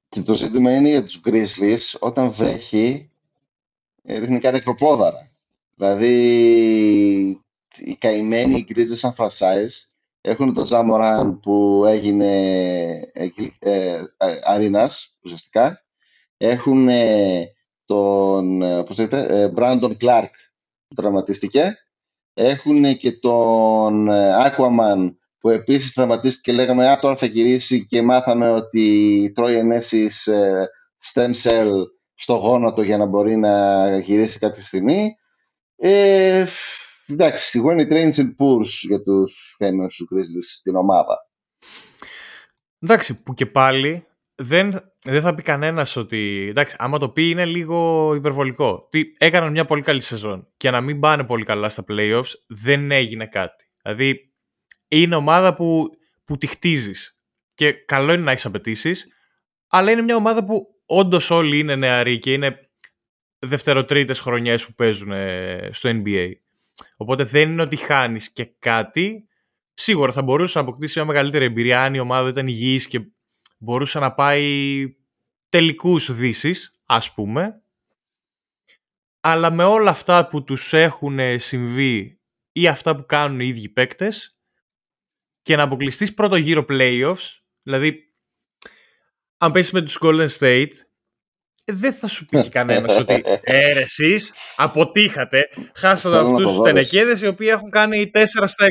Και 0.09 0.22
το 0.22 0.35
ζήτημα 0.35 0.74
είναι 0.74 0.89
για 0.89 1.03
τους 1.03 1.20
Grizzlies, 1.24 1.99
όταν 1.99 2.31
βρέχει, 2.31 3.11
ρίχνει 4.05 4.41
κάτι 4.41 4.55
νεκροπόδαρα. 4.55 5.31
Δηλαδή, 5.74 6.14
οι 7.77 7.97
καημένοι 7.99 8.66
Grizzlies 8.68 8.97
σαν 8.97 9.14
franchise 9.16 9.87
έχουν 10.20 10.55
τον 10.55 10.66
Ζάμοραν 10.66 11.41
που 11.41 11.85
έγινε 11.87 12.33
ε, 13.12 13.29
ε, 13.59 14.03
αρίνας, 14.43 15.16
ουσιαστικά. 15.24 15.85
Έχουν 16.37 16.89
τον, 17.87 18.59
πώς 18.59 18.99
λέτε, 18.99 19.53
Brandon 19.57 19.97
Clark 20.01 20.31
που 20.89 20.95
τραυματίστηκε. 20.95 21.79
Έχουν 22.35 22.97
και 22.97 23.12
τον 23.12 24.09
Aquaman 24.11 25.14
που 25.47 25.53
επίσης 25.53 25.92
τραυματίστηκε 25.92 26.51
και 26.51 26.57
λέγαμε 26.57 26.90
«Α, 26.90 26.99
τώρα 26.99 27.16
θα 27.16 27.26
γυρίσει» 27.26 27.84
και 27.84 28.03
μάθαμε 28.03 28.51
ότι 28.51 29.32
τρώει 29.34 29.57
ενέσεις 29.57 30.26
ε, 30.26 30.68
stem 31.12 31.30
cell 31.42 31.70
στο 32.14 32.34
γόνατο 32.34 32.82
για 32.82 32.97
να 32.97 33.07
μπορεί 33.07 33.36
να 33.36 33.99
γυρίσει 33.99 34.38
κάποια 34.38 34.64
στιγμή. 34.64 35.14
Ε, 35.76 36.47
εντάξει, 37.07 37.62
when 37.66 37.78
it 37.78 37.92
rains 37.92 38.14
it 38.22 38.28
pours 38.38 38.68
για 38.82 39.03
τους 39.03 39.57
famous 39.59 39.92
του 39.97 40.09
Grizzlies 40.14 40.49
στην 40.49 40.76
ομάδα. 40.76 41.18
Εντάξει, 42.80 43.22
που 43.22 43.34
και 43.34 43.47
πάλι 43.47 44.07
δεν, 44.34 44.92
δεν 45.05 45.20
θα 45.22 45.34
πει 45.34 45.42
κανένας 45.42 45.97
ότι. 45.97 46.47
Εντάξει, 46.49 46.76
άμα 46.78 46.99
το 46.99 47.09
πει 47.09 47.28
είναι 47.28 47.44
λίγο 47.44 48.12
υπερβολικό. 48.14 48.88
Τι, 48.90 49.03
έκαναν 49.18 49.51
μια 49.51 49.64
πολύ 49.64 49.82
καλή 49.82 50.01
σεζόν 50.01 50.49
και 50.57 50.70
να 50.70 50.80
μην 50.80 51.01
πάνε 51.01 51.24
πολύ 51.24 51.44
καλά 51.44 51.68
στα 51.68 51.84
playoffs 51.88 52.32
δεν 52.47 52.90
έγινε 52.90 53.26
κάτι. 53.26 53.64
Δηλαδή 53.82 54.30
είναι 54.89 55.14
ομάδα 55.14 55.55
που, 55.55 55.91
που 56.24 56.37
τη 56.37 56.47
χτίζεις. 56.47 57.20
Και 57.55 57.72
καλό 57.72 58.12
είναι 58.12 58.22
να 58.22 58.30
έχεις 58.30 58.45
απαιτήσεις, 58.45 59.09
αλλά 59.66 59.91
είναι 59.91 60.03
μια 60.03 60.16
ομάδα 60.16 60.45
που 60.45 60.66
όντως 60.87 61.30
όλοι 61.30 61.59
είναι 61.59 61.76
νεαροί 61.76 62.18
και 62.18 62.32
είναι 62.32 62.70
δευτεροτρίτες 63.39 64.20
χρονιές 64.20 64.66
που 64.66 64.74
παίζουν 64.74 65.12
ε, 65.12 65.68
στο 65.72 65.91
NBA. 65.93 66.30
Οπότε 66.97 67.24
δεν 67.24 67.51
είναι 67.51 67.62
ότι 67.62 67.76
χάνεις 67.76 68.32
και 68.32 68.45
κάτι. 68.59 69.28
Σίγουρα 69.74 70.12
θα 70.12 70.22
μπορούσε 70.22 70.59
να 70.59 70.64
αποκτήσει 70.64 70.99
μια 70.99 71.07
μεγαλύτερη 71.07 71.45
εμπειρία 71.45 71.82
αν 71.82 71.95
η 71.95 71.99
ομάδα 71.99 72.28
ήταν 72.28 72.49
υγιής 72.49 72.87
και 72.87 73.01
μπορούσε 73.59 73.99
να 73.99 74.14
πάει 74.14 74.84
τελικούς 75.49 76.12
δύσει, 76.12 76.55
ας 76.87 77.12
πούμε. 77.12 77.62
Αλλά 79.20 79.51
με 79.51 79.64
όλα 79.64 79.91
αυτά 79.91 80.28
που 80.28 80.45
τους 80.45 80.72
έχουν 80.72 81.18
συμβεί 81.37 82.20
ή 82.53 82.68
αυτά 82.68 82.97
που 82.97 83.07
κάνουν 83.07 83.41
οι 83.41 83.47
ίδιοι 83.47 83.68
παίκτες, 83.68 84.36
και 85.47 85.57
να 85.57 85.62
αποκλειστείς 85.62 86.14
πρώτο 86.14 86.36
γύρο 86.36 86.64
playoffs, 86.68 87.38
δηλαδή 87.62 87.99
αν 89.38 89.53
πέσεις 89.53 89.72
με 89.72 89.80
τους 89.80 89.99
Golden 90.03 90.28
State, 90.38 90.72
δεν 91.64 91.92
θα 91.92 92.09
σου 92.09 92.26
πει 92.26 92.49
κανένας 92.49 92.97
ότι 93.01 93.22
ε, 93.42 93.80
εσείς 93.80 94.32
αποτύχατε, 94.57 95.49
χάσατε 95.74 96.16
αυτούς 96.16 96.42
τους 96.42 96.62
τενεκέδες 96.62 97.20
οι 97.20 97.26
οποίοι 97.26 97.49
έχουν 97.51 97.70
κάνει 97.70 98.11
4 98.14 98.22
στα 98.24 98.66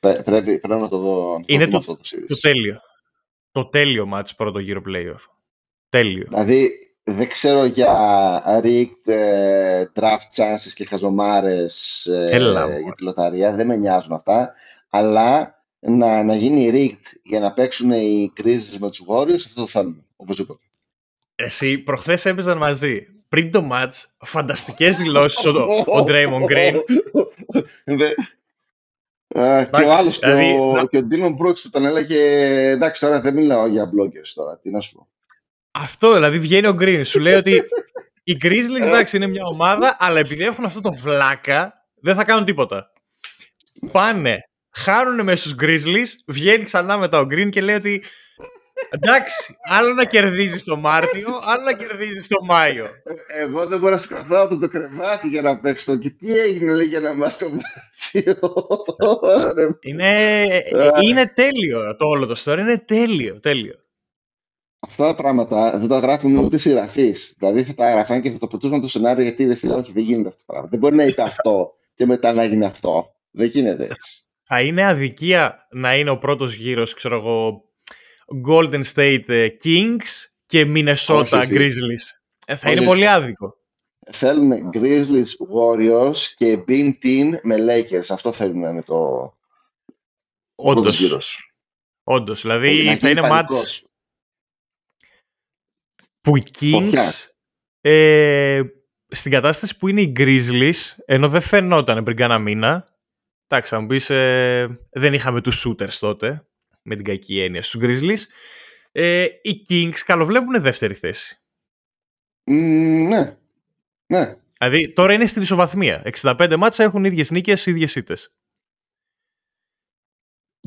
6. 0.00 0.20
Πρέπει, 0.24 0.58
πρέπει 0.58 0.80
να 0.80 0.88
το 0.88 0.98
δω. 0.98 1.40
Είναι 1.46 1.66
το, 1.66 1.78
το, 1.78 1.98
το, 2.26 2.40
τέλειο. 2.40 2.80
Το 3.50 3.66
τέλειο 3.66 4.06
μάτς 4.06 4.34
πρώτο 4.34 4.58
γύρο 4.58 4.82
playoff. 4.86 5.24
Τέλειο. 5.88 6.26
Δηλαδή 6.28 6.70
δεν 7.04 7.28
ξέρω 7.28 7.64
για 7.64 8.60
rigged 8.62 9.12
ε, 9.12 9.84
draft 9.94 10.28
chances 10.36 10.72
και 10.74 10.86
χαζομάρες 10.86 12.06
ε, 12.06 12.36
για 12.82 12.92
τη 12.96 13.02
λοταρία. 13.02 13.52
Δεν 13.52 13.66
με 13.66 13.76
νοιάζουν 13.76 14.12
αυτά 14.12 14.54
αλλά 14.88 15.62
να, 15.78 16.22
να 16.22 16.34
γίνει 16.34 16.70
rigged 16.72 17.18
για 17.22 17.40
να 17.40 17.52
παίξουν 17.52 17.90
οι 17.90 18.32
κρίσεις 18.34 18.78
με 18.78 18.88
τους 18.90 19.02
Warriors, 19.08 19.34
αυτό 19.34 19.60
το 19.60 19.66
θέλουμε, 19.66 20.04
οπωσδήποτε. 20.16 20.60
Εσύ, 21.34 21.78
προχθές 21.78 22.24
έπαιζαν 22.24 22.58
μαζί. 22.58 23.06
Πριν 23.28 23.50
το 23.50 23.68
match, 23.72 24.04
φανταστικές 24.18 24.96
δηλώσεις 24.96 25.44
ο, 25.44 25.50
ο 25.86 26.02
Draymond 26.06 26.52
Green. 26.52 26.80
Ναι. 27.84 28.08
και 29.64 29.82
ο 29.82 29.92
άλλος 29.92 30.18
δηλαδή, 30.18 30.44
και, 30.44 30.58
ο, 30.58 30.86
και 30.90 30.96
ο 30.96 31.06
Dylan 31.10 31.36
Brooks 31.36 31.60
που 31.62 31.70
τον 31.70 31.84
έλεγε 31.84 32.20
εντάξει 32.70 33.00
τώρα 33.00 33.20
δεν 33.20 33.34
μιλάω 33.34 33.66
για 33.66 33.84
bloggers 33.84 34.30
τώρα, 34.34 34.58
τι 34.58 34.70
να 34.70 34.80
σου 34.80 34.94
πω. 34.94 35.08
Αυτό 35.70 36.12
δηλαδή 36.12 36.38
βγαίνει 36.38 36.66
ο 36.66 36.76
Green, 36.80 37.02
σου 37.04 37.18
λέει 37.18 37.34
ότι 37.34 37.62
οι 38.24 38.36
Grizzlies 38.42 38.86
εντάξει 38.86 39.16
είναι 39.16 39.26
μια 39.26 39.44
ομάδα 39.44 39.96
αλλά 39.98 40.18
επειδή 40.18 40.44
έχουν 40.44 40.64
αυτό 40.64 40.80
το 40.80 40.92
βλάκα 40.92 41.86
δεν 41.94 42.14
θα 42.14 42.24
κάνουν 42.24 42.44
τίποτα. 42.44 42.92
Πάνε 43.92 44.47
χάνουν 44.84 45.24
μέσα 45.24 45.36
στους 45.36 45.54
Grizzlies, 45.60 46.08
βγαίνει 46.26 46.64
ξανά 46.64 46.98
μετά 46.98 47.18
ο 47.18 47.22
Green 47.22 47.48
και 47.50 47.60
λέει 47.60 47.76
ότι 47.76 48.02
εντάξει, 48.90 49.56
άλλο 49.62 49.92
να 49.92 50.04
κερδίζεις 50.04 50.64
το 50.64 50.76
Μάρτιο, 50.76 51.28
άλλο 51.28 51.64
να 51.64 51.72
κερδίζεις 51.72 52.28
το 52.28 52.44
Μάιο. 52.44 52.84
Ε, 52.84 53.42
εγώ 53.42 53.66
δεν 53.66 53.78
μπορώ 53.78 53.92
να 53.92 54.00
σκαθώ 54.00 54.36
από 54.36 54.58
το 54.58 54.68
κρεβάτι 54.68 55.28
για 55.28 55.42
να 55.42 55.60
παίξω. 55.60 55.96
Και 55.96 56.10
τι 56.10 56.38
έγινε 56.38 56.72
λέει, 56.72 56.86
για 56.86 57.00
να 57.00 57.14
μας 57.14 57.38
το 57.38 57.46
Μάρτιο. 57.48 58.34
είναι, 59.80 60.46
είναι 61.02 61.32
τέλειο 61.34 61.96
το 61.96 62.06
όλο 62.06 62.26
το 62.26 62.42
story, 62.44 62.58
είναι 62.58 62.78
τέλειο, 62.78 63.40
τέλειο. 63.40 63.74
Αυτά 64.80 65.06
τα 65.06 65.14
πράγματα 65.14 65.78
δεν 65.78 65.88
τα 65.88 65.98
γράφουν 65.98 66.36
ούτε 66.36 66.58
συγγραφεί. 66.58 67.14
Δηλαδή 67.38 67.64
θα 67.64 67.74
τα 67.74 67.90
γράφουν 67.90 68.22
και 68.22 68.30
θα 68.30 68.38
το 68.38 68.46
πετούσαν 68.46 68.80
το 68.80 68.88
σενάριο 68.88 69.22
γιατί 69.22 69.46
δεν 69.46 69.56
φίλε, 69.56 69.74
όχι, 69.74 69.92
δεν 69.92 70.02
γίνεται 70.02 70.28
αυτό 70.28 70.42
το 70.46 70.52
πράγμα. 70.52 70.68
Δεν 70.70 70.78
μπορεί 70.78 70.96
να 70.96 71.04
ήταν 71.12 71.24
αυτό 71.24 71.72
και 71.94 72.06
μετά 72.06 72.32
να 72.32 72.44
γίνει 72.44 72.64
αυτό. 72.64 73.12
Δεν 73.30 73.46
γίνεται 73.46 73.84
έτσι 73.84 74.27
θα 74.50 74.60
είναι 74.60 74.84
αδικία 74.84 75.66
να 75.70 75.96
είναι 75.96 76.10
ο 76.10 76.18
πρώτος 76.18 76.54
γύρος, 76.54 76.94
ξέρω 76.94 77.16
εγώ, 77.16 77.64
Golden 78.48 78.82
State 78.94 79.28
ε, 79.28 79.48
Kings 79.64 80.28
και 80.46 80.66
Minnesota 80.74 81.48
Grizzlies. 81.48 82.04
Ε, 82.46 82.56
θα 82.56 82.70
είναι 82.70 82.84
πολύ 82.84 83.08
άδικο. 83.08 83.56
Θέλουν 84.10 84.70
Grizzlies 84.74 85.30
Warriors 85.54 86.16
και 86.36 86.64
Beam 86.68 86.88
Team 87.04 87.30
με 87.42 87.56
Lakers. 87.58 88.06
Αυτό 88.08 88.32
θέλουν 88.32 88.60
να 88.60 88.68
είναι 88.68 88.82
το 88.82 89.32
Όντως. 90.54 91.52
Όντως. 92.02 92.42
Δηλαδή 92.42 92.96
θα 93.00 93.10
είναι 93.10 93.28
μάτς 93.28 93.86
που 96.20 96.36
οι 96.36 96.42
Kings 96.60 97.28
ε, 97.80 98.62
στην 99.08 99.32
κατάσταση 99.32 99.76
που 99.76 99.88
είναι 99.88 100.00
οι 100.00 100.12
Grizzlies 100.16 100.94
ενώ 101.04 101.28
δεν 101.28 101.40
φαινόταν 101.40 102.04
πριν 102.04 102.16
κάνα 102.16 102.38
μήνα 102.38 102.97
Εντάξει, 103.50 103.74
θα 103.74 103.80
μου 103.80 103.86
πεις, 103.86 104.10
ε, 104.10 104.78
δεν 104.90 105.12
είχαμε 105.12 105.40
τους 105.40 105.66
shooters 105.66 105.92
τότε, 106.00 106.46
με 106.82 106.94
την 106.94 107.04
κακή 107.04 107.40
έννοια 107.40 107.62
στους 107.62 107.80
Grizzlies. 107.84 108.32
Ε, 108.92 109.26
οι 109.42 109.62
Kings 109.68 109.98
καλοβλέπουν 110.04 110.60
δεύτερη 110.60 110.94
θέση. 110.94 111.40
ναι. 112.44 113.36
ναι. 114.06 114.36
Δηλαδή 114.58 114.92
τώρα 114.92 115.12
είναι 115.12 115.26
στην 115.26 115.42
ισοβαθμία. 115.42 116.02
65 116.20 116.56
μάτσα 116.56 116.82
έχουν 116.82 117.04
ίδιες 117.04 117.30
νίκες, 117.30 117.66
ίδιες 117.66 117.94
ήττες. 117.94 118.32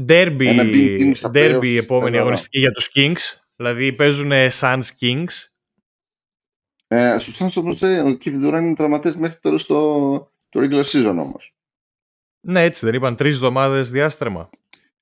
Ντέρμπι, 0.08 1.14
ντέρμπι 1.34 1.78
επόμενη 1.78 2.18
αγωνιστική 2.18 2.60
για 2.60 2.72
τους 2.72 2.90
Kings. 2.94 3.42
Δηλαδή 3.56 3.94
παίζουν 3.94 4.32
Suns 4.60 4.84
Kings. 5.00 5.48
Ε, 6.88 7.20
στους 7.20 7.38
Suns 7.40 7.62
όμως 7.62 7.82
ε, 7.82 8.00
ο 8.00 8.18
Kevin 8.24 8.48
Durant 8.48 8.62
είναι 8.62 8.76
τραυματές 8.76 9.16
μέχρι 9.16 9.40
τώρα 9.40 9.58
στο 9.58 10.32
το 10.50 10.60
regular 10.64 10.84
season 10.84 11.16
όμως. 11.20 11.56
Ναι, 12.42 12.64
έτσι 12.64 12.86
δεν 12.86 12.96
είπαν 12.96 13.16
τρεις 13.16 13.34
εβδομάδες 13.34 13.92
διάστρεμμα. 13.92 14.50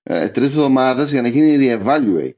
Ε, 0.04 0.30
Τρεις 0.30 0.48
εβδομάδες 0.48 1.12
για 1.12 1.22
να 1.22 1.28
γίνει 1.28 1.58
re-evaluate. 1.60 2.36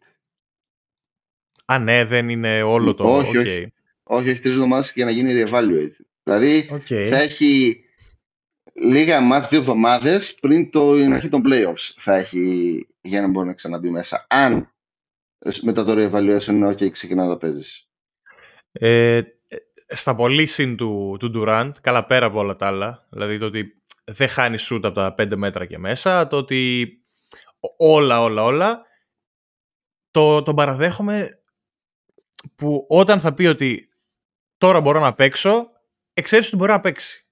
Α, 1.66 1.80
ναι, 1.80 2.06
δεν 2.06 2.30
είναι 2.30 2.62
όλο 2.62 2.94
το... 2.94 3.16
Όχι, 3.16 3.38
Οκ. 3.38 3.46
όχι. 3.46 3.74
Όχι, 4.04 4.30
όχι, 4.30 4.40
τρεις 4.40 4.54
εβδομάδες 4.54 4.92
για 4.96 5.06
να 5.06 5.12
γίνει 5.12 5.44
re-evaluate. 5.44 6.04
Δηλαδή 6.24 6.70
Οκ. 6.72 6.88
θα 7.10 7.18
έχει 7.18 7.84
λίγα 8.74 9.22
μάτς, 9.22 9.48
δύο 9.48 9.60
εβδομάδες 9.60 10.34
πριν 10.34 10.72
το 10.72 10.96
την 10.96 11.14
αρχή 11.14 11.30
των 11.30 11.42
playoffs 11.46 11.94
θα 11.98 12.16
έχει 12.16 12.88
για 13.02 13.22
να 13.22 13.28
μπορεί 13.28 13.48
να 13.48 13.54
ξαναμπεί 13.54 13.90
μέσα. 13.90 14.26
Αν 14.30 14.74
ε, 15.40 15.50
μετά 15.62 15.84
το 15.84 15.94
re-evaluation 15.98 16.48
είναι 16.48 16.70
ok, 16.72 16.92
ξεκινά 16.92 17.26
να 17.26 17.38
παίζεις. 17.38 17.88
Ε, 18.72 19.22
στα 19.88 20.16
πολύ 20.16 20.46
συν 20.46 20.78
του, 20.78 21.16
του 21.20 21.32
Durant, 21.36 21.72
καλά 21.82 22.06
πέρα 22.06 22.26
από 22.26 22.40
όλα 22.40 22.56
τα 22.56 22.68
άλλα, 22.68 23.06
δηλαδή 23.10 23.38
το 23.38 23.46
ότι 23.46 23.81
δεν 24.04 24.28
χάνει 24.28 24.58
σούτ 24.58 24.86
από 24.86 24.96
τα 24.96 25.16
5 25.18 25.36
μέτρα 25.36 25.66
και 25.66 25.78
μέσα, 25.78 26.28
το 26.28 26.38
ότι 26.38 26.92
όλα, 27.78 28.22
όλα, 28.22 28.44
όλα, 28.44 28.82
το, 30.12 30.42
τον 30.42 30.56
παραδέχομαι 30.56 31.30
που 32.56 32.86
όταν 32.90 33.20
θα 33.20 33.34
πει 33.34 33.46
ότι 33.46 33.90
τώρα 34.58 34.82
μπορώ 34.82 35.00
να 35.00 35.14
παίξω, 35.14 35.70
εξαίρεση 36.14 36.48
ότι 36.48 36.58
μπορεί 36.58 36.72
να 36.72 36.80
παίξει. 36.80 37.26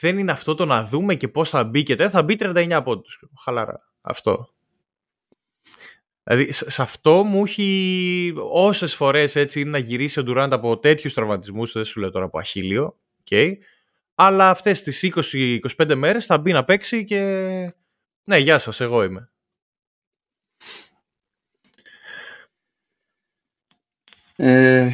Δεν 0.00 0.18
είναι 0.18 0.32
αυτό 0.32 0.54
το 0.54 0.64
να 0.64 0.84
δούμε 0.84 1.14
και 1.14 1.28
πώς 1.28 1.48
θα 1.48 1.64
μπει 1.64 1.82
και 1.82 1.94
τέτοια, 1.94 2.10
θα 2.10 2.22
μπει 2.22 2.36
39 2.38 2.80
πόντους. 2.84 3.24
Χαλαρά. 3.44 3.80
Αυτό. 4.00 4.48
Δηλαδή, 6.22 6.52
σε 6.52 6.70
σε 6.70 6.82
αυτό 6.82 7.24
μου 7.24 7.44
έχει 7.44 8.34
όσες 8.36 8.94
φορές 8.94 9.36
έτσι 9.36 9.60
είναι 9.60 9.70
να 9.70 9.78
γυρίσει 9.78 10.18
ο 10.18 10.22
Ντουράντ 10.22 10.52
από 10.52 10.78
τέτοιους 10.78 11.14
τραυματισμούς, 11.14 11.72
δεν 11.72 11.84
σου 11.84 12.00
λέω 12.00 12.10
τώρα 12.10 12.24
από 12.24 12.38
αχίλιο, 12.38 12.98
okay, 13.24 13.52
αλλά 14.18 14.50
αυτές 14.50 14.82
τις 14.82 15.12
20-25 15.76 15.94
μέρες 15.94 16.26
θα 16.26 16.38
μπει 16.38 16.52
να 16.52 16.64
παίξει 16.64 17.04
και 17.04 17.20
ναι, 18.24 18.36
γεια 18.38 18.58
σας, 18.58 18.80
εγώ 18.80 19.02
είμαι. 19.02 19.30
Ε, 24.36 24.90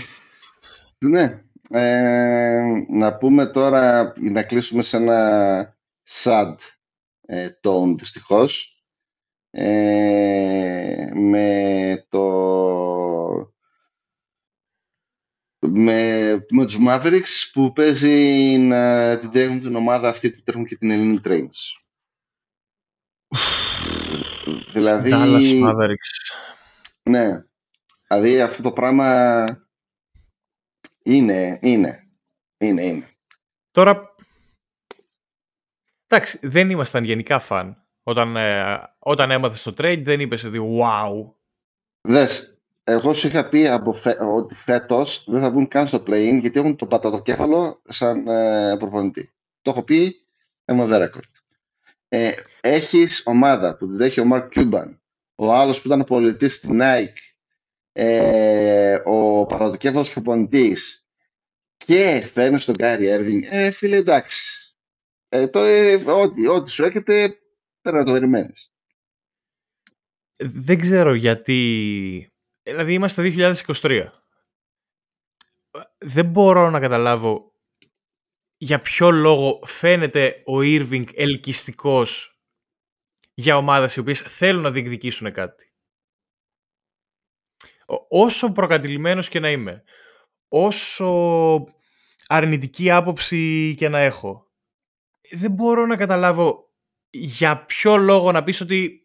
ναι. 0.98 1.44
Ε, 1.70 2.60
να 2.88 3.16
πούμε 3.16 3.46
τώρα, 3.46 4.12
να 4.16 4.42
κλείσουμε 4.42 4.82
σε 4.82 4.96
ένα 4.96 5.76
sad 6.08 6.54
ε, 7.20 7.48
tone 7.62 7.94
δυστυχώς. 7.98 8.82
Ε, 9.50 11.10
με 11.14 12.06
το 12.08 13.51
με, 15.68 16.32
με 16.50 16.64
τους 16.64 16.76
Mavericks 16.88 17.50
που 17.52 17.72
παίζει 17.72 18.56
να 18.58 19.18
την 19.18 19.30
τρέχουν 19.30 19.60
την 19.60 19.76
ομάδα 19.76 20.08
αυτή 20.08 20.30
που 20.30 20.42
τρέχουν 20.42 20.66
και 20.66 20.76
την 20.76 20.90
Ελληνική 20.90 21.20
Trains. 21.24 21.80
δηλαδή, 24.72 25.10
Dallas 25.12 25.64
Mavericks. 25.64 26.34
ναι, 27.02 27.44
δηλαδή 28.08 28.40
αυτό 28.40 28.62
το 28.62 28.72
πράγμα 28.72 29.44
είναι, 31.02 31.58
είναι, 31.62 32.08
είναι, 32.58 32.82
είναι. 32.82 33.08
Τώρα, 33.70 34.14
εντάξει, 36.06 36.38
δεν 36.42 36.70
ήμασταν 36.70 37.04
γενικά 37.04 37.38
φαν. 37.38 37.76
Όταν, 38.02 38.36
ε, 38.36 38.82
όταν 38.98 39.30
έμαθες 39.30 39.62
το 39.62 39.70
trade 39.70 40.02
δεν 40.02 40.20
είπες 40.20 40.44
ότι 40.44 40.58
wow. 40.80 41.34
Δες, 42.08 42.51
εγώ 42.84 43.12
σου 43.12 43.26
είχα 43.26 43.48
πει 43.48 43.68
από 43.68 43.92
φε... 43.92 44.16
ότι 44.20 44.54
φέτος 44.54 45.24
δεν 45.28 45.40
θα 45.40 45.50
βγουν 45.50 45.68
καν 45.68 45.86
στο 45.86 46.02
play-in 46.06 46.38
γιατί 46.40 46.58
έχουν 46.58 46.76
τον 46.76 46.88
πατατοκέφαλο 46.88 47.82
σαν 47.88 48.26
ε, 48.26 48.76
προπονητή. 48.78 49.32
Το 49.62 49.70
έχω 49.70 49.82
πει, 49.82 50.26
είμαι 50.64 50.86
the 50.90 51.02
record. 51.02 51.30
Ε, 52.08 52.32
έχεις 52.60 53.22
ομάδα 53.24 53.76
που 53.76 53.86
την 53.86 54.00
έχει 54.00 54.20
ο 54.20 54.24
Mark 54.32 54.48
Cuban, 54.54 54.96
ο 55.34 55.52
άλλος 55.52 55.80
που 55.80 55.88
ήταν 55.88 56.04
πολιτής 56.04 56.54
στην 56.54 56.78
Nike, 56.82 57.16
ε, 57.92 58.98
ο 59.04 59.44
πατατοκέφαλος 59.44 60.12
προπονητής 60.12 61.06
και 61.76 62.30
φέρνεις 62.32 62.64
τον 62.64 62.74
Gary 62.78 63.18
Irving, 63.18 63.40
ε, 63.50 63.70
φίλε 63.70 63.96
εντάξει. 63.96 64.44
Ε, 65.28 65.48
το, 65.48 65.60
ε, 65.62 65.94
ό,τι, 65.94 66.46
ό,τι 66.46 66.70
σου 66.70 66.84
έρχεται 66.84 67.38
πρέπει 67.80 67.96
να 67.98 68.04
το 68.04 68.12
περιμένεις. 68.12 68.70
Δεν 70.38 70.78
ξέρω 70.78 71.14
γιατί... 71.14 72.31
Δηλαδή 72.62 72.92
είμαστε 72.94 73.22
2023. 73.36 74.06
Δεν 75.98 76.26
μπορώ 76.26 76.70
να 76.70 76.80
καταλάβω 76.80 77.54
για 78.56 78.80
ποιο 78.80 79.10
λόγο 79.10 79.58
φαίνεται 79.66 80.42
ο 80.46 80.52
Irving 80.58 81.04
ελκυστικός 81.14 82.40
για 83.34 83.56
ομάδες 83.56 83.96
οι 83.96 84.00
οποίες 84.00 84.20
θέλουν 84.20 84.62
να 84.62 84.70
διεκδικήσουν 84.70 85.32
κάτι. 85.32 85.72
Ό- 87.86 88.06
Όσο 88.08 88.52
προκατηλημένος 88.52 89.28
και 89.28 89.40
να 89.40 89.50
είμαι, 89.50 89.84
όσο 90.48 91.08
αρνητική 92.26 92.90
άποψη 92.90 93.74
και 93.78 93.88
να 93.88 93.98
έχω, 93.98 94.50
δεν 95.30 95.50
μπορώ 95.52 95.86
να 95.86 95.96
καταλάβω 95.96 96.70
για 97.10 97.64
ποιο 97.64 97.96
λόγο 97.96 98.32
να 98.32 98.42
πεις 98.42 98.60
ότι 98.60 99.01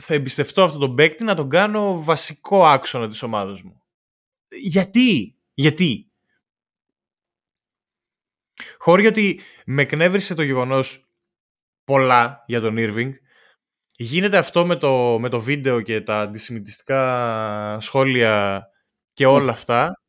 θα 0.00 0.14
εμπιστευτώ 0.14 0.62
αυτόν 0.62 0.80
τον 0.80 0.94
παίκτη 0.94 1.24
να 1.24 1.34
τον 1.34 1.48
κάνω 1.48 2.02
βασικό 2.02 2.66
άξονα 2.66 3.08
της 3.08 3.22
ομάδας 3.22 3.62
μου. 3.62 3.82
Γιατί, 4.48 5.38
γιατί; 5.54 6.08
Χώρια 8.78 9.08
ότι 9.08 9.40
με 9.66 9.82
εκνεύρισε 9.82 10.34
το 10.34 10.42
γεγονός 10.42 11.08
πολλά 11.84 12.44
για 12.46 12.60
τον 12.60 12.74
Irving, 12.78 13.12
γίνεται 13.96 14.38
αυτό 14.38 14.66
με 14.66 14.76
το, 14.76 15.18
με 15.20 15.28
το 15.28 15.40
βίντεο 15.40 15.80
και 15.80 16.00
τα 16.00 16.20
αντισημιτιστικά 16.20 17.78
σχόλια 17.80 18.66
και 19.12 19.26
όλα 19.26 19.52
αυτά, 19.52 20.00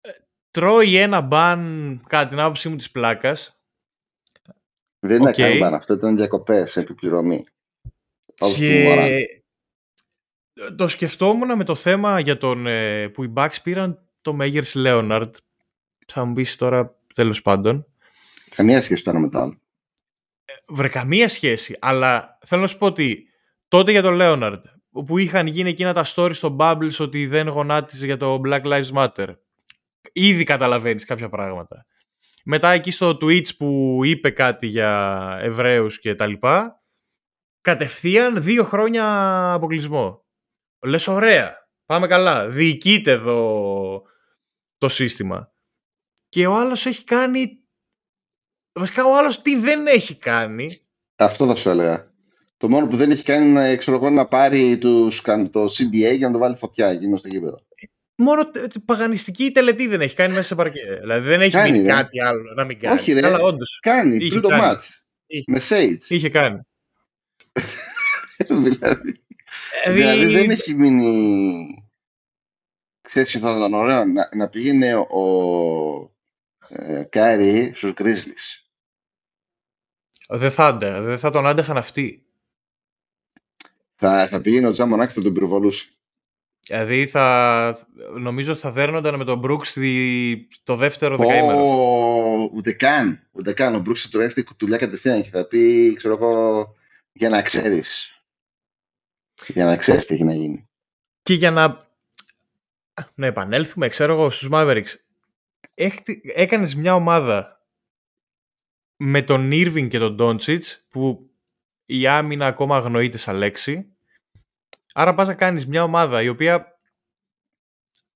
ε, 0.00 0.10
τρώει 0.50 0.96
ένα 0.96 1.20
ban 1.20 2.02
κατά 2.06 2.28
την 2.28 2.38
άποψή 2.38 2.68
μου 2.68 2.76
της 2.76 2.90
πλάκας 2.90 3.60
Δεν 4.98 5.16
ήταν 5.16 5.28
Οκ. 5.28 5.34
καν 5.34 5.58
ban, 5.58 5.74
αυτό 5.74 5.94
ήταν 5.94 6.16
διακοπές 6.16 6.76
επί 6.76 6.95
πληρωμή. 6.95 7.44
Όπως 8.40 8.58
του 8.58 8.64
Μωράν. 8.64 9.06
Και 9.06 9.26
το 10.76 10.88
σκεφτόμουν 10.88 11.56
με 11.56 11.64
το 11.64 11.74
θέμα 11.74 12.20
για 12.20 12.38
τον, 12.38 12.66
ε, 12.66 13.08
που 13.08 13.24
οι 13.24 13.32
Bucks 13.36 13.56
πήραν 13.62 13.98
το 14.22 14.32
Μέγερς 14.32 14.74
Λέοναρντ. 14.74 15.34
Θα 16.06 16.24
μου 16.24 16.32
πεις 16.32 16.56
τώρα 16.56 16.96
τέλος 17.14 17.42
πάντων. 17.42 17.86
Καμία 18.54 18.80
σχέση 18.80 19.04
το 19.04 19.10
ένα 19.10 19.18
με 19.18 19.28
το 19.28 19.38
άλλο. 19.38 19.60
Βρε 20.68 20.88
καμία 20.88 21.28
σχέση, 21.28 21.76
αλλά 21.80 22.38
θέλω 22.46 22.60
να 22.60 22.66
σου 22.66 22.78
πω 22.78 22.86
ότι 22.86 23.28
τότε 23.68 23.90
για 23.90 24.02
τον 24.02 24.14
Λέοναρντ 24.14 24.64
που 24.90 25.18
είχαν 25.18 25.46
γίνει 25.46 25.68
εκείνα 25.68 25.92
τα 25.92 26.04
stories 26.14 26.34
στο 26.34 26.56
Bubbles 26.60 26.96
ότι 26.98 27.26
δεν 27.26 27.48
γονάτιζε 27.48 28.06
για 28.06 28.16
το 28.16 28.40
Black 28.44 28.62
Lives 28.62 28.90
Matter. 28.94 29.28
Ήδη 30.12 30.44
καταλαβαίνεις 30.44 31.04
κάποια 31.04 31.28
πράγματα. 31.28 31.86
Μετά 32.44 32.70
εκεί 32.70 32.90
στο 32.90 33.10
Twitch 33.10 33.56
που 33.56 34.00
είπε 34.04 34.30
κάτι 34.30 34.66
για 34.66 35.36
Εβραίους 35.40 36.00
και 36.00 36.14
τα 36.14 36.26
λοιπά, 36.26 36.79
κατευθείαν 37.60 38.42
δύο 38.42 38.64
χρόνια 38.64 39.04
αποκλεισμό. 39.52 40.24
Λες 40.86 41.06
ωραία, 41.08 41.68
πάμε 41.86 42.06
καλά, 42.06 42.48
διοικείται 42.48 43.10
εδώ 43.10 44.02
το 44.78 44.88
σύστημα. 44.88 45.52
Και 46.28 46.46
ο 46.46 46.54
άλλος 46.54 46.86
έχει 46.86 47.04
κάνει... 47.04 47.58
Βασικά 48.72 49.04
ο 49.04 49.16
άλλος 49.18 49.42
τι 49.42 49.56
δεν 49.56 49.86
έχει 49.86 50.14
κάνει, 50.18 50.66
Αυτό 51.16 51.46
θα 51.46 51.54
σου 51.54 51.68
έλεγα. 51.70 52.08
Το 52.56 52.68
μόνο 52.68 52.86
που 52.86 52.96
δεν 52.96 53.10
έχει 53.10 53.22
κάνει 53.22 53.46
είναι 53.48 53.76
ξέρω 53.76 53.96
εγώ, 53.96 54.10
να 54.10 54.26
πάρει 54.26 54.78
τους, 54.78 55.20
καν- 55.20 55.50
το 55.52 55.64
CDA 55.64 56.16
για 56.16 56.26
να 56.26 56.32
το 56.32 56.38
βάλει 56.38 56.56
φωτιά 56.56 56.86
εκεί 56.88 57.16
στο 57.16 57.28
γήπεδο. 57.28 57.58
Μόνο 58.16 58.50
τε- 58.50 58.72
τε- 58.72 58.82
παγανιστική 58.84 59.50
τελετή 59.50 59.86
δεν 59.86 60.00
έχει 60.00 60.14
κάνει 60.14 60.30
μέσα 60.34 60.46
σε 60.46 60.54
παρκέ. 60.54 60.96
Δηλαδή 61.00 61.28
δεν 61.28 61.40
έχει 61.40 61.50
Κάνει, 61.50 61.70
μείνει 61.70 61.82
ρε. 61.84 61.90
κάτι 61.92 62.20
άλλο 62.20 62.52
να 62.56 62.64
μην 62.64 62.78
κάνει. 62.78 62.98
Όχι, 63.00 63.12
ρε. 63.12 63.26
Αλλά 63.26 63.38
όντως, 63.38 63.78
Κάνει 63.82 64.16
Είχε 64.16 64.28
πριν 64.28 64.40
το 64.40 64.48
κάνει. 64.48 64.60
μάτς. 64.62 65.04
Είχε. 65.26 65.44
Με 65.46 65.60
Sage. 65.68 65.96
είχε 66.08 66.28
κάνει. 66.28 66.60
δηλαδή, 68.64 69.22
δηλαδή 69.86 70.26
δεν 70.26 70.50
έχει 70.50 70.74
μείνει... 70.74 71.84
Ξέρεις 73.00 73.30
τι 73.30 73.38
θα 73.38 73.56
ήταν 73.56 73.74
ωραίο 73.74 74.04
να, 74.04 74.28
να 74.34 74.48
πήγαινε 74.48 74.94
ο 74.96 75.22
ε, 76.68 77.02
Kyrie 77.02 77.72
στους 77.74 77.92
Grizzlies. 77.96 78.44
Δεν 80.28 80.50
θα, 80.50 80.66
άντε- 80.66 81.02
δεν 81.02 81.18
θα 81.18 81.30
τον 81.30 81.46
άντεχαν 81.46 81.76
αυτοί. 81.76 82.26
Θα, 83.94 84.28
θα 84.30 84.40
πήγαινε 84.40 84.66
ο 84.68 84.70
Ja 84.70 84.80
Morant 84.80 85.12
θα 85.12 85.22
τον 85.22 85.32
πυροβολούσε. 85.32 85.90
Δηλαδή 86.66 87.06
θα, 87.06 87.88
νομίζω 88.18 88.54
θα 88.54 88.70
δέρνονταν 88.70 89.14
με 89.16 89.24
τον 89.24 89.42
Brooks 89.44 89.64
στη- 89.64 90.48
το 90.62 90.76
δεύτερο 90.76 91.16
δεκαήμερο. 91.16 91.58
Ω, 91.58 92.50
ούτε 92.54 92.72
καν. 92.72 93.28
Ούτε 93.32 93.52
καν. 93.52 93.74
Ο 93.74 93.78
Brooks 93.78 94.02
θα 94.02 94.08
του 94.08 94.20
έρθει 94.20 94.42
κουτουλιά 94.42 94.78
κατευθείαν 94.78 95.22
και 95.22 95.30
θα 95.30 95.46
πει, 95.46 95.94
ξέρω 95.96 96.14
εγώ, 96.14 96.74
για 97.12 97.28
να 97.28 97.42
ξέρεις. 97.42 98.10
Για 99.46 99.64
να 99.64 99.76
ξέρεις 99.76 100.06
τι 100.06 100.14
έχει 100.14 100.24
να 100.24 100.34
γίνει. 100.34 100.68
Και 101.22 101.34
για 101.34 101.50
να, 101.50 101.78
να 103.14 103.26
επανέλθουμε, 103.26 103.88
ξέρω 103.88 104.12
εγώ, 104.12 104.30
στους 104.30 104.48
Mavericks. 104.52 104.94
Έχτη- 105.74 106.20
Έκανες 106.34 106.74
μια 106.74 106.94
ομάδα 106.94 107.64
με 108.96 109.22
τον 109.22 109.50
Irving 109.52 109.88
και 109.88 109.98
τον 109.98 110.16
Doncic 110.20 110.60
που 110.88 111.30
η 111.84 112.06
άμυνα 112.06 112.46
ακόμα 112.46 112.76
αγνοείται 112.76 113.16
σαν 113.16 113.36
λέξη. 113.36 113.94
Άρα 114.94 115.14
πας 115.14 115.28
να 115.28 115.34
κάνεις 115.34 115.66
μια 115.66 115.82
ομάδα 115.82 116.22
η 116.22 116.28
οποία 116.28 116.80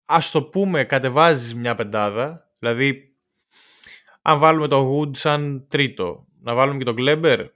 ας 0.06 0.30
το 0.30 0.42
πούμε 0.44 0.84
κατεβάζεις 0.84 1.54
μια 1.54 1.74
πεντάδα, 1.74 2.52
δηλαδή 2.58 3.16
αν 4.22 4.38
βάλουμε 4.38 4.68
το 4.68 4.96
Wood 4.98 5.16
σαν 5.16 5.66
τρίτο, 5.68 6.26
να 6.40 6.54
βάλουμε 6.54 6.78
και 6.78 6.84
τον 6.84 6.96
Kleber 6.98 7.48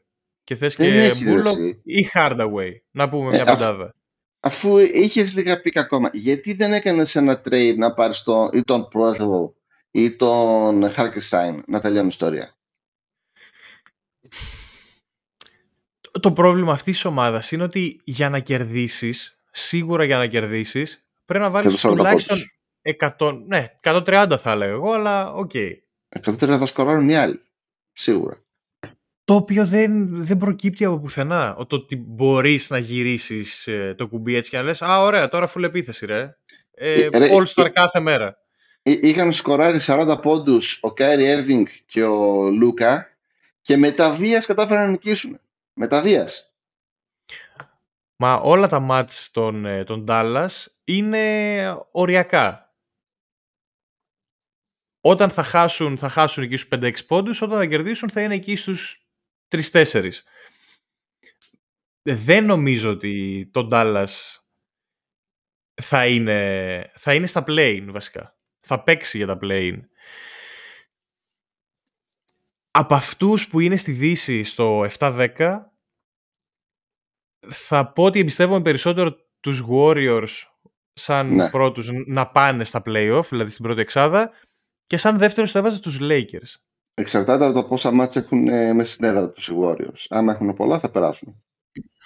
και 0.49 0.55
θες 0.55 0.77
και 0.77 1.13
Bullock 1.13 1.77
ή 1.83 2.09
Hardaway, 2.15 2.71
να 2.91 3.09
πούμε 3.09 3.31
μια 3.31 3.41
ε, 3.41 3.45
πεντάδα. 3.45 3.95
Αφού 4.41 4.79
είχες 4.79 5.35
λίγα 5.35 5.61
picks 5.61 5.79
ακόμα, 5.79 6.11
γιατί 6.13 6.53
δεν 6.53 6.73
έκανες 6.73 7.17
ένα 7.17 7.43
trade 7.45 7.75
να 7.77 7.95
πάρεις 7.95 8.23
το, 8.23 8.49
ή 8.53 8.63
τον 8.63 8.89
Poeltl 8.89 9.55
ή 9.91 10.17
τον 10.17 10.95
Hartenstein 10.97 11.61
να 11.67 11.81
τελειώνει 11.81 12.05
η 12.05 12.09
ιστορία; 12.09 12.57
Το 16.21 16.33
πρόβλημα 16.33 16.73
αυτής 16.73 16.93
της 16.93 17.05
ομάδας 17.05 17.53
είναι 17.53 17.63
ότι 17.63 18.01
για 18.05 18.29
να 18.29 18.39
κερδίσεις, 18.39 19.41
σίγουρα 19.51 20.05
για 20.05 20.17
να 20.17 20.27
κερδίσεις, 20.27 21.07
πρέπει 21.25 21.45
να 21.45 21.51
βάλεις 21.51 21.81
τουλάχιστον 21.81 22.39
100, 23.19 23.43
ναι, 23.47 23.67
130 23.83 24.37
θα 24.39 24.57
λέω 24.57 24.71
εγώ, 24.71 24.93
αλλά 24.93 25.33
OK. 25.33 25.51
Okay. 25.55 25.73
130 26.09 26.37
θα 26.39 26.67
σκοράρουν 26.67 27.09
οι 27.09 27.17
άλλοι. 27.17 27.41
Σίγουρα. 27.93 28.43
Το 29.29 29.35
οποίο 29.35 29.67
δεν, 29.67 30.09
δεν 30.25 30.37
προκύπτει 30.37 30.85
από 30.85 30.99
πουθενά. 30.99 31.55
Το 31.67 31.77
ότι 31.77 31.97
μπορείς 31.97 32.71
να 32.71 32.79
γυρίσεις 32.79 33.67
ε, 33.67 33.95
το 33.99 34.09
κουμπί 34.09 34.37
έτσι 34.37 34.51
και 34.51 34.57
να 34.57 34.63
λες: 34.63 34.83
Α, 34.83 35.03
ωραία, 35.03 35.29
τώρα 35.29 35.51
full 35.55 35.63
επίθεση, 35.63 36.07
ρε. 36.07 36.37
Ε, 36.75 37.03
ε, 37.03 37.09
All 37.13 37.45
Star 37.55 37.65
ε, 37.65 37.69
κάθε 37.69 38.01
μέρα. 38.01 38.39
Είχαν 38.83 39.33
σκοράρει 39.33 39.79
40 39.83 40.19
πόντους 40.23 40.79
ο 40.83 40.93
Kyrie 40.93 41.25
Irving 41.25 41.67
και 41.87 42.03
ο 42.03 42.51
Λούκα 42.51 43.07
και 43.61 43.77
μετά 43.77 44.15
βίας 44.15 44.47
κατάφεραν 44.47 44.85
να 44.85 44.91
νικήσουν. 44.91 45.41
Μετά 45.73 46.03
βίας. 46.03 46.53
Μα 48.17 48.35
όλα 48.35 48.69
τα 48.69 48.81
μάτς 48.81 49.31
των, 49.31 49.67
των 49.87 50.05
Dallas 50.09 50.67
είναι 50.85 51.77
οριακά. 51.91 52.75
Όταν 55.01 55.31
θα 55.31 55.43
χάσουν, 55.43 55.99
θα 55.99 56.09
χάσουν 56.09 56.43
εκεί 56.43 56.57
στους 56.57 56.79
5-6 56.81 56.93
πόντους, 57.07 57.43
όταν 57.43 57.59
θα 57.59 57.67
κερδίσουν 57.67 58.11
θα 58.11 58.23
είναι 58.23 58.35
εκεί 58.35 58.57
στους 58.57 59.03
3-4. 59.49 60.11
Δεν 62.03 62.45
νομίζω 62.45 62.91
ότι 62.91 63.49
το 63.53 63.69
Dallas 63.71 64.39
θα 65.75 66.07
είναι, 66.07 66.91
θα 66.95 67.15
είναι 67.15 67.27
στα 67.27 67.45
play 67.47 67.87
βασικά. 67.91 68.37
Θα 68.59 68.83
παίξει 68.83 69.17
για 69.17 69.27
τα 69.27 69.39
play 69.43 69.79
Από 72.71 72.95
αυτούς 72.95 73.49
που 73.49 73.61
είναι 73.61 73.77
στη 73.77 73.93
Δύση 73.93 74.45
στο 74.45 74.87
7-10 74.99 75.59
θα 77.49 77.93
πω 77.93 78.05
ότι 78.05 78.19
εμπιστεύομαι 78.19 78.63
περισσότερο 78.63 79.17
τους 79.41 79.65
Warriors 79.71 80.43
σαν 80.93 81.35
ναι. 81.35 81.51
πρώτους 81.51 81.89
να 82.07 82.31
πάνε 82.31 82.65
στα 82.65 82.83
playoff, 82.85 83.25
δηλαδή 83.29 83.51
στην 83.51 83.65
πρώτη 83.65 83.81
εξάδα 83.81 84.31
και 84.85 84.97
σαν 84.97 85.19
δεύτερος 85.19 85.51
θα 85.51 85.59
έβαζα 85.59 85.81
τους 85.81 85.99
Lakers. 86.01 86.68
Εξαρτάται 86.99 87.45
από 87.45 87.55
το 87.55 87.65
πόσα 87.65 87.91
μάτια 87.91 88.21
έχουν 88.21 88.49
ε, 88.49 88.73
μέσα 88.73 88.93
στην 88.93 89.05
έδρα 89.05 89.29
τους 89.29 89.49
οι 89.49 89.53
Warriors. 89.63 90.07
Άμα 90.09 90.33
έχουν 90.33 90.55
πολλά 90.55 90.79
θα 90.79 90.91
περάσουν. 90.91 91.43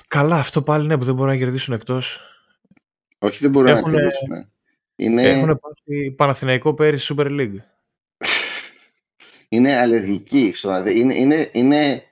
Καλά, 0.09 0.37
αυτό 0.37 0.63
πάλι 0.63 0.87
ναι 0.87 0.99
που 0.99 1.05
δεν 1.05 1.15
μπορούν 1.15 1.33
να 1.33 1.39
κερδίσουν 1.39 1.75
εκτός. 1.75 2.21
Όχι 3.19 3.39
δεν 3.41 3.51
μπορούν 3.51 3.69
έχουν, 3.69 3.91
να 3.91 4.01
κερδίσουν. 4.01 4.29
Ναι. 4.29 4.45
Είναι... 4.97 5.23
Έχουν 5.23 5.61
πάθει 5.61 6.11
Παναθηναϊκό 6.11 6.75
πέρυσι 6.75 7.15
Super 7.17 7.27
League. 7.27 7.57
είναι 9.49 9.79
αλλεργική. 9.79 10.55
Δηλαδή 10.61 10.99
είναι, 11.01 11.15
είναι, 11.15 11.51
είναι 11.53 12.03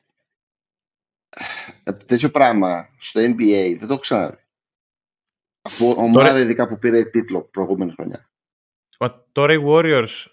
τέτοιο 2.06 2.30
πράγμα 2.30 2.88
στο 2.98 3.20
NBA 3.20 3.76
δεν 3.78 3.88
το 3.88 3.98
ξαναδεί. 3.98 4.38
Από 5.62 5.94
ομάδα 5.96 6.28
τώρα... 6.28 6.40
ειδικά 6.40 6.68
που 6.68 6.78
πήρε 6.78 7.04
τίτλο 7.04 7.40
προηγούμενη 7.40 7.92
χρονιά. 7.92 8.30
Μα 8.98 9.24
τώρα 9.32 9.52
οι 9.52 9.62
Warriors 9.66 10.26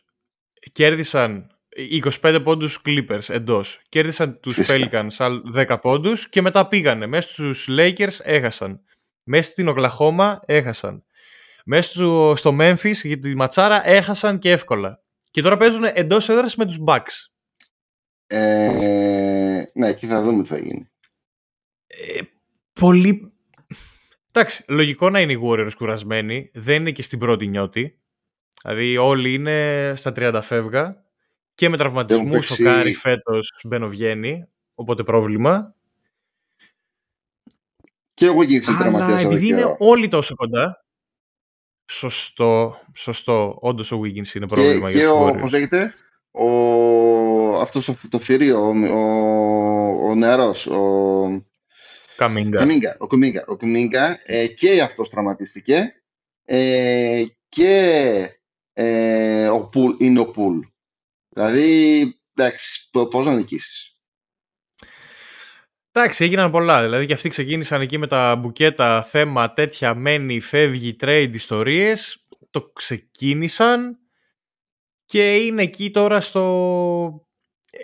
κέρδισαν 0.72 1.57
25 1.78 2.40
πόντους 2.44 2.82
Clippers 2.86 3.30
εντός. 3.30 3.82
Κέρδισαν 3.90 4.40
τους 4.40 4.60
Pelicans 4.70 5.42
10 5.54 5.78
πόντους 5.82 6.30
και 6.30 6.42
μετά 6.42 6.68
πήγανε. 6.68 7.06
Μέσα 7.06 7.30
στους 7.30 7.68
Lakers 7.70 8.20
έχασαν. 8.24 8.82
Μέσα 9.24 9.52
στην 9.52 9.68
Οκλαχώμα 9.68 10.40
έχασαν. 10.46 11.04
Μέσα 11.66 11.92
στο 12.36 12.56
Memphis 12.60 12.96
για 13.04 13.20
τη 13.20 13.36
Ματσάρα 13.36 13.88
έχασαν 13.88 14.40
και 14.40 14.52
εύκολα. 14.52 15.02
Και 15.32 15.42
τώρα 15.42 15.58
παίζουν 15.58 15.84
εντός 15.84 16.30
έδρας 16.30 16.56
με 16.56 16.66
τους 16.66 16.78
Bucks. 16.88 17.32
Ε, 18.28 19.64
ναι, 19.74 19.88
εκεί 19.88 20.08
θα 20.08 20.22
δούμε 20.22 20.42
τι 20.42 20.50
θα 20.50 20.58
γίνει. 20.58 20.90
Ε, 21.88 22.22
πολύ... 22.80 23.32
Εντάξει, 24.32 24.64
λογικό 24.68 25.10
να 25.10 25.20
είναι 25.20 25.32
οι 25.32 25.42
Warriors 25.44 25.74
κουρασμένοι. 25.78 26.50
Δεν 26.54 26.76
είναι 26.76 26.92
και 26.92 27.02
στην 27.02 27.20
πρώτη 27.20 27.48
νιότη. 27.48 28.00
Δηλαδή 28.62 28.98
όλοι 28.98 29.34
είναι 29.34 29.94
στα 29.96 30.12
30 30.16 30.40
φεύγα 30.44 31.07
και 31.58 31.70
με 31.70 31.78
τραυματισμούς 31.78 32.52
ο 32.52 32.64
Κάρι 32.64 32.94
φέτος 32.94 33.62
μπαινοβγαίνει, 33.64 34.48
οπότε 34.76 35.04
πρόβλημα. 35.04 35.76
Και 38.14 38.26
ο 38.26 38.44
Wiggins 38.44 38.60
τραυματίας. 38.60 39.20
Επειδή 39.20 39.48
είναι 39.48 39.76
όλοι 39.78 40.08
τόσο 40.08 40.36
κοντά. 40.36 40.86
Σωστό, 41.86 42.76
σωστό. 42.96 43.58
Όντως 43.62 43.92
ο 43.92 44.00
Wiggins 44.00 44.36
είναι 44.36 44.48
πρόβλημα 44.48 44.92
και, 44.92 44.98
για 44.98 45.08
τους 45.08 45.26
Warriors. 45.26 45.40
Πώς 45.40 45.52
λέγεται, 45.52 45.94
ο, 46.32 46.50
αυτός 47.60 48.08
το 48.10 48.20
θηρίο, 48.20 48.60
ο, 48.60 48.70
ο, 48.70 50.10
ο 50.10 50.16
νεαρός, 50.16 50.68
ο 50.68 51.46
Καμίγκα. 52.16 52.60
Ο 52.98 53.08
Καμίγκα, 53.08 53.46
ο 53.48 53.56
Καμίγκα 53.56 54.20
ε, 54.26 54.48
και 54.48 54.82
αυτός 54.82 55.10
τραυματίστηκε 55.10 56.02
ε, 56.46 57.24
και 57.48 58.30
ε, 58.74 59.48
ο 59.48 59.68
Πουλ 59.68 59.96
είναι 59.98 60.20
ο 60.20 60.32
Πουλ. 60.32 60.60
Δηλαδή, 61.38 62.22
εντάξει, 62.36 62.90
πώς 62.92 63.26
να 63.26 63.36
νικήσεις. 63.36 63.96
Εντάξει, 65.92 66.24
έγιναν 66.24 66.52
πολλά. 66.52 66.82
Δηλαδή 66.82 67.06
και 67.06 67.14
αυτοί 67.14 67.30
ξεκίνησαν 67.30 67.82
εκεί 67.82 67.98
με 67.98 68.08
τα 68.08 68.36
μπουκέτα, 68.36 69.04
θέμα 69.04 69.54
τέτοια, 69.54 69.96
μένει, 69.96 70.40
φεύγει, 70.40 70.96
trade, 71.00 71.30
ιστορίες. 71.34 72.24
Το 72.50 72.72
ξεκίνησαν 72.74 74.00
και 75.06 75.36
είναι 75.36 75.62
εκεί 75.62 75.92
τώρα 75.92 76.22
στο 76.22 77.28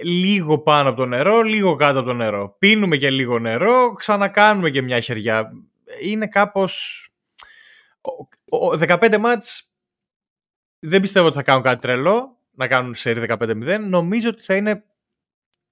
λίγο 0.04 0.60
πάνω 0.60 0.90
από 0.90 0.98
το 0.98 1.06
νερό, 1.06 1.42
λίγο 1.42 1.76
κάτω 1.76 2.00
από 2.00 2.08
το 2.08 2.14
νερό. 2.14 2.56
Πίνουμε 2.60 2.98
και 2.98 3.10
λίγο 3.10 3.40
νερό, 3.40 3.94
ξανακάνουμε 3.94 4.70
και 4.70 4.82
μια 4.82 5.00
χεριά. 5.00 5.52
Είναι 6.02 6.28
κάπως... 6.28 7.08
15 8.80 9.18
μάτς 9.20 9.74
δεν 10.80 11.02
πιστεύω 11.02 11.28
ότι 11.28 11.36
θα 11.36 11.44
κάνουν 11.44 11.64
κάτι 11.64 11.82
τρελό, 11.82 12.38
να 12.56 12.68
κάνουν 12.68 12.96
σερί 12.96 13.26
15-0. 13.30 13.80
Νομίζω 13.88 14.30
ότι 14.30 14.42
θα 14.42 14.56
είναι 14.56 14.84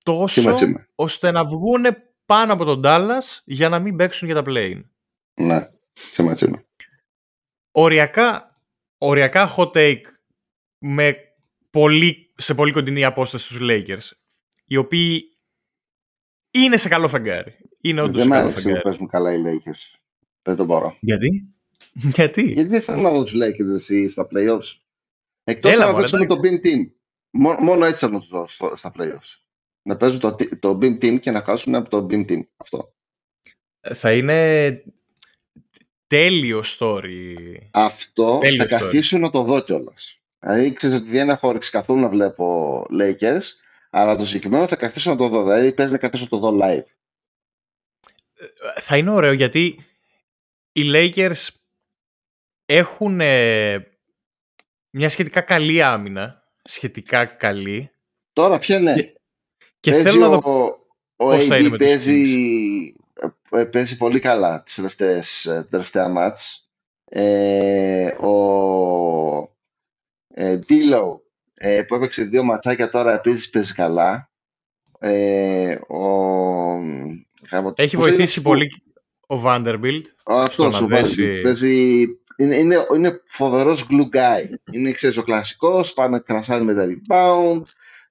τόσο 0.03 0.53
ώστε 0.95 1.31
να 1.31 1.45
βγουν 1.45 1.85
πάνω 2.25 2.53
από 2.53 2.65
τον 2.65 2.81
Dallas 2.83 3.39
για 3.45 3.69
να 3.69 3.79
μην 3.79 3.95
παίξουν 3.95 4.27
για 4.27 4.43
τα 4.43 4.51
play. 4.51 4.81
Ναι, 5.33 5.67
τσίμα 5.93 6.33
τσίμα. 6.33 6.63
Οριακά, 7.71 8.55
οριακά 8.97 9.49
hot 9.57 9.71
take 9.71 10.01
με 10.77 11.15
πολύ, 11.69 12.33
σε 12.35 12.53
πολύ 12.53 12.71
κοντινή 12.71 13.05
απόσταση 13.05 13.45
στους 13.45 13.59
Lakers, 13.61 14.11
οι 14.65 14.77
οποίοι 14.77 15.37
είναι 16.51 16.77
σε 16.77 16.89
καλό 16.89 17.07
φεγγάρι. 17.07 17.55
Είναι 17.81 18.01
όντως 18.01 18.21
σε 18.21 18.29
καλό 18.29 18.49
φεγγάρι. 18.49 18.73
Δεν 18.73 18.81
παίζουν 18.81 19.07
καλά 19.07 19.33
οι 19.33 19.41
Lakers. 19.45 19.99
Δεν 20.41 20.55
το 20.55 20.65
μπορώ. 20.65 20.97
Γιατί; 20.99 21.53
Γιατί; 22.15 22.51
Γιατί 22.51 22.69
δεν 22.69 22.81
θέλω 22.81 23.01
να 23.01 23.11
δω 23.11 23.23
τους 23.23 23.35
Lakers 23.35 23.73
εσύ 23.73 24.09
στα 24.09 24.27
playoffs. 24.31 24.80
Εκτός 25.43 25.77
να 25.77 25.95
παίξουν 25.95 26.19
με 26.19 26.25
το 26.25 26.35
Beam 26.43 26.65
Team. 26.65 26.91
Μόνο, 27.59 27.85
έτσι 27.85 28.05
θα 28.05 28.11
το 28.11 28.19
δω 28.29 28.47
στα 28.75 28.91
playoffs. 28.97 29.39
Να 29.81 29.97
παίζουν 29.97 30.19
το, 30.19 30.35
το 30.59 30.77
Beam 30.81 31.03
Team 31.03 31.19
και 31.19 31.31
να 31.31 31.41
χάσουν 31.43 31.75
από 31.75 31.89
το 31.89 32.07
Beam 32.09 32.31
Team. 32.31 32.41
Αυτό. 32.57 32.93
Θα 33.93 34.13
είναι 34.13 34.83
τέλειο 36.07 36.61
story. 36.77 37.35
Αυτό 37.71 38.37
τέλειο 38.37 38.67
θα 38.67 38.79
καθίσω 38.79 39.17
να 39.17 39.29
το 39.29 39.43
δω 39.43 39.61
κιόλας. 39.61 40.21
Δηλαδή 40.39 40.73
ξέρει 40.73 40.93
ότι 40.93 41.09
δεν 41.09 41.29
έχω 41.29 41.47
όρεξη 41.47 41.71
καθόλου 41.71 41.99
να 41.99 42.09
βλέπω 42.09 42.85
Lakers, 42.99 43.41
αλλά 43.89 44.15
το 44.15 44.25
συγκεκριμένο 44.25 44.67
θα 44.67 44.75
καθίσω 44.75 45.09
να 45.09 45.17
το 45.17 45.29
δω. 45.29 45.43
Δηλαδή 45.43 45.73
παίζει 45.73 45.91
να 45.91 45.97
καθίσω 45.97 46.23
να 46.23 46.29
το 46.29 46.37
δω 46.37 46.59
live. 46.61 46.85
Θα 48.79 48.97
είναι 48.97 49.11
ωραίο 49.11 49.31
γιατί 49.31 49.85
οι 50.71 50.81
Lakers 50.93 51.47
έχουν 52.65 53.19
μια 54.91 55.09
σχετικά 55.09 55.41
καλή 55.41 55.81
άμυνα. 55.81 56.43
Σχετικά 56.63 57.25
καλή. 57.25 57.91
Τώρα 58.33 58.59
ποια 58.59 58.77
είναι; 58.77 59.13
Και, 59.79 59.91
θέλω 59.91 60.19
να 60.19 60.39
δω 60.39 60.39
ο, 61.15 61.25
ο 61.25 61.31
AD 61.31 61.75
παίζει, 61.77 62.23
ε, 63.49 63.63
παίζει 63.63 63.97
πολύ 63.97 64.19
καλά 64.19 64.63
τις 64.63 64.75
τελευταίες, 64.75 65.45
ε, 65.45 65.67
τελευταία 65.69 66.09
μάτς. 66.09 66.65
Ε, 67.05 68.05
ο 68.05 69.51
ε, 70.33 70.59
ε, 71.53 71.81
που 71.81 71.95
έπαιξε 71.95 72.23
δύο 72.23 72.43
ματσάκια 72.43 72.89
τώρα 72.89 73.13
επίσης 73.13 73.49
παίζει 73.49 73.73
καλά. 73.73 74.29
Ε, 74.99 75.75
ο, 75.75 76.01
Έχει 77.75 77.97
βοηθήσει 77.97 78.41
πολύ 78.41 78.71
ο 79.31 79.41
Vanderbilt. 79.45 80.03
Αυτός 80.23 80.81
ο 80.81 80.87
Vanderbilt. 80.91 81.39
Παίζει... 81.43 82.05
Είναι, 82.37 82.55
είναι, 82.55 82.85
είναι 82.95 83.21
φοβερός 83.25 83.87
glue 83.89 84.15
guy. 84.15 84.43
Είναι 84.71 84.91
ξέρεις, 84.91 85.17
ο 85.17 85.23
κλασικός. 85.23 85.93
Πάμε 85.93 86.19
κρασάρι 86.19 86.63
με 86.63 86.73
τα 86.73 86.87
rebound. 86.87 87.63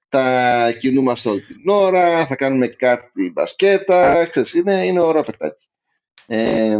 Τα 0.09 0.75
κινούμαστε 0.79 1.29
όλη 1.29 1.41
την 1.41 1.69
ώρα. 1.69 2.25
Θα 2.25 2.35
κάνουμε 2.35 2.67
κάτι 2.67 3.05
στην 3.05 3.31
μπασκέτα. 3.31 4.25
Ξέρεις, 4.25 4.53
είναι, 4.53 4.85
είναι 4.85 4.99
ωραίο 4.99 5.23
παιχτάκι. 5.23 5.67
Ε, 6.27 6.77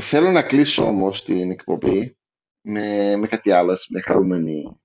θέλω 0.00 0.30
να 0.30 0.42
κλείσω 0.42 0.86
όμως 0.86 1.24
την 1.24 1.50
εκπομπή 1.50 2.16
με, 2.60 3.16
με 3.16 3.26
κάτι 3.26 3.50
άλλο, 3.50 3.78
με 3.88 4.00
χαρούμενη 4.00 4.80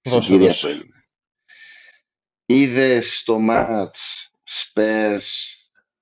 συγκυρία 0.00 0.54
που 0.60 0.68
έγινε. 0.68 1.06
Είδες 2.44 3.22
το 3.24 3.38
match 3.50 3.98
Spurs 4.44 5.26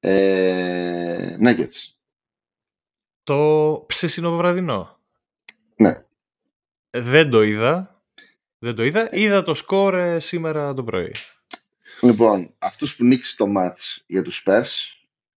ε, 0.08 1.36
Nuggets. 1.42 1.78
Το 3.22 3.84
ψεσινοβραδινό. 3.86 4.98
Ναι. 5.76 6.04
Δεν 6.90 7.30
το 7.30 7.42
είδα. 7.42 8.02
Δεν 8.58 8.74
το 8.74 8.84
είδα. 8.84 9.08
Είδα 9.10 9.42
το 9.42 9.54
σκορ 9.54 9.94
ε, 9.94 10.20
σήμερα 10.20 10.74
το 10.74 10.84
πρωί. 10.84 11.14
Λοιπόν, 12.00 12.54
αυτός 12.58 12.96
που 12.96 13.04
νίκησε 13.04 13.36
το 13.36 13.46
μάτς 13.46 14.04
για 14.06 14.22
τους 14.22 14.44
Spurs 14.44 14.70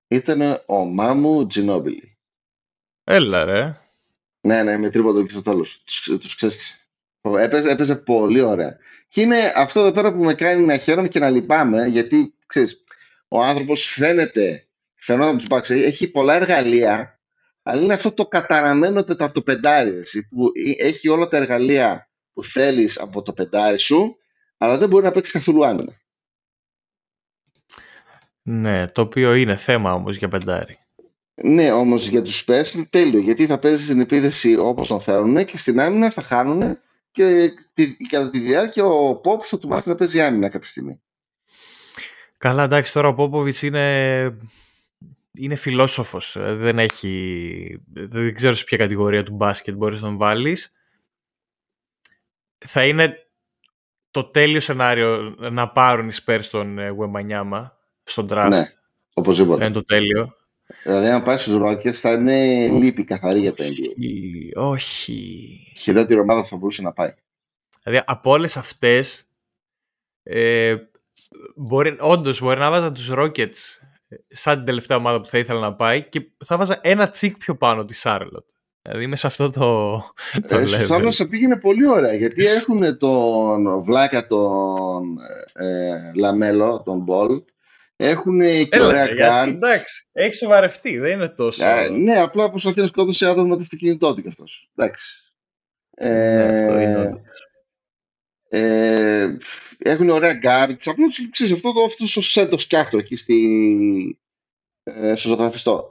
ήταν 0.07 0.63
ο 0.65 0.85
Μάμου 0.85 1.47
Τζινόμπιλι. 1.47 2.17
Έλα 3.03 3.45
ρε. 3.45 3.77
Ναι, 4.41 4.63
ναι, 4.63 4.77
με 4.77 4.89
τρίποντο 4.89 5.23
και 5.23 5.31
στο 5.31 5.41
τέλος. 5.41 5.83
Τους, 5.83 6.03
τους 6.19 6.35
Έπαιζε, 7.21 7.69
έπαιζε 7.69 7.95
πολύ 7.95 8.41
ωραία. 8.41 8.77
Και 9.07 9.21
είναι 9.21 9.51
αυτό 9.55 9.79
εδώ 9.79 9.91
πέρα 9.91 10.13
που 10.13 10.23
με 10.23 10.33
κάνει 10.33 10.65
να 10.65 10.77
χαίρομαι 10.77 11.07
και 11.07 11.19
να 11.19 11.29
λυπάμαι, 11.29 11.87
γιατί 11.87 12.33
ξέρεις, 12.45 12.83
ο 13.27 13.43
άνθρωπος 13.43 13.85
φαίνεται, 13.85 14.67
φαινόταν 14.95 15.37
τους 15.37 15.47
Bucks, 15.49 15.69
έχει 15.69 16.07
πολλά 16.07 16.35
εργαλεία, 16.35 17.19
αλλά 17.63 17.81
είναι 17.81 17.93
αυτό 17.93 18.11
το 18.11 18.27
καταραμένο 18.27 19.03
τεταρτοπεντάρι, 19.03 20.01
που 20.29 20.51
έχει 20.77 21.07
όλα 21.07 21.27
τα 21.27 21.37
εργαλεία 21.37 22.09
που 22.33 22.43
θέλεις 22.43 22.99
από 22.99 23.21
το 23.21 23.33
πεντάρι 23.33 23.77
σου, 23.77 24.17
αλλά 24.57 24.77
δεν 24.77 24.89
μπορεί 24.89 25.03
να 25.03 25.11
παίξεις 25.11 25.33
καθόλου 25.33 25.65
άμυνα. 25.65 26.01
Ναι, 28.41 28.87
το 28.87 29.01
οποίο 29.01 29.33
είναι 29.33 29.55
θέμα 29.55 29.93
όμως 29.93 30.17
για 30.17 30.27
πεντάρι. 30.27 30.77
Ναι, 31.43 31.71
όμως 31.71 32.07
για 32.07 32.21
τους 32.21 32.43
Spurs 32.45 32.73
είναι 32.75 32.87
τέλειο, 32.89 33.19
γιατί 33.19 33.45
θα 33.45 33.59
παίζεις 33.59 33.85
στην 33.85 33.99
επίδεση 33.99 34.55
όπως 34.55 34.87
τον 34.87 35.01
θέλουν 35.01 35.45
και 35.45 35.57
στην 35.57 35.79
άμυνα 35.79 36.11
θα 36.11 36.21
χάνουν 36.21 36.79
και 37.11 37.51
κατά 38.09 38.29
τη 38.29 38.39
διάρκεια 38.39 38.85
ο 38.85 39.15
Πόπ 39.15 39.41
θα 39.45 39.57
του 39.57 39.67
μάθει 39.67 39.89
να 39.89 39.95
παίζει 39.95 40.21
άμυνα 40.21 40.49
κάποια 40.49 40.69
στιγμή. 40.69 41.01
Καλά, 42.37 42.63
εντάξει, 42.63 42.93
τώρα 42.93 43.07
ο 43.07 43.13
Πόποβιτς 43.13 43.61
είναι, 43.61 44.37
είναι 45.31 45.55
φιλόσοφος. 45.55 46.35
Ε, 46.35 46.55
δεν 46.55 46.79
έχει... 46.79 47.81
Δεν 47.87 48.35
ξέρω 48.35 48.53
σε 48.53 48.63
ποια 48.63 48.77
κατηγορία 48.77 49.23
του 49.23 49.33
μπάσκετ 49.33 49.75
μπορείς 49.75 50.01
να 50.01 50.07
τον 50.07 50.17
βάλεις. 50.17 50.71
Θα 52.57 52.85
είναι 52.85 53.27
το 54.11 54.23
τέλειο 54.23 54.59
σενάριο 54.59 55.35
να 55.39 55.69
πάρουν 55.69 56.09
οι 56.09 56.13
Spurs 56.25 56.39
στον 56.41 56.77
Wembanyama 56.79 57.61
ε, 57.63 57.69
στον 58.03 58.27
draft. 58.29 58.49
Ναι, 58.49 58.67
οπωσδήποτε. 59.13 59.59
Θα 59.59 59.65
είναι 59.65 59.73
το 59.73 59.83
τέλειο. 59.83 60.35
Δηλαδή, 60.83 61.07
αν 61.07 61.23
πάει 61.23 61.37
στους 61.37 61.57
Ρόκε, 61.57 61.91
θα 61.91 62.11
είναι 62.11 62.67
λύπη 62.67 63.03
καθαρή 63.03 63.39
για 63.39 63.53
το 63.53 63.63
NBA. 63.63 64.63
Όχι. 64.63 65.73
Χειρότερη 65.77 66.19
ομάδα 66.19 66.41
που 66.41 66.47
θα 66.47 66.55
μπορούσε 66.55 66.81
να 66.81 66.93
πάει. 66.93 67.13
Δηλαδή, 67.83 68.03
από 68.05 68.31
όλες 68.31 68.57
αυτές. 68.57 69.25
Ε, 70.23 70.75
μπορεί, 71.55 71.95
όντως 71.99 72.41
μπορεί 72.41 72.59
να 72.59 72.69
βάζα 72.69 72.91
τους 72.91 73.09
Rockets 73.11 73.79
ε, 74.09 74.15
σαν 74.27 74.55
την 74.55 74.65
τελευταία 74.65 74.97
ομάδα 74.97 75.21
που 75.21 75.27
θα 75.27 75.37
ήθελα 75.37 75.59
να 75.59 75.75
πάει 75.75 76.03
και 76.03 76.31
θα 76.45 76.57
βάζα 76.57 76.79
ένα 76.81 77.09
τσικ 77.09 77.37
πιο 77.37 77.55
πάνω 77.55 77.85
της 77.85 78.03
Charlotte. 78.05 78.45
Δηλαδή 78.81 79.03
είμαι 79.03 79.15
σε 79.15 79.27
αυτό 79.27 79.49
το, 79.49 79.97
το 80.47 80.57
ε, 80.57 80.63
level. 80.63 81.07
σε 81.07 81.25
πήγαινε 81.25 81.55
πολύ 81.55 81.87
ωραία 81.87 82.13
γιατί 82.13 82.45
έχουν 82.45 82.97
τον 82.97 83.83
Βλάκα 83.83 84.27
τον 84.27 85.17
ε, 85.53 86.11
LaMelo, 86.15 86.81
τον 86.85 86.99
Ball 86.99 87.41
έχουν 87.97 88.39
και 88.39 88.67
Έλα, 88.69 88.85
ωραία 88.85 89.05
guards. 89.05 89.47
Εντάξει, 89.47 90.07
έχει 90.11 90.35
σοβαρευτεί, 90.35 90.97
δεν 90.97 91.11
είναι 91.11 91.29
τόσο. 91.29 91.67
Ε, 91.67 91.89
ναι, 91.89 92.19
απλά 92.19 92.49
προσπαθεί 92.49 92.81
να 92.81 92.87
σκότωσε 92.87 93.27
άτομο 93.27 93.47
με 93.47 93.55
το 93.55 93.61
αυτοκίνητό 93.61 94.13
του 94.13 94.21
κι 94.21 94.27
αυτό. 94.27 94.43
Εντάξει. 94.75 95.05
Ναι, 96.01 96.43
αυτό 96.43 96.79
είναι. 96.79 97.21
Ε, 98.49 99.37
έχουν 99.77 100.09
ωραία 100.09 100.39
guards. 100.43 100.81
Απλά 100.85 101.05
ξέρεις 101.31 101.53
αυτό 101.53 101.73
το 101.73 101.83
αυτός 101.83 102.09
στο 102.09 102.21
σέντο 102.21 102.57
σκιάχτο 102.57 102.97
εκεί 102.97 103.15
στη, 103.15 104.19
ε, 104.83 105.15
στο 105.15 105.27
ζωγραφιστό. 105.27 105.87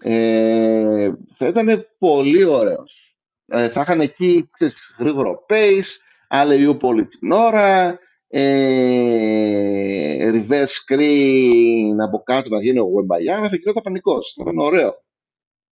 Ε, 0.00 1.10
θα 1.34 1.46
ήταν 1.46 1.86
πολύ 1.98 2.44
ωραίος. 2.44 3.16
Ε, 3.46 3.68
θα 3.68 3.80
είχαν 3.80 4.00
εκεί 4.00 4.48
ξέρεις, 4.52 4.94
γρήγορο 4.98 5.44
pace, 5.48 5.90
άλλη 6.28 6.76
πολύ 6.76 7.06
την 7.06 7.32
ώρα, 7.32 7.98
ε, 8.28 10.30
reverse 10.32 10.66
screen 10.66 11.94
από 12.06 12.22
κάτω 12.22 12.48
να 12.48 12.62
γίνει 12.62 12.78
ο 12.78 12.86
Wembayama, 12.86 13.46
θα 13.48 13.56
γινόταν 13.56 13.82
πανικός. 13.82 14.32
Θα 14.36 14.42
ήταν 14.42 14.58
ωραίο. 14.58 15.04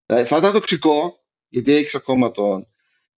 Ε, 0.07 0.24
θα 0.24 0.37
ήταν 0.37 0.53
τοξικό, 0.53 1.18
γιατί 1.49 1.72
έχεις 1.72 1.95
ακόμα 1.95 2.30
τον 2.30 2.66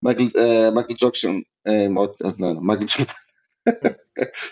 Michael, 0.07 0.29
ε, 0.33 0.71
Michael 0.75 1.05
Jackson. 1.05 1.41
Ε, 1.67 1.87
ναι, 1.87 2.53
Michael 2.69 2.87
Jackson. 2.87 3.05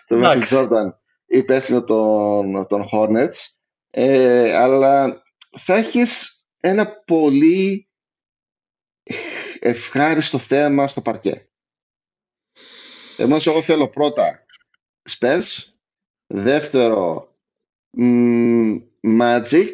τον 0.08 0.22
Michael 0.24 0.44
Jordan 0.44 0.94
υπεύθυνο 1.26 1.84
των, 1.84 2.68
των 2.68 2.86
Hornets. 2.92 3.50
Ε, 3.90 4.56
αλλά 4.56 5.24
θα 5.58 5.76
έχεις 5.76 6.44
ένα 6.60 6.88
πολύ 6.88 7.90
ευχάριστο 9.60 10.40
θέμα 10.40 10.88
στο 10.88 11.02
παρκέ. 11.02 11.50
Ενώ 13.18 13.36
εγώ 13.46 13.62
θέλω 13.62 13.90
πρώτα 13.90 14.46
Spurs. 15.10 15.64
Δεύτερο, 16.28 17.36
Magic, 19.04 19.72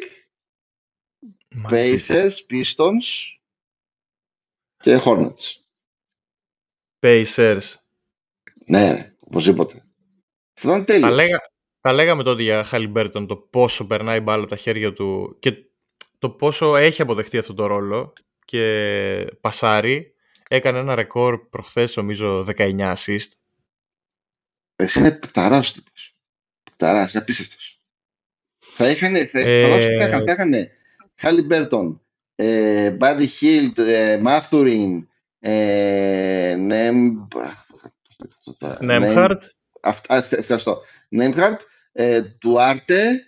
Pacers, 1.70 2.32
Pistons 2.50 3.06
και 4.76 5.00
Hornets. 5.04 5.59
Pacers. 7.00 7.74
Ναι, 8.66 9.14
οπωσδήποτε. 9.26 9.84
Αυτό 10.56 10.72
είναι 10.72 10.84
τέλειο. 10.84 11.08
Τα, 11.08 11.14
λέγα, 11.14 11.38
τα 11.80 11.92
λέγαμε 11.92 12.22
τότε 12.22 12.42
για 12.42 12.64
Χαλιμπέρτον 12.64 13.26
το 13.26 13.36
πόσο 13.36 13.86
περνάει 13.86 14.20
μπάλα 14.20 14.42
από 14.42 14.50
τα 14.50 14.56
χέρια 14.56 14.92
του 14.92 15.36
και 15.38 15.52
το 16.18 16.30
πόσο 16.30 16.76
έχει 16.76 17.02
αποδεχτεί 17.02 17.38
αυτό 17.38 17.54
το 17.54 17.66
ρόλο 17.66 18.12
και 18.44 19.26
πασάρει. 19.40 20.14
Έκανε 20.48 20.78
ένα 20.78 20.94
ρεκόρ 20.94 21.48
προχθές 21.48 21.96
νομίζω 21.96 22.44
19 22.56 22.94
assist 22.94 23.40
εσύ 24.80 24.98
είναι 24.98 25.10
παικταράς 25.10 25.72
τύπος. 25.72 26.16
Παικταράς, 26.64 27.12
είναι 27.12 27.22
απίστευτος. 27.22 27.80
Θα 28.58 28.90
είχαν, 28.90 29.26
θα, 29.26 29.38
ε... 29.40 29.68
θα 29.68 30.04
είχαν, 30.04 30.24
θα 30.26 30.32
είχαν 30.32 30.68
Χάλι 31.16 31.42
Μπέρτον, 31.42 32.02
Μπάντι 32.96 33.26
Χίλτ, 33.26 33.78
Μάθουριν, 34.20 35.08
Νέμχαρτ. 38.80 39.42
Ευχαριστώ. 40.30 40.82
Νέμχαρτ, 41.08 41.60
Τουάρτε, 42.38 43.24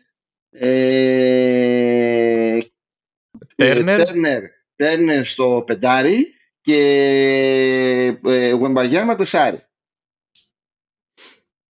Τέρνερ. 3.57 4.43
Τέρνερ 4.77 5.27
στο 5.27 5.63
πεντάρι 5.67 6.35
και 6.61 8.19
Βεμπαγιάμα 8.61 9.17
τεσάρι. 9.17 9.67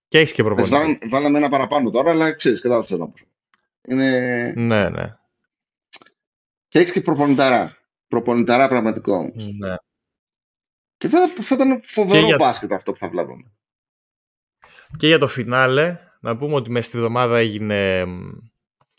Και 0.08 0.18
έχεις 0.18 0.32
και 0.32 0.42
προπονητή. 0.42 0.98
βάλαμε 1.08 1.38
ένα 1.38 1.48
παραπάνω 1.48 1.90
τώρα, 1.90 2.10
αλλά 2.10 2.32
ξέρεις, 2.32 2.60
κατάλαβες 2.60 2.88
τι 2.88 3.22
Είναι... 3.88 4.52
Ναι, 4.56 4.88
ναι. 4.88 5.16
Και 6.68 6.78
έχεις 6.78 6.92
και 6.92 7.00
προπονηταρά. 7.00 7.76
Προπονηταρά 8.08 8.68
πραγματικό 8.68 9.12
όμως. 9.12 9.56
Ναι. 9.58 9.74
Και 11.02 11.08
θα, 11.08 11.28
θα 11.28 11.54
ήταν 11.54 11.80
φοβερό 11.84 12.26
για... 12.26 12.36
μπάσκετ 12.38 12.72
αυτό 12.72 12.92
που 12.92 12.98
θα 12.98 13.08
βλέπουμε. 13.08 13.52
Και 14.96 15.06
για 15.06 15.18
το 15.18 15.28
φινάλε, 15.28 15.98
να 16.20 16.36
πούμε 16.36 16.54
ότι 16.54 16.70
μέσα 16.70 16.88
στη 16.88 16.96
εβδομάδα 16.96 17.38
έγινε 17.38 18.04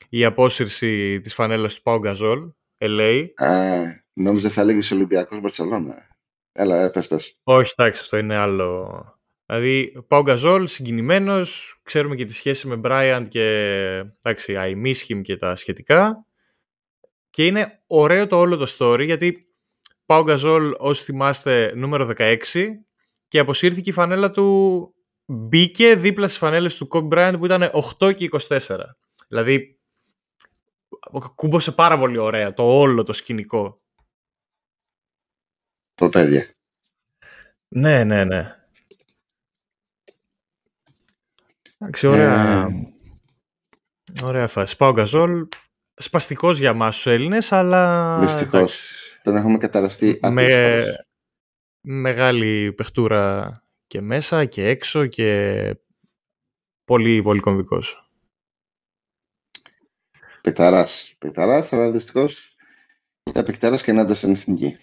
η 0.10 0.26
απόσυρση 0.26 1.20
της 1.22 1.34
φανέλας 1.34 1.76
του 1.76 1.82
Πάου 1.82 1.98
Γκαζόλ, 1.98 2.52
LA. 2.78 3.28
Α, 3.36 3.80
νόμιζα 4.14 4.50
θα 4.50 4.64
λέγει 4.64 4.94
Ολυμπιακός 4.94 5.40
Μπαρσελόνα. 5.40 5.96
Έλα, 6.52 6.92
πες, 6.92 7.08
πες. 7.08 7.40
Όχι, 7.44 7.74
εντάξει, 7.78 8.02
αυτό 8.02 8.18
είναι 8.18 8.36
άλλο, 8.36 9.04
Δηλαδή, 9.46 10.04
Πάο 10.08 10.22
Γκαζόλ, 10.22 10.68
συγκινημένος, 10.68 11.80
ξέρουμε 11.84 12.16
και 12.16 12.26
τη 12.26 12.34
σχέση 12.34 12.68
με 12.68 12.76
Μπράιαντ 12.76 13.28
και 13.28 13.48
εντάξει, 14.24 14.54
Αιμίσχυμ 14.54 15.22
και 15.22 15.38
τα 15.38 15.56
σχετικά. 15.56 16.26
Και 17.30 17.46
είναι 17.46 17.84
ωραίο 17.88 18.28
το 18.28 18.38
όλο 18.40 18.58
το 18.58 18.76
story 18.78 19.06
γιατί 19.06 19.53
Πάο 20.06 20.24
Γκαζόλ, 20.24 20.74
όσοι 20.78 21.04
θυμάστε, 21.04 21.72
νούμερο 21.76 22.12
16 22.18 22.38
και 23.28 23.40
αποσύρθηκε 23.40 23.90
η 23.90 23.94
φανέλα 23.94 24.32
του. 24.32 24.96
Μπήκε 25.26 25.96
δίπλα 25.96 26.28
στις 26.28 26.40
φανέλες 26.40 26.76
του 26.76 26.88
Κόμπι 26.88 27.08
Μπράιαντ 27.08 27.38
που 27.38 27.46
ήταν 27.46 27.72
8 28.00 28.16
και 28.16 28.30
24. 28.32 28.78
Δηλαδή, 29.28 29.80
κούμπωσε 31.36 31.72
πάρα 31.72 32.00
πολύ 32.00 32.18
ωραία 32.18 32.54
το 32.54 32.64
όλο 32.64 33.04
το 33.04 33.14
σκηνικό. 33.14 33.82
Το 35.94 36.10
παιδί. 36.10 36.50
Ναι, 37.68 38.04
ναι, 38.04 38.24
ναι. 38.24 38.56
Εντάξει, 41.78 42.08
ωραία. 42.08 42.68
Ε, 42.68 42.94
Ωραία 44.24 44.48
φάση. 44.48 44.78
Πάω 44.78 44.92
Γκαζόλ. 44.92 45.48
Σπαστικός 45.94 46.60
για 46.60 46.70
εμάς 46.70 46.96
τους 46.96 47.06
Έλληνες, 47.06 47.52
αλλά... 47.52 48.20
Δυστυχώς. 48.20 49.03
Εντάξει, 49.24 49.32
Τον 49.32 49.36
έχουμε 49.36 49.58
καταραστεί 49.58 50.20
με 50.22 50.28
άπειρες 50.28 50.84
φορές. 50.84 51.06
μεγάλη 51.82 52.74
παιχτούρα 52.74 53.62
και 53.88 54.02
μέσα 54.02 54.46
και 54.46 54.68
έξω 54.68 55.06
και 55.06 55.76
πολύ, 56.86 57.22
πολύ 57.22 57.40
κομβικός. 57.40 58.08
Πεταράς. 60.42 61.14
Πεταράς, 61.18 61.74
αλλά 61.74 61.92
δυστυχώς 61.92 62.56
ήταν 63.30 63.46
παικταράς 63.46 63.84
και 63.84 63.92
ενάντια 63.92 64.16
στην 64.16 64.32
εθνική. 64.32 64.78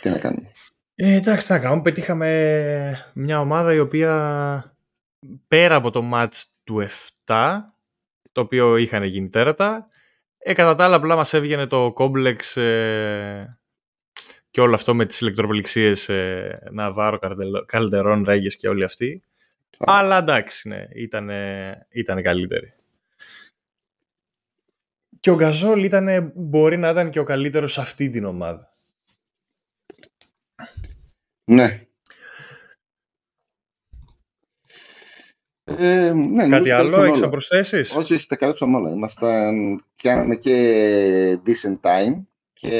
Τι 0.00 0.08
να 0.08 0.18
κάνουμε. 0.18 0.50
Ε, 0.94 1.14
εντάξει, 1.14 1.46
τι 1.46 1.52
να 1.52 1.58
κάνουμε. 1.58 1.82
Πετύχαμε 1.82 3.10
μια 3.14 3.40
ομάδα 3.40 3.74
η 3.74 3.78
οποία 3.78 4.76
πέρα 5.48 5.74
από 5.74 5.90
το 5.90 6.02
μάτς 6.02 6.54
του 6.64 6.80
7, 7.26 7.58
το 8.32 8.40
οποίο 8.40 8.76
είχαν 8.76 9.02
γίνει 9.02 9.28
τέρατα, 9.28 9.88
ε, 10.44 10.52
κατά 10.52 10.74
τα 10.74 10.84
άλλα 10.84 10.96
απλά 10.96 11.16
μας 11.16 11.32
έβγαινε 11.32 11.66
το 11.66 11.92
κόμπλεξ 11.92 12.56
ε, 12.56 13.58
και 14.50 14.60
όλο 14.60 14.74
αυτό 14.74 14.94
με 14.94 15.06
τις 15.06 15.20
ηλεκτροπληξίες 15.20 16.08
ε, 16.08 16.68
Ναβάρο, 16.72 17.18
Καρδελο- 17.18 17.64
Καλντερόν, 17.66 18.24
Ρέγγες 18.24 18.56
και 18.56 18.68
όλοι 18.68 18.84
αυτοί. 18.84 19.22
Αλλά 19.78 20.16
εντάξει, 20.18 20.68
ναι, 20.68 20.84
ήταν, 20.94 21.30
ήταν 21.88 22.22
καλύτερη. 22.22 22.74
Και 25.20 25.30
ο 25.30 25.34
Γκαζόλ 25.34 25.84
ήταν, 25.84 26.32
μπορεί 26.34 26.76
να 26.76 26.88
ήταν 26.88 27.10
και 27.10 27.18
ο 27.18 27.24
καλύτερος 27.24 27.72
σε 27.72 27.80
αυτή 27.80 28.08
την 28.10 28.24
ομάδα. 28.24 28.68
Ναι. 31.44 31.86
Ε, 35.64 36.12
ναι, 36.12 36.44
νομίζω 36.44 36.48
Κάτι 36.48 36.68
τα 36.68 36.76
άλλο, 36.76 36.88
είπαμε 36.88 37.06
έχεις 37.06 37.18
να 37.18 37.22
όλα. 37.22 37.30
προσθέσεις; 37.32 37.94
Όχι, 37.94 38.14
όχι, 38.14 38.26
τα 38.26 38.36
καλύψαμε 38.36 38.76
όλα. 38.76 38.90
Ήμασταν, 38.90 39.84
κάναμε 40.02 40.36
και 40.36 41.40
decent 41.46 41.80
time 41.80 42.22
και 42.52 42.76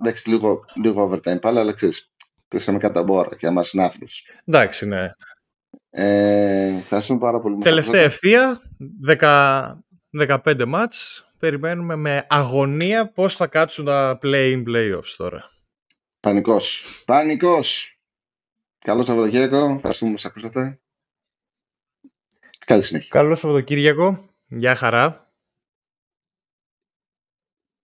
εντάξει, 0.00 0.28
λίγο, 0.28 0.60
λίγο 0.82 1.10
overtime 1.10 1.40
πάλι, 1.40 1.58
αλλά 1.58 1.72
ξέρεις, 1.72 2.10
πέσαμε 2.48 2.78
κατά 2.78 3.02
μπόρα 3.02 3.36
και 3.36 3.50
μας 3.50 3.72
είναι 3.72 3.84
άθλους. 3.84 4.22
Εντάξει, 4.44 4.86
ναι. 4.88 5.06
Ε, 5.90 6.76
ευχαριστούμε 6.78 7.18
πάρα 7.18 7.40
πολύ. 7.40 7.52
που 7.54 7.60
μας 7.60 7.68
Τελευταία 7.68 8.04
ακούσατε. 8.04 8.28
ευθεία, 8.28 8.60
10, 10.10 10.38
15 10.44 10.64
μάτς. 10.66 11.24
Περιμένουμε 11.38 11.96
με 11.96 12.26
αγωνία 12.28 13.12
πώς 13.12 13.36
θα 13.36 13.46
κάτσουν 13.46 13.84
τα 13.84 14.18
play-in 14.22 14.62
playoffs 14.68 15.14
τώρα. 15.16 15.42
Πανικός. 16.20 16.82
Πανικός. 17.06 17.98
Καλό 18.84 19.02
Σαββατοκύριακο. 19.02 19.56
Ευχαριστούμε 19.56 20.10
που 20.10 20.16
μας 20.16 20.24
ακούσατε. 20.24 20.78
Καλή 22.64 22.82
συνέχεια. 22.82 23.08
Καλό 23.10 23.34
Σαββατοκύριακο. 23.34 24.28
Γεια 24.46 24.74
χαρά. 24.74 25.23